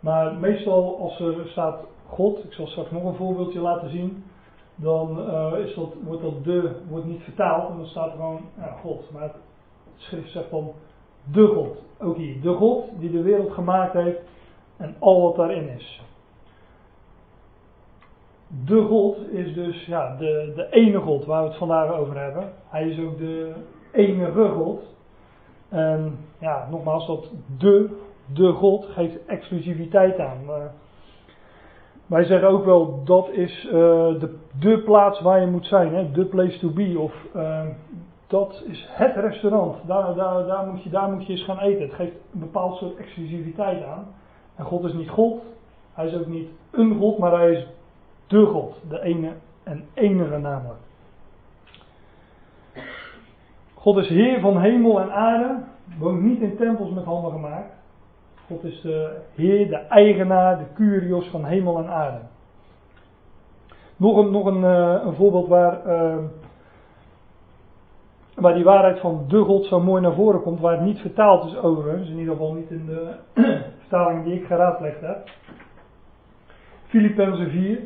Maar 0.00 0.34
meestal 0.34 0.98
als 1.00 1.20
er 1.20 1.34
staat 1.46 1.78
God, 2.08 2.44
ik 2.44 2.52
zal 2.52 2.66
straks 2.66 2.90
nog 2.90 3.04
een 3.04 3.14
voorbeeldje 3.14 3.60
laten 3.60 3.90
zien, 3.90 4.24
dan 4.76 5.18
uh, 5.18 5.52
is 5.58 5.74
dat, 5.74 5.94
wordt 6.04 6.22
dat 6.22 6.44
de 6.44 6.76
wordt 6.88 7.06
niet 7.06 7.22
vertaald 7.22 7.70
en 7.70 7.76
dan 7.76 7.86
staat 7.86 8.06
er 8.06 8.16
gewoon 8.16 8.40
ja, 8.58 8.76
God. 8.82 9.10
Maar 9.12 9.22
het 9.22 9.36
schrift 9.96 10.30
zegt 10.30 10.50
dan 10.50 10.72
de 11.32 11.46
God. 11.46 11.84
Ook 11.98 12.16
hier, 12.16 12.40
de 12.40 12.52
God 12.52 12.84
die 12.98 13.10
de 13.10 13.22
wereld 13.22 13.52
gemaakt 13.52 13.92
heeft 13.92 14.20
en 14.76 14.94
al 14.98 15.22
wat 15.22 15.36
daarin 15.36 15.68
is. 15.68 16.02
De 18.64 18.82
God 18.82 19.32
is 19.32 19.54
dus 19.54 19.86
ja, 19.86 20.16
de, 20.16 20.52
de 20.54 20.70
ene 20.70 21.00
God 21.00 21.24
waar 21.24 21.42
we 21.42 21.48
het 21.48 21.58
vandaag 21.58 21.92
over 21.92 22.20
hebben. 22.20 22.52
Hij 22.68 22.88
is 22.88 22.98
ook 23.00 23.18
de 23.18 23.52
enige 23.92 24.48
God. 24.48 24.94
En 25.68 26.18
ja, 26.38 26.68
nogmaals, 26.70 27.06
dat 27.06 27.30
de, 27.58 27.98
de 28.34 28.52
God 28.52 28.84
geeft 28.84 29.26
exclusiviteit 29.26 30.18
aan. 30.18 30.38
Wij 32.06 32.24
zeggen 32.24 32.48
ook 32.48 32.64
wel 32.64 33.04
dat 33.04 33.28
is 33.30 33.64
uh, 33.64 33.72
de, 33.72 34.36
de 34.60 34.78
plaats 34.78 35.20
waar 35.20 35.40
je 35.40 35.46
moet 35.46 35.66
zijn, 35.66 35.94
hè? 35.94 36.10
de 36.10 36.24
place 36.24 36.58
to 36.58 36.70
be. 36.70 36.98
Of 36.98 37.12
uh, 37.36 37.60
dat 38.26 38.62
is 38.66 38.86
het 38.90 39.16
restaurant. 39.16 39.76
Daar, 39.86 40.14
daar, 40.14 40.46
daar, 40.46 40.66
moet 40.66 40.82
je, 40.82 40.90
daar 40.90 41.10
moet 41.10 41.26
je 41.26 41.32
eens 41.32 41.44
gaan 41.44 41.58
eten. 41.58 41.82
Het 41.82 41.94
geeft 41.94 42.16
een 42.32 42.40
bepaald 42.40 42.76
soort 42.76 42.96
exclusiviteit 42.96 43.84
aan. 43.84 44.06
En 44.54 44.64
God 44.64 44.84
is 44.84 44.92
niet 44.92 45.08
God. 45.08 45.42
Hij 45.92 46.06
is 46.06 46.14
ook 46.14 46.26
niet 46.26 46.48
een 46.70 46.96
God, 46.98 47.18
maar 47.18 47.32
hij 47.32 47.52
is 47.52 47.66
de 48.26 48.46
God. 48.46 48.74
De 48.88 49.02
ene 49.02 49.32
en 49.62 49.84
enige 49.94 50.38
namelijk. 50.38 50.80
God 53.74 53.96
is 53.96 54.08
Heer 54.08 54.40
van 54.40 54.60
hemel 54.60 55.00
en 55.00 55.12
aarde. 55.12 55.58
Woont 55.98 56.22
niet 56.22 56.40
in 56.40 56.56
tempels 56.56 56.90
met 56.90 57.04
handen 57.04 57.32
gemaakt. 57.32 57.72
God 58.46 58.64
is 58.64 58.80
de 58.80 59.16
Heer, 59.34 59.68
de 59.68 59.76
eigenaar, 59.76 60.58
de 60.58 60.64
Curios 60.74 61.28
van 61.28 61.44
hemel 61.44 61.78
en 61.78 61.88
aarde. 61.88 62.18
Nog 63.96 64.16
een, 64.16 64.30
nog 64.30 64.46
een, 64.46 64.60
uh, 64.60 65.02
een 65.04 65.14
voorbeeld 65.14 65.48
waar, 65.48 65.86
uh, 65.86 66.16
waar 68.34 68.54
die 68.54 68.64
waarheid 68.64 69.00
van 69.00 69.24
de 69.28 69.42
God 69.42 69.64
zo 69.64 69.80
mooi 69.80 70.02
naar 70.02 70.14
voren 70.14 70.42
komt, 70.42 70.60
waar 70.60 70.72
het 70.72 70.84
niet 70.84 70.98
vertaald 70.98 71.44
is 71.44 71.56
overigens, 71.56 72.08
in 72.08 72.18
ieder 72.18 72.32
geval 72.32 72.52
niet 72.52 72.70
in 72.70 72.86
de 72.86 73.14
vertaling 73.80 74.24
die 74.24 74.34
ik 74.34 74.46
geraadpleegd 74.46 75.00
heb. 75.00 75.28
Filippenzen 76.86 77.50
4. 77.50 77.80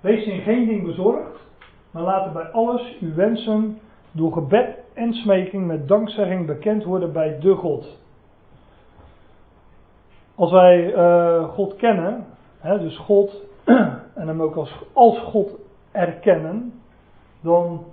Wees 0.00 0.26
in 0.26 0.40
geen 0.40 0.66
ding 0.66 0.84
bezorgd, 0.84 1.40
maar 1.90 2.02
laten 2.02 2.32
bij 2.32 2.46
alles 2.50 2.96
uw 3.00 3.14
wensen 3.14 3.78
door 4.12 4.32
gebed 4.32 4.78
en 4.94 5.12
smeking 5.12 5.66
met 5.66 5.88
dankzegging 5.88 6.46
bekend 6.46 6.84
worden 6.84 7.12
bij 7.12 7.38
de 7.40 7.54
God. 7.54 8.04
Als 10.36 10.50
wij 10.50 10.94
uh, 10.94 11.44
God 11.44 11.76
kennen, 11.76 12.24
hè, 12.58 12.78
dus 12.78 12.98
God 12.98 13.42
en 14.14 14.26
hem 14.26 14.42
ook 14.42 14.56
als, 14.56 14.82
als 14.92 15.18
God 15.18 15.50
erkennen, 15.92 16.80
dan 17.40 17.84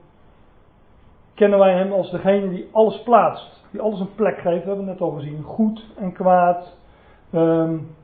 kennen 1.33 1.59
wij 1.59 1.73
hem 1.73 1.91
als 1.91 2.11
degene 2.11 2.49
die 2.49 2.69
alles 2.71 3.03
plaatst, 3.03 3.63
die 3.71 3.81
alles 3.81 3.99
een 3.99 4.15
plek 4.15 4.37
geeft. 4.37 4.63
We 4.63 4.67
hebben 4.67 4.87
het 4.87 4.99
net 4.99 5.01
al 5.01 5.15
gezien, 5.15 5.43
goed 5.43 5.85
en 5.97 6.13
kwaad. 6.13 6.77
Um, 7.33 7.95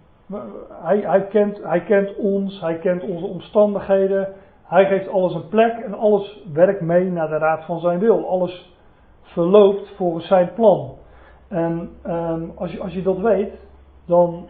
hij, 0.70 1.00
hij, 1.00 1.28
kent, 1.28 1.64
hij 1.64 1.84
kent 1.84 2.16
ons, 2.16 2.62
hij 2.62 2.78
kent 2.78 3.04
onze 3.04 3.26
omstandigheden. 3.26 4.34
Hij 4.64 4.86
geeft 4.86 5.10
alles 5.10 5.34
een 5.34 5.48
plek 5.48 5.78
en 5.78 5.94
alles 5.94 6.44
werkt 6.54 6.82
mee 6.82 7.12
naar 7.12 7.30
de 7.30 7.38
raad 7.38 7.66
van 7.66 7.80
zijn 7.80 8.00
wil. 8.00 8.30
Alles 8.30 8.76
verloopt 9.22 9.94
volgens 9.96 10.28
zijn 10.28 10.54
plan. 10.54 10.96
En 11.48 11.90
um, 12.08 12.52
als, 12.56 12.72
je, 12.72 12.80
als 12.80 12.94
je 12.94 13.02
dat 13.02 13.18
weet, 13.18 13.54
dan, 14.10 14.48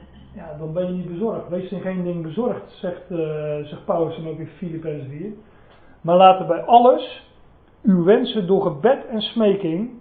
dan 0.59 0.73
ben 0.73 0.85
je 0.85 0.91
niet 0.91 1.11
bezorgd. 1.11 1.49
Wees 1.49 1.71
in 1.71 1.81
geen 1.81 2.03
ding 2.03 2.23
bezorgd, 2.23 2.71
zegt, 2.71 3.09
uh, 3.09 3.19
zegt 3.63 3.85
Paulus 3.85 4.15
dan 4.15 4.27
ook 4.27 4.39
in 4.39 4.47
Filippenzen 4.47 5.09
4. 5.09 5.31
Maar 6.01 6.15
laten 6.15 6.47
bij 6.47 6.61
alles 6.61 7.27
uw 7.83 8.03
wensen 8.03 8.47
door 8.47 8.61
gebed 8.61 9.05
en 9.05 9.21
smeking 9.21 9.91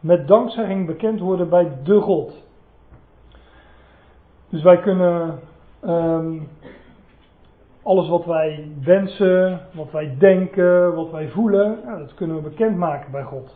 met 0.00 0.28
dankzegging 0.28 0.86
bekend 0.86 1.20
worden 1.20 1.48
bij 1.48 1.72
de 1.84 2.00
God. 2.00 2.44
Dus 4.48 4.62
wij 4.62 4.80
kunnen 4.80 5.40
um, 5.84 6.48
alles 7.82 8.08
wat 8.08 8.24
wij 8.24 8.68
wensen, 8.82 9.60
wat 9.72 9.90
wij 9.90 10.16
denken, 10.18 10.94
wat 10.94 11.10
wij 11.10 11.28
voelen, 11.28 11.78
ja, 11.84 11.98
dat 11.98 12.14
kunnen 12.14 12.36
we 12.36 12.42
bekendmaken 12.42 13.10
bij 13.10 13.22
God. 13.22 13.54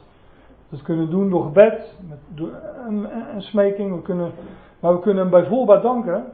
Dat 0.70 0.82
kunnen 0.82 1.10
doen 1.10 1.30
door 1.30 1.42
gebed 1.42 1.94
met, 2.08 2.18
door, 2.34 2.50
en, 2.86 3.10
en, 3.34 3.42
smeking. 3.42 3.94
We 3.94 4.02
kunnen, 4.02 4.32
maar 4.80 4.92
we 4.92 5.00
kunnen 5.00 5.22
hem 5.22 5.32
bijvoorbeeld 5.32 5.82
danken 5.82 6.24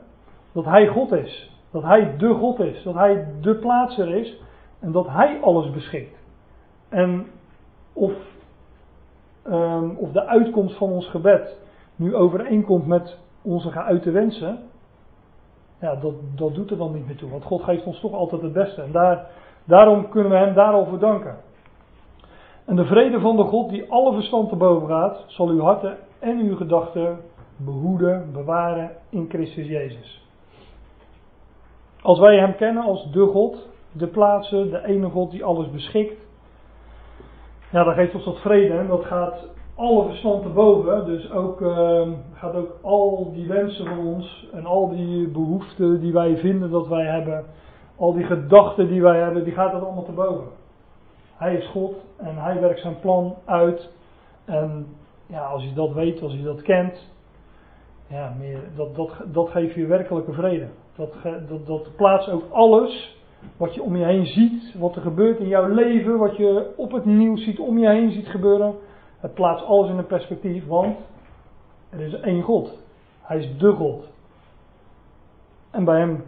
dat 0.53 0.65
hij 0.65 0.87
God 0.87 1.13
is. 1.13 1.55
Dat 1.71 1.83
hij 1.83 2.17
de 2.17 2.35
God 2.35 2.59
is. 2.59 2.83
Dat 2.83 2.95
hij 2.95 3.27
de 3.41 3.55
plaatser 3.55 4.09
is. 4.09 4.41
En 4.81 4.93
dat 4.93 5.09
hij 5.09 5.39
alles 5.41 5.71
beschikt. 5.71 6.17
En 6.89 7.27
of, 7.93 8.13
um, 9.47 9.97
of 9.97 10.13
de 10.13 10.27
uitkomst 10.27 10.77
van 10.77 10.91
ons 10.91 11.09
gebed 11.09 11.57
nu 11.97 12.15
overeenkomt 12.15 12.87
met 12.87 13.19
onze 13.43 13.71
geuite 13.71 14.11
wensen. 14.11 14.59
Ja, 15.81 15.95
dat, 15.95 16.15
dat 16.35 16.55
doet 16.55 16.71
er 16.71 16.77
dan 16.77 16.93
niet 16.93 17.07
meer 17.07 17.17
toe. 17.17 17.31
Want 17.31 17.45
God 17.45 17.63
geeft 17.63 17.85
ons 17.85 18.01
toch 18.01 18.13
altijd 18.13 18.43
het 18.43 18.53
beste. 18.53 18.83
En 18.83 18.93
daar, 18.93 19.27
daarom 19.65 20.09
kunnen 20.09 20.31
we 20.31 20.37
hem 20.37 20.55
daarover 20.55 20.99
danken. 20.99 21.37
En 22.67 22.77
de 22.77 22.85
vrede 22.85 23.21
van 23.21 23.37
de 23.37 23.43
God 23.43 23.69
die 23.69 23.91
alle 23.91 24.13
verstand 24.13 24.49
te 24.49 24.57
boven 24.57 24.89
gaat, 24.89 25.25
zal 25.27 25.49
uw 25.49 25.61
harten 25.61 25.97
en 26.19 26.39
uw 26.39 26.57
gedachten 26.57 27.19
behoeden, 27.57 28.33
bewaren 28.33 28.91
in 29.09 29.27
Christus 29.29 29.67
Jezus. 29.67 30.29
Als 32.03 32.19
wij 32.19 32.37
Hem 32.39 32.57
kennen 32.57 32.83
als 32.83 33.11
de 33.13 33.27
God, 33.27 33.69
de 33.93 34.07
plaatsen, 34.07 34.71
de 34.71 34.85
ene 34.85 35.09
God 35.09 35.31
die 35.31 35.45
alles 35.45 35.71
beschikt, 35.71 36.27
ja, 37.71 37.85
dan 37.85 37.95
geeft 37.95 38.15
ons 38.15 38.25
dat 38.25 38.41
vrede 38.41 38.79
en 38.79 38.87
dat 38.87 39.05
gaat 39.05 39.49
alle 39.75 40.05
verstand 40.05 40.43
te 40.43 40.49
boven. 40.49 41.07
Dus 41.07 41.31
ook, 41.31 41.61
uh, 41.61 42.09
gaat 42.33 42.55
ook 42.55 42.79
al 42.83 43.33
die 43.33 43.47
wensen 43.47 43.87
van 43.87 43.99
ons 43.99 44.49
en 44.53 44.67
al 44.67 44.89
die 44.89 45.29
behoeften 45.29 46.01
die 46.01 46.13
wij 46.13 46.37
vinden 46.37 46.71
dat 46.71 46.89
wij 46.89 47.05
hebben, 47.05 47.45
al 47.97 48.13
die 48.13 48.25
gedachten 48.25 48.89
die 48.89 49.03
wij 49.03 49.21
hebben, 49.21 49.45
die 49.45 49.53
gaat 49.53 49.73
dat 49.73 49.83
allemaal 49.83 50.05
te 50.05 50.13
boven. 50.13 50.56
Hij 51.37 51.55
is 51.55 51.69
God 51.69 51.95
en 52.17 52.37
hij 52.37 52.61
werkt 52.61 52.81
zijn 52.81 53.01
plan 53.01 53.35
uit. 53.45 53.89
En 54.45 54.87
ja, 55.27 55.45
als 55.45 55.63
je 55.63 55.73
dat 55.73 55.93
weet, 55.93 56.23
als 56.23 56.33
je 56.33 56.43
dat 56.43 56.63
kent, 56.63 57.11
ja, 58.09 58.35
meer, 58.39 58.61
dat, 58.77 58.97
dat, 58.97 59.11
dat 59.33 59.49
geeft 59.49 59.75
je 59.75 59.87
werkelijke 59.87 60.33
vrede. 60.33 60.69
Dat, 60.97 61.13
dat, 61.49 61.67
dat 61.67 61.97
plaatst 61.97 62.29
ook 62.29 62.45
alles 62.51 63.17
wat 63.57 63.75
je 63.75 63.83
om 63.83 63.97
je 63.97 64.05
heen 64.05 64.27
ziet, 64.27 64.75
wat 64.79 64.97
er 64.97 65.03
gebeurt 65.03 65.39
in 65.39 65.49
jouw 65.49 65.69
leven, 65.69 66.19
wat 66.19 66.37
je 66.37 66.73
op 66.77 66.93
het 66.93 67.05
nieuws 67.05 67.45
ziet, 67.45 67.59
om 67.59 67.79
je 67.79 67.89
heen 67.89 68.13
ziet 68.13 68.29
gebeuren. 68.29 68.75
Het 69.19 69.35
plaatst 69.35 69.65
alles 69.65 69.91
in 69.91 69.99
een 69.99 70.07
perspectief, 70.07 70.67
want 70.67 70.97
er 71.91 72.01
is 72.01 72.21
één 72.21 72.43
God. 72.43 72.79
Hij 73.21 73.39
is 73.39 73.59
de 73.59 73.73
God. 73.73 74.09
En 75.71 75.85
bij 75.85 75.99
hem, 75.99 76.25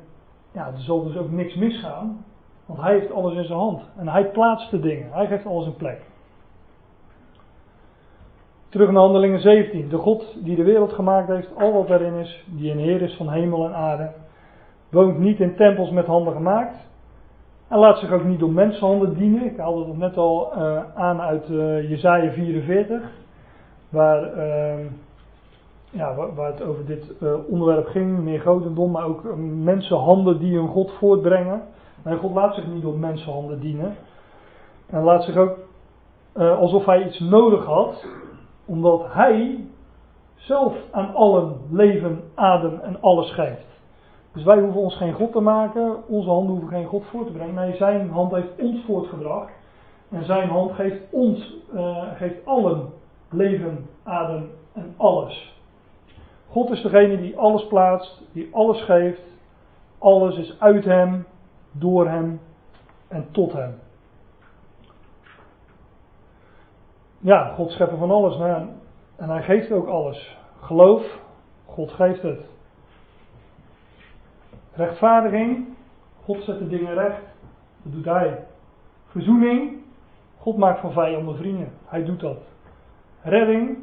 ja, 0.53 0.67
er 0.67 0.81
zal 0.81 1.05
dus 1.05 1.17
ook 1.17 1.31
niks 1.31 1.55
misgaan. 1.55 2.25
Want 2.69 2.81
hij 2.81 2.93
heeft 2.93 3.13
alles 3.13 3.35
in 3.35 3.45
zijn 3.45 3.59
hand. 3.59 3.83
En 3.97 4.09
hij 4.09 4.31
plaatst 4.31 4.71
de 4.71 4.81
dingen. 4.81 5.13
Hij 5.13 5.27
geeft 5.27 5.47
alles 5.47 5.67
een 5.67 5.77
plek. 5.77 6.01
Terug 8.69 8.91
naar 8.91 9.03
Handelingen 9.03 9.41
17. 9.41 9.89
De 9.89 9.97
God 9.97 10.45
die 10.45 10.57
de 10.57 10.63
wereld 10.63 10.93
gemaakt 10.93 11.29
heeft, 11.29 11.57
al 11.57 11.73
wat 11.73 11.91
erin 11.91 12.15
is, 12.15 12.45
die 12.47 12.71
een 12.71 12.79
Heer 12.79 13.03
is 13.03 13.17
van 13.17 13.29
hemel 13.29 13.65
en 13.65 13.75
aarde, 13.75 14.11
woont 14.89 15.19
niet 15.19 15.41
in 15.41 15.57
tempels 15.57 15.91
met 15.91 16.07
handen 16.07 16.33
gemaakt. 16.33 16.77
En 17.69 17.79
laat 17.79 17.99
zich 17.99 18.13
ook 18.13 18.25
niet 18.25 18.39
door 18.39 18.51
mensenhanden 18.51 19.15
dienen. 19.15 19.45
Ik 19.45 19.57
haalde 19.57 19.87
dat 19.87 19.97
net 19.97 20.17
al 20.17 20.53
uh, 20.57 20.81
aan 20.95 21.21
uit 21.21 21.49
uh, 21.49 21.91
Jezaja 21.91 22.31
44. 22.31 23.03
Waar, 23.89 24.37
uh, 24.37 24.85
ja, 25.91 26.15
waar, 26.15 26.35
waar, 26.35 26.51
het 26.51 26.63
over 26.63 26.87
dit 26.87 27.13
uh, 27.23 27.35
onderwerp 27.51 27.87
ging. 27.87 28.19
Meer 28.19 28.41
godendom, 28.41 28.91
maar 28.91 29.05
ook 29.05 29.37
mensenhanden 29.37 30.39
die 30.39 30.57
hun 30.57 30.69
God 30.69 30.93
voortbrengen. 30.99 31.63
Nee, 32.05 32.17
God 32.17 32.35
laat 32.35 32.55
zich 32.55 32.67
niet 32.67 32.83
door 32.83 32.99
mensenhanden 32.99 33.61
dienen. 33.61 33.97
En 34.87 35.03
laat 35.03 35.25
zich 35.25 35.37
ook 35.37 35.57
alsof 36.35 36.85
hij 36.85 37.07
iets 37.07 37.21
nodig 37.21 37.65
had 37.65 38.07
omdat 38.65 39.13
hij 39.13 39.65
zelf 40.35 40.75
aan 40.91 41.15
allen 41.15 41.57
leven, 41.71 42.23
adem 42.35 42.81
en 42.81 43.01
alles 43.01 43.33
geeft. 43.33 43.67
Dus 44.33 44.45
wij 44.45 44.61
hoeven 44.61 44.81
ons 44.81 44.97
geen 44.97 45.13
God 45.13 45.33
te 45.33 45.41
maken, 45.41 46.09
onze 46.09 46.29
handen 46.29 46.51
hoeven 46.51 46.69
geen 46.69 46.87
God 46.87 47.05
voor 47.05 47.27
te 47.27 47.33
brengen. 47.33 47.55
Nee, 47.55 47.77
zijn 47.77 48.11
hand 48.11 48.33
heeft 48.33 48.61
ons 48.61 48.85
voortgebracht. 48.85 49.53
En 50.11 50.25
zijn 50.25 50.49
hand 50.49 50.73
geeft 50.73 51.01
ons, 51.11 51.57
uh, 51.75 52.03
geeft 52.15 52.47
allen 52.47 52.93
leven, 53.31 53.87
adem 54.03 54.51
en 54.73 54.95
alles. 54.97 55.57
God 56.49 56.71
is 56.71 56.83
degene 56.83 57.21
die 57.21 57.39
alles 57.39 57.67
plaatst, 57.67 58.23
die 58.33 58.49
alles 58.53 58.83
geeft. 58.83 59.21
Alles 59.99 60.37
is 60.37 60.61
uit 60.61 60.85
hem, 60.85 61.27
door 61.73 62.09
hem 62.09 62.41
en 63.09 63.29
tot 63.31 63.53
hem. 63.53 63.75
ja, 67.19 67.55
God 67.55 67.71
scheppen 67.71 67.99
van 67.99 68.11
alles. 68.11 68.37
Nou, 68.37 68.67
en 69.17 69.29
hij 69.29 69.43
geeft 69.43 69.73
ook 69.73 69.87
alles. 69.87 70.37
Geloof, 70.61 71.19
God 71.65 71.91
geeft 71.91 72.23
het. 72.23 72.41
Rechtvaardiging, 74.73 75.67
God 76.25 76.43
zet 76.43 76.59
de 76.59 76.69
dingen 76.69 76.95
recht. 76.95 77.23
Dat 77.83 77.93
doet 77.93 78.05
hij. 78.05 78.45
Verzoening, 79.07 79.77
God 80.39 80.57
maakt 80.57 80.81
van 80.81 80.93
vijanden 80.93 81.37
vrienden. 81.37 81.73
Hij 81.85 82.05
doet 82.05 82.21
dat. 82.21 82.39
Redding, 83.23 83.79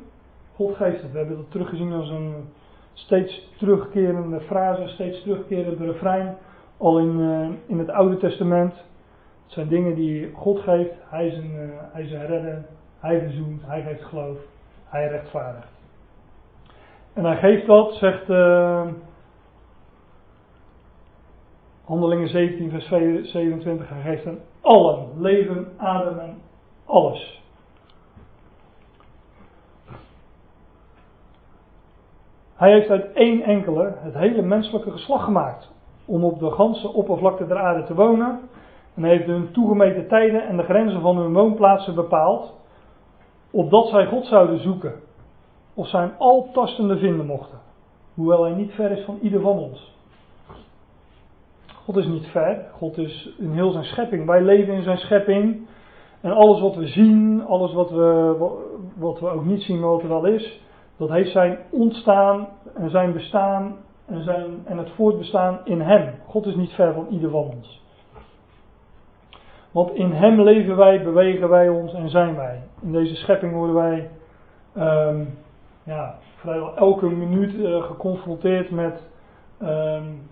God 0.55 0.75
geeft 0.75 1.01
het. 1.01 1.11
We 1.11 1.17
hebben 1.17 1.37
dat 1.37 1.51
teruggezien 1.51 1.93
als 1.93 2.09
een 2.09 2.49
steeds 2.93 3.49
terugkerende 3.57 4.41
frase, 4.41 4.87
steeds 4.87 5.21
terugkerend 5.21 5.79
refrein. 5.79 6.37
Al 6.77 6.99
in, 6.99 7.19
uh, 7.19 7.49
in 7.65 7.79
het 7.79 7.89
Oude 7.89 8.17
Testament. 8.17 8.73
Het 9.43 9.53
zijn 9.53 9.67
dingen 9.67 9.95
die 9.95 10.31
God 10.33 10.59
geeft. 10.59 10.93
Hij 11.09 11.27
is 11.27 11.37
een, 11.37 11.51
uh, 11.51 11.69
hij 11.91 12.03
is 12.03 12.11
een 12.11 12.25
redder. 12.25 12.65
Hij 12.99 13.19
verzoent, 13.19 13.61
hij 13.65 13.81
geeft 13.81 14.03
geloof, 14.03 14.37
hij 14.85 15.07
rechtvaardigt. 15.07 15.67
En 17.13 17.23
hij 17.23 17.37
geeft 17.37 17.65
dat, 17.65 17.93
zegt 17.93 18.29
uh, 18.29 18.87
Handelingen 21.85 22.27
17, 22.27 22.69
vers 22.69 22.87
27, 22.87 23.89
hij 23.89 24.01
geeft 24.01 24.27
aan 24.27 24.39
allen, 24.61 25.21
leven, 25.21 25.67
adem 25.77 26.19
en 26.19 26.41
alles. 26.85 27.43
Hij 32.55 32.71
heeft 32.71 32.89
uit 32.89 33.13
één 33.13 33.41
enkele 33.41 33.95
het 33.97 34.13
hele 34.13 34.41
menselijke 34.41 34.91
geslacht 34.91 35.23
gemaakt 35.23 35.71
om 36.05 36.23
op 36.23 36.39
de 36.39 36.51
ganse 36.51 36.93
oppervlakte 36.93 37.47
der 37.47 37.57
aarde 37.57 37.83
te 37.83 37.95
wonen. 37.95 38.39
En 38.95 39.03
heeft 39.03 39.25
hun 39.25 39.51
toegemeten 39.51 40.07
tijden 40.07 40.47
en 40.47 40.57
de 40.57 40.63
grenzen 40.63 41.01
van 41.01 41.17
hun 41.17 41.33
woonplaatsen 41.33 41.95
bepaald 41.95 42.53
opdat 43.55 43.87
zij 43.87 44.05
God 44.05 44.25
zouden 44.25 44.59
zoeken, 44.59 44.93
of 45.73 45.87
zijn 45.87 46.11
altastende 46.17 46.97
vinden 46.97 47.25
mochten, 47.25 47.59
hoewel 48.13 48.43
hij 48.43 48.53
niet 48.53 48.71
ver 48.71 48.91
is 48.91 49.05
van 49.05 49.17
ieder 49.21 49.41
van 49.41 49.57
ons. 49.57 49.93
God 51.83 51.97
is 51.97 52.05
niet 52.05 52.27
ver, 52.27 52.65
God 52.71 52.97
is 52.97 53.35
in 53.37 53.51
heel 53.51 53.71
zijn 53.71 53.83
schepping. 53.83 54.25
Wij 54.25 54.41
leven 54.41 54.73
in 54.73 54.83
zijn 54.83 54.97
schepping. 54.97 55.67
En 56.21 56.31
alles 56.31 56.61
wat 56.61 56.75
we 56.75 56.87
zien, 56.87 57.45
alles 57.45 57.73
wat 57.73 57.89
we, 57.89 58.35
wat 58.95 59.19
we 59.19 59.29
ook 59.29 59.45
niet 59.45 59.61
zien, 59.61 59.79
maar 59.79 59.89
wat 59.89 60.01
er 60.01 60.07
wel 60.07 60.25
is, 60.25 60.61
dat 60.97 61.09
heeft 61.09 61.31
zijn 61.31 61.57
ontstaan 61.71 62.47
en 62.73 62.89
zijn 62.89 63.13
bestaan 63.13 63.75
en, 64.05 64.23
zijn, 64.23 64.61
en 64.65 64.77
het 64.77 64.89
voortbestaan 64.89 65.59
in 65.63 65.81
hem. 65.81 66.13
God 66.27 66.45
is 66.45 66.55
niet 66.55 66.71
ver 66.71 66.93
van 66.93 67.07
ieder 67.09 67.29
van 67.29 67.43
ons. 67.43 67.83
Want 69.75 69.93
in 69.93 70.11
Hem 70.11 70.41
leven 70.41 70.75
wij, 70.75 71.03
bewegen 71.03 71.49
wij 71.49 71.69
ons 71.69 71.93
en 71.93 72.09
zijn 72.09 72.35
wij. 72.35 72.61
In 72.81 72.91
deze 72.91 73.15
schepping 73.15 73.53
worden 73.53 73.75
wij 73.75 74.09
um, 74.77 75.37
ja, 75.83 76.17
vrijwel 76.35 76.75
elke 76.75 77.05
minuut 77.05 77.53
uh, 77.53 77.83
geconfronteerd 77.83 78.71
met 78.71 79.01
um, 79.61 80.29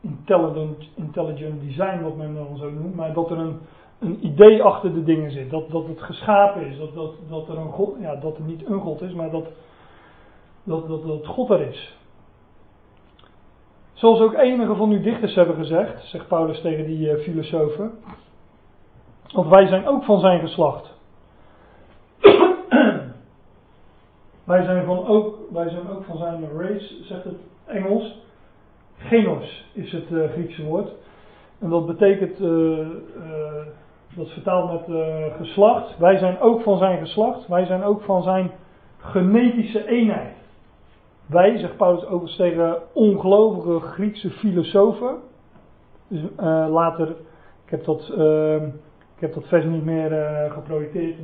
intelligent, 0.00 0.88
intelligent 0.94 1.60
design, 1.60 2.02
wat 2.02 2.16
men 2.16 2.34
dan 2.34 2.56
zo 2.56 2.70
noemt. 2.70 2.94
Maar 2.94 3.12
dat 3.12 3.30
er 3.30 3.38
een, 3.38 3.58
een 3.98 4.26
idee 4.26 4.62
achter 4.62 4.94
de 4.94 5.04
dingen 5.04 5.30
zit. 5.30 5.50
Dat, 5.50 5.70
dat 5.70 5.86
het 5.86 6.02
geschapen 6.02 6.66
is. 6.66 6.78
Dat, 6.78 6.94
dat, 6.94 7.12
dat, 7.28 7.48
er 7.48 7.58
een 7.58 7.72
God, 7.72 7.96
ja, 8.00 8.14
dat 8.14 8.36
er 8.36 8.44
niet 8.44 8.66
een 8.66 8.80
God 8.80 9.02
is, 9.02 9.12
maar 9.12 9.30
dat, 9.30 9.46
dat, 10.62 10.88
dat, 10.88 11.06
dat 11.06 11.26
God 11.26 11.50
er 11.50 11.60
is. 11.60 11.96
Zoals 13.94 14.20
ook 14.20 14.34
enige 14.34 14.74
van 14.74 14.90
uw 14.90 15.02
dichters 15.02 15.34
hebben 15.34 15.56
gezegd, 15.56 16.04
zegt 16.04 16.28
Paulus 16.28 16.60
tegen 16.60 16.86
die 16.86 17.10
uh, 17.10 17.22
filosofen. 17.22 17.92
Want 19.32 19.48
wij 19.48 19.66
zijn 19.66 19.86
ook 19.86 20.04
van 20.04 20.20
zijn 20.20 20.40
geslacht. 20.40 20.92
wij, 24.44 24.64
zijn 24.64 24.84
van 24.84 25.06
ook, 25.06 25.38
wij 25.52 25.68
zijn 25.68 25.88
ook 25.90 26.04
van 26.04 26.16
zijn 26.16 26.48
race, 26.58 27.04
zegt 27.04 27.24
het 27.24 27.38
Engels. 27.66 28.22
Genos 28.96 29.64
is 29.72 29.92
het 29.92 30.10
uh, 30.10 30.30
Griekse 30.30 30.64
woord. 30.64 30.90
En 31.58 31.70
dat 31.70 31.86
betekent, 31.86 32.40
uh, 32.40 32.86
dat 34.16 34.26
is 34.26 34.32
vertaald 34.32 34.88
met 34.88 34.98
geslacht. 35.36 35.98
Wij 35.98 36.18
zijn 36.18 36.40
ook 36.40 36.62
van 36.62 36.78
zijn 36.78 36.98
geslacht. 36.98 37.48
Wij 37.48 37.66
zijn 37.66 37.82
ook 37.82 38.02
van 38.02 38.22
zijn 38.22 38.50
genetische 38.98 39.86
eenheid. 39.86 40.43
Wij, 41.26 41.58
zegt 41.58 41.76
Paulus 41.76 42.04
overigens 42.04 42.36
tegen 42.36 42.78
ongelovige 42.92 43.80
Griekse 43.80 44.30
filosofen. 44.30 45.16
Dus 46.08 46.22
later, 46.68 47.08
ik 47.64 47.70
heb 47.70 47.84
dat 47.84 48.12
ik 49.14 49.20
heb 49.20 49.34
dat 49.34 49.48
vers 49.48 49.64
niet 49.64 49.84
meer 49.84 50.12
uh, 50.12 50.52
geprojecteerd. 50.52 51.16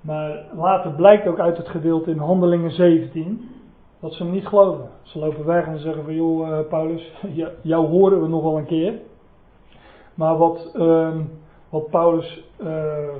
Maar 0.00 0.44
later 0.56 0.90
blijkt 0.90 1.26
ook 1.26 1.38
uit 1.38 1.56
het 1.56 1.68
gedeelte 1.68 2.10
in 2.10 2.18
Handelingen 2.18 2.70
17 2.70 3.48
dat 4.00 4.12
ze 4.12 4.22
hem 4.22 4.32
niet 4.32 4.46
geloven. 4.46 4.88
Ze 5.02 5.18
lopen 5.18 5.44
weg 5.44 5.66
en 5.66 5.78
zeggen 5.78 6.04
van 6.04 6.14
joh 6.14 6.48
uh, 6.48 6.58
Paulus, 6.68 7.12
jou 7.62 7.86
horen 7.86 8.22
we 8.22 8.28
nog 8.28 8.42
wel 8.42 8.58
een 8.58 8.66
keer. 8.66 8.94
Maar 10.14 10.36
wat, 10.36 10.72
uh, 10.74 11.16
wat 11.68 11.90
Paulus 11.90 12.42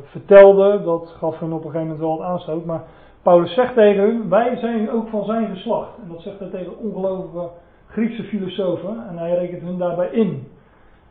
vertelde, 0.03 0.83
dat 0.83 1.15
gaf 1.19 1.39
hen 1.39 1.53
op 1.53 1.65
een 1.65 1.71
gegeven 1.71 1.81
moment 1.83 2.01
wel 2.01 2.13
het 2.13 2.21
aanstoot. 2.21 2.65
Maar 2.65 2.85
Paulus 3.25 3.55
zegt 3.55 3.75
tegen 3.75 4.03
hun, 4.03 4.29
wij 4.29 4.57
zijn 4.57 4.91
ook 4.91 5.09
van 5.09 5.25
zijn 5.25 5.49
geslacht. 5.55 5.99
En 6.03 6.09
dat 6.09 6.21
zegt 6.21 6.39
hij 6.39 6.49
tegen 6.49 6.79
ongelovige 6.79 7.51
Griekse 7.87 8.23
filosofen. 8.23 9.09
En 9.09 9.19
hij 9.19 9.35
rekent 9.35 9.63
hun 9.63 9.79
daarbij 9.79 10.09
in. 10.09 10.49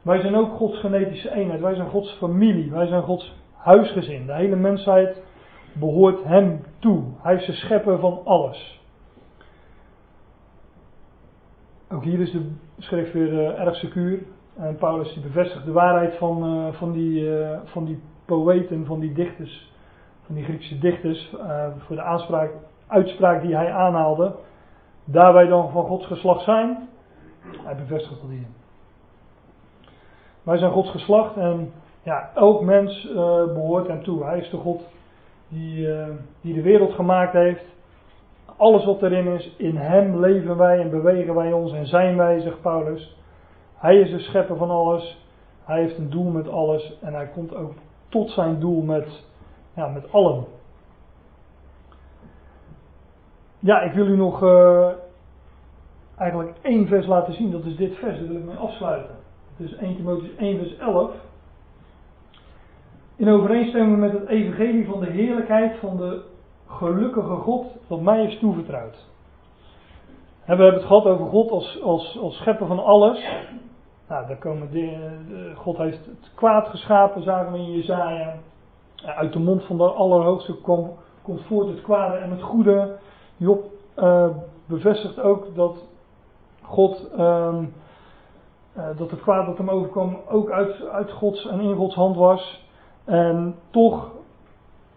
Wij 0.01 0.21
zijn 0.21 0.35
ook 0.35 0.51
Gods 0.51 0.79
genetische 0.79 1.31
eenheid. 1.31 1.61
Wij 1.61 1.75
zijn 1.75 1.89
Gods 1.89 2.11
familie. 2.11 2.71
Wij 2.71 2.87
zijn 2.87 3.01
Gods 3.01 3.35
huisgezin. 3.53 4.25
De 4.25 4.33
hele 4.33 4.55
mensheid 4.55 5.21
behoort 5.73 6.23
Hem 6.23 6.63
toe. 6.79 7.03
Hij 7.21 7.35
is 7.35 7.45
de 7.45 7.53
schepper 7.53 7.99
van 7.99 8.21
alles. 8.23 8.81
Ook 11.89 12.03
hier 12.03 12.19
is 12.19 12.31
de 12.31 12.51
schrift 12.77 13.13
weer 13.13 13.33
uh, 13.33 13.59
erg 13.59 13.75
secuur. 13.75 14.19
En 14.57 14.75
Paulus 14.75 15.13
die 15.13 15.23
bevestigt 15.23 15.65
de 15.65 15.71
waarheid 15.71 16.15
van, 16.17 16.45
uh, 16.45 16.73
van, 16.73 16.91
die, 16.91 17.21
uh, 17.21 17.57
van 17.63 17.85
die 17.85 17.99
poëten, 18.25 18.85
van 18.85 18.99
die 18.99 19.13
dichters, 19.13 19.72
van 20.25 20.35
die 20.35 20.43
Griekse 20.43 20.79
dichters, 20.79 21.35
voor 21.77 21.95
de 21.95 22.01
aanspraak, 22.01 22.51
uitspraak 22.87 23.41
die 23.41 23.55
hij 23.55 23.71
aanhaalde. 23.71 24.35
Daar 25.05 25.33
wij 25.33 25.47
dan 25.47 25.71
van 25.71 25.85
Gods 25.85 26.05
geslacht 26.05 26.43
zijn, 26.43 26.89
hij 27.63 27.75
bevestigt 27.75 28.21
dat 28.21 28.29
hier. 28.29 28.47
Wij 30.43 30.57
zijn 30.57 30.71
Gods 30.71 30.91
geslacht 30.91 31.37
en 31.37 31.73
ja, 32.03 32.29
elk 32.35 32.61
mens 32.61 33.05
uh, 33.09 33.15
behoort 33.45 33.87
hem 33.87 34.03
toe. 34.03 34.23
Hij 34.23 34.39
is 34.39 34.49
de 34.49 34.57
God 34.57 34.81
die, 35.47 35.87
uh, 35.87 36.07
die 36.41 36.53
de 36.53 36.61
wereld 36.61 36.93
gemaakt 36.93 37.33
heeft. 37.33 37.63
Alles 38.57 38.85
wat 38.85 39.01
erin 39.01 39.27
is, 39.27 39.55
in 39.57 39.75
hem 39.77 40.19
leven 40.19 40.57
wij 40.57 40.79
en 40.79 40.89
bewegen 40.89 41.35
wij 41.35 41.51
ons 41.51 41.73
en 41.73 41.87
zijn 41.87 42.17
wij, 42.17 42.39
zegt 42.39 42.61
Paulus. 42.61 43.17
Hij 43.75 43.99
is 43.99 44.11
de 44.11 44.19
schepper 44.19 44.57
van 44.57 44.69
alles. 44.69 45.27
Hij 45.63 45.79
heeft 45.81 45.97
een 45.97 46.09
doel 46.09 46.29
met 46.31 46.49
alles 46.49 46.97
en 47.01 47.13
hij 47.13 47.27
komt 47.27 47.55
ook 47.55 47.73
tot 48.09 48.29
zijn 48.29 48.59
doel 48.59 48.81
met, 48.81 49.25
ja, 49.73 49.87
met 49.87 50.11
allen. 50.11 50.45
Ja, 53.59 53.81
ik 53.81 53.93
wil 53.93 54.07
u 54.07 54.15
nog 54.15 54.43
uh, 54.43 54.89
eigenlijk 56.17 56.57
één 56.61 56.87
vers 56.87 57.05
laten 57.05 57.33
zien. 57.33 57.51
Dat 57.51 57.65
is 57.65 57.75
dit 57.75 57.95
vers, 57.95 58.19
daar 58.19 58.27
wil 58.27 58.37
ik 58.37 58.45
mee 58.45 58.55
afsluiten. 58.55 59.15
Dus 59.57 59.75
1 59.75 59.95
Timotheus 59.95 60.35
1 60.35 60.57
vers 60.57 60.77
11. 60.77 61.11
in 63.15 63.29
overeenstemming 63.29 63.99
met 63.99 64.11
het 64.11 64.27
evangelie 64.27 64.85
van 64.85 64.99
de 64.99 65.09
heerlijkheid 65.09 65.77
van 65.79 65.97
de 65.97 66.21
gelukkige 66.67 67.35
God 67.35 67.65
dat 67.87 68.01
mij 68.01 68.23
is 68.23 68.39
toevertrouwd. 68.39 68.95
We 70.45 70.49
hebben 70.49 70.73
het 70.73 70.83
gehad 70.83 71.05
over 71.05 71.25
God 71.25 71.51
als, 71.51 71.81
als, 71.81 72.17
als 72.19 72.35
schepper 72.35 72.67
van 72.67 72.83
alles. 72.83 73.27
Nou, 74.07 74.27
daar 74.27 74.37
komen 74.37 74.71
de, 74.71 75.53
God 75.55 75.77
heeft 75.77 76.05
het 76.05 76.31
kwaad 76.35 76.67
geschapen, 76.67 77.23
zagen 77.23 77.51
we 77.51 77.57
in 77.57 77.71
Jezaja. 77.71 78.35
Uit 79.05 79.33
de 79.33 79.39
mond 79.39 79.63
van 79.63 79.77
de 79.77 79.83
Allerhoogste 79.83 80.53
komt, 80.53 80.91
voort 81.23 81.67
het 81.67 81.81
kwade 81.81 82.17
en 82.17 82.29
het 82.29 82.41
goede. 82.41 82.95
Job 83.37 83.65
uh, 83.97 84.27
bevestigt 84.65 85.21
ook 85.21 85.55
dat 85.55 85.85
God, 86.61 87.07
uh, 87.17 87.55
dat 88.97 89.11
het 89.11 89.21
kwaad 89.21 89.45
dat 89.45 89.57
hem 89.57 89.69
overkwam 89.69 90.17
ook 90.29 90.51
uit, 90.51 90.87
uit 90.87 91.11
Gods 91.11 91.47
en 91.47 91.59
in 91.59 91.75
Gods 91.75 91.95
hand 91.95 92.15
was. 92.15 92.67
En 93.03 93.55
toch, 93.69 94.11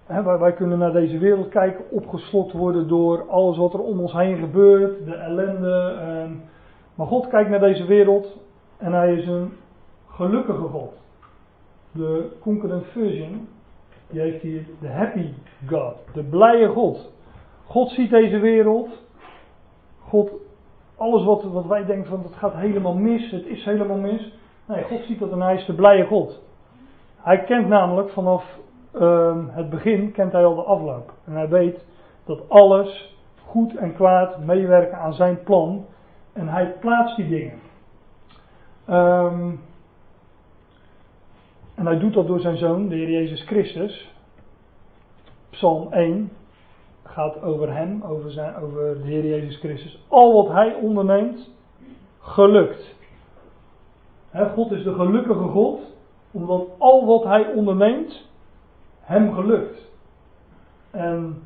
hè, 0.06 0.38
wij, 0.38 0.52
kunnen 0.52 0.78
naar 0.78 0.92
deze 0.92 1.18
wereld 1.18 1.48
kijken, 1.48 1.84
opgeslokt 1.90 2.52
worden 2.52 2.88
door 2.88 3.28
alles 3.28 3.56
wat 3.56 3.72
er 3.72 3.80
om 3.80 4.00
ons 4.00 4.12
heen 4.12 4.36
gebeurt, 4.36 5.04
de 5.04 5.14
ellende. 5.14 5.98
Uh, 6.00 6.36
maar 6.94 7.06
God 7.06 7.28
kijkt 7.28 7.50
naar 7.50 7.60
deze 7.60 7.84
wereld 7.84 8.36
en 8.76 8.92
hij 8.92 9.14
is 9.14 9.26
een 9.26 9.52
gelukkige 10.08 10.62
God. 10.62 10.92
De 11.92 12.36
concurrent 12.40 12.84
version, 12.84 13.48
die 14.10 14.20
heeft 14.20 14.42
hier 14.42 14.64
de 14.80 14.88
happy 14.88 15.32
God, 15.66 15.94
de 16.12 16.22
blije 16.22 16.68
God. 16.68 17.12
God 17.66 17.90
ziet 17.90 18.10
deze 18.10 18.38
wereld. 18.38 18.88
God, 20.08 20.30
alles 20.96 21.24
wat, 21.24 21.42
wat 21.42 21.66
wij 21.66 21.84
denken 21.84 22.10
van 22.10 22.22
het 22.22 22.34
gaat 22.34 22.54
helemaal 22.54 22.94
mis, 22.94 23.30
het 23.30 23.46
is 23.46 23.64
helemaal 23.64 23.98
mis. 23.98 24.32
Nee, 24.66 24.84
God 24.84 25.00
ziet 25.04 25.18
dat 25.18 25.30
en 25.30 25.40
hij 25.40 25.54
is 25.54 25.66
de 25.66 25.74
blije 25.74 26.06
God. 26.06 26.42
Hij 27.16 27.44
kent 27.44 27.68
namelijk 27.68 28.10
vanaf 28.10 28.44
um, 28.94 29.48
het 29.48 29.70
begin, 29.70 30.12
kent 30.12 30.32
hij 30.32 30.44
al 30.44 30.54
de 30.54 30.62
afloop. 30.62 31.12
En 31.24 31.32
hij 31.32 31.48
weet 31.48 31.84
dat 32.24 32.48
alles 32.48 33.18
goed 33.44 33.76
en 33.76 33.94
kwaad 33.94 34.38
meewerken 34.38 34.98
aan 34.98 35.14
zijn 35.14 35.42
plan. 35.42 35.86
En 36.32 36.48
hij 36.48 36.74
plaatst 36.80 37.16
die 37.16 37.28
dingen. 37.28 37.58
Um, 38.90 39.60
en 41.76 41.86
hij 41.86 41.98
doet 41.98 42.14
dat 42.14 42.26
door 42.26 42.40
zijn 42.40 42.56
zoon, 42.56 42.88
de 42.88 42.94
Heer 42.94 43.10
Jezus 43.10 43.42
Christus. 43.42 44.12
Psalm 45.50 45.92
1 45.92 46.30
gaat 47.02 47.42
over 47.42 47.72
hem, 47.72 48.02
over, 48.02 48.30
zijn, 48.30 48.56
over 48.56 49.02
de 49.02 49.08
Heer 49.08 49.26
Jezus 49.26 49.58
Christus. 49.58 50.04
Al 50.08 50.32
wat 50.32 50.52
hij 50.52 50.74
onderneemt, 50.74 51.50
gelukt. 52.20 52.94
God 54.54 54.70
is 54.70 54.82
de 54.82 54.94
gelukkige 54.94 55.48
God, 55.48 55.80
omdat 56.30 56.66
al 56.78 57.06
wat 57.06 57.24
hij 57.24 57.52
onderneemt, 57.52 58.28
hem 59.00 59.34
gelukt. 59.34 59.90
En 60.90 61.42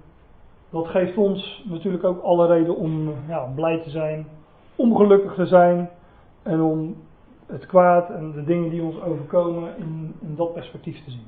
dat 0.70 0.86
geeft 0.86 1.16
ons 1.16 1.64
natuurlijk 1.68 2.04
ook 2.04 2.22
alle 2.22 2.46
reden 2.46 2.76
om 2.76 3.14
ja, 3.28 3.52
blij 3.54 3.78
te 3.78 3.90
zijn, 3.90 4.26
om 4.76 4.96
gelukkig 4.96 5.34
te 5.34 5.46
zijn 5.46 5.90
en 6.42 6.60
om 6.60 6.96
het 7.50 7.66
kwaad 7.66 8.10
en 8.10 8.32
de 8.32 8.44
dingen 8.44 8.70
die 8.70 8.82
ons 8.82 9.00
overkomen 9.00 9.76
in, 9.76 10.14
in 10.20 10.36
dat 10.36 10.52
perspectief 10.52 11.04
te 11.04 11.10
zien. 11.10 11.26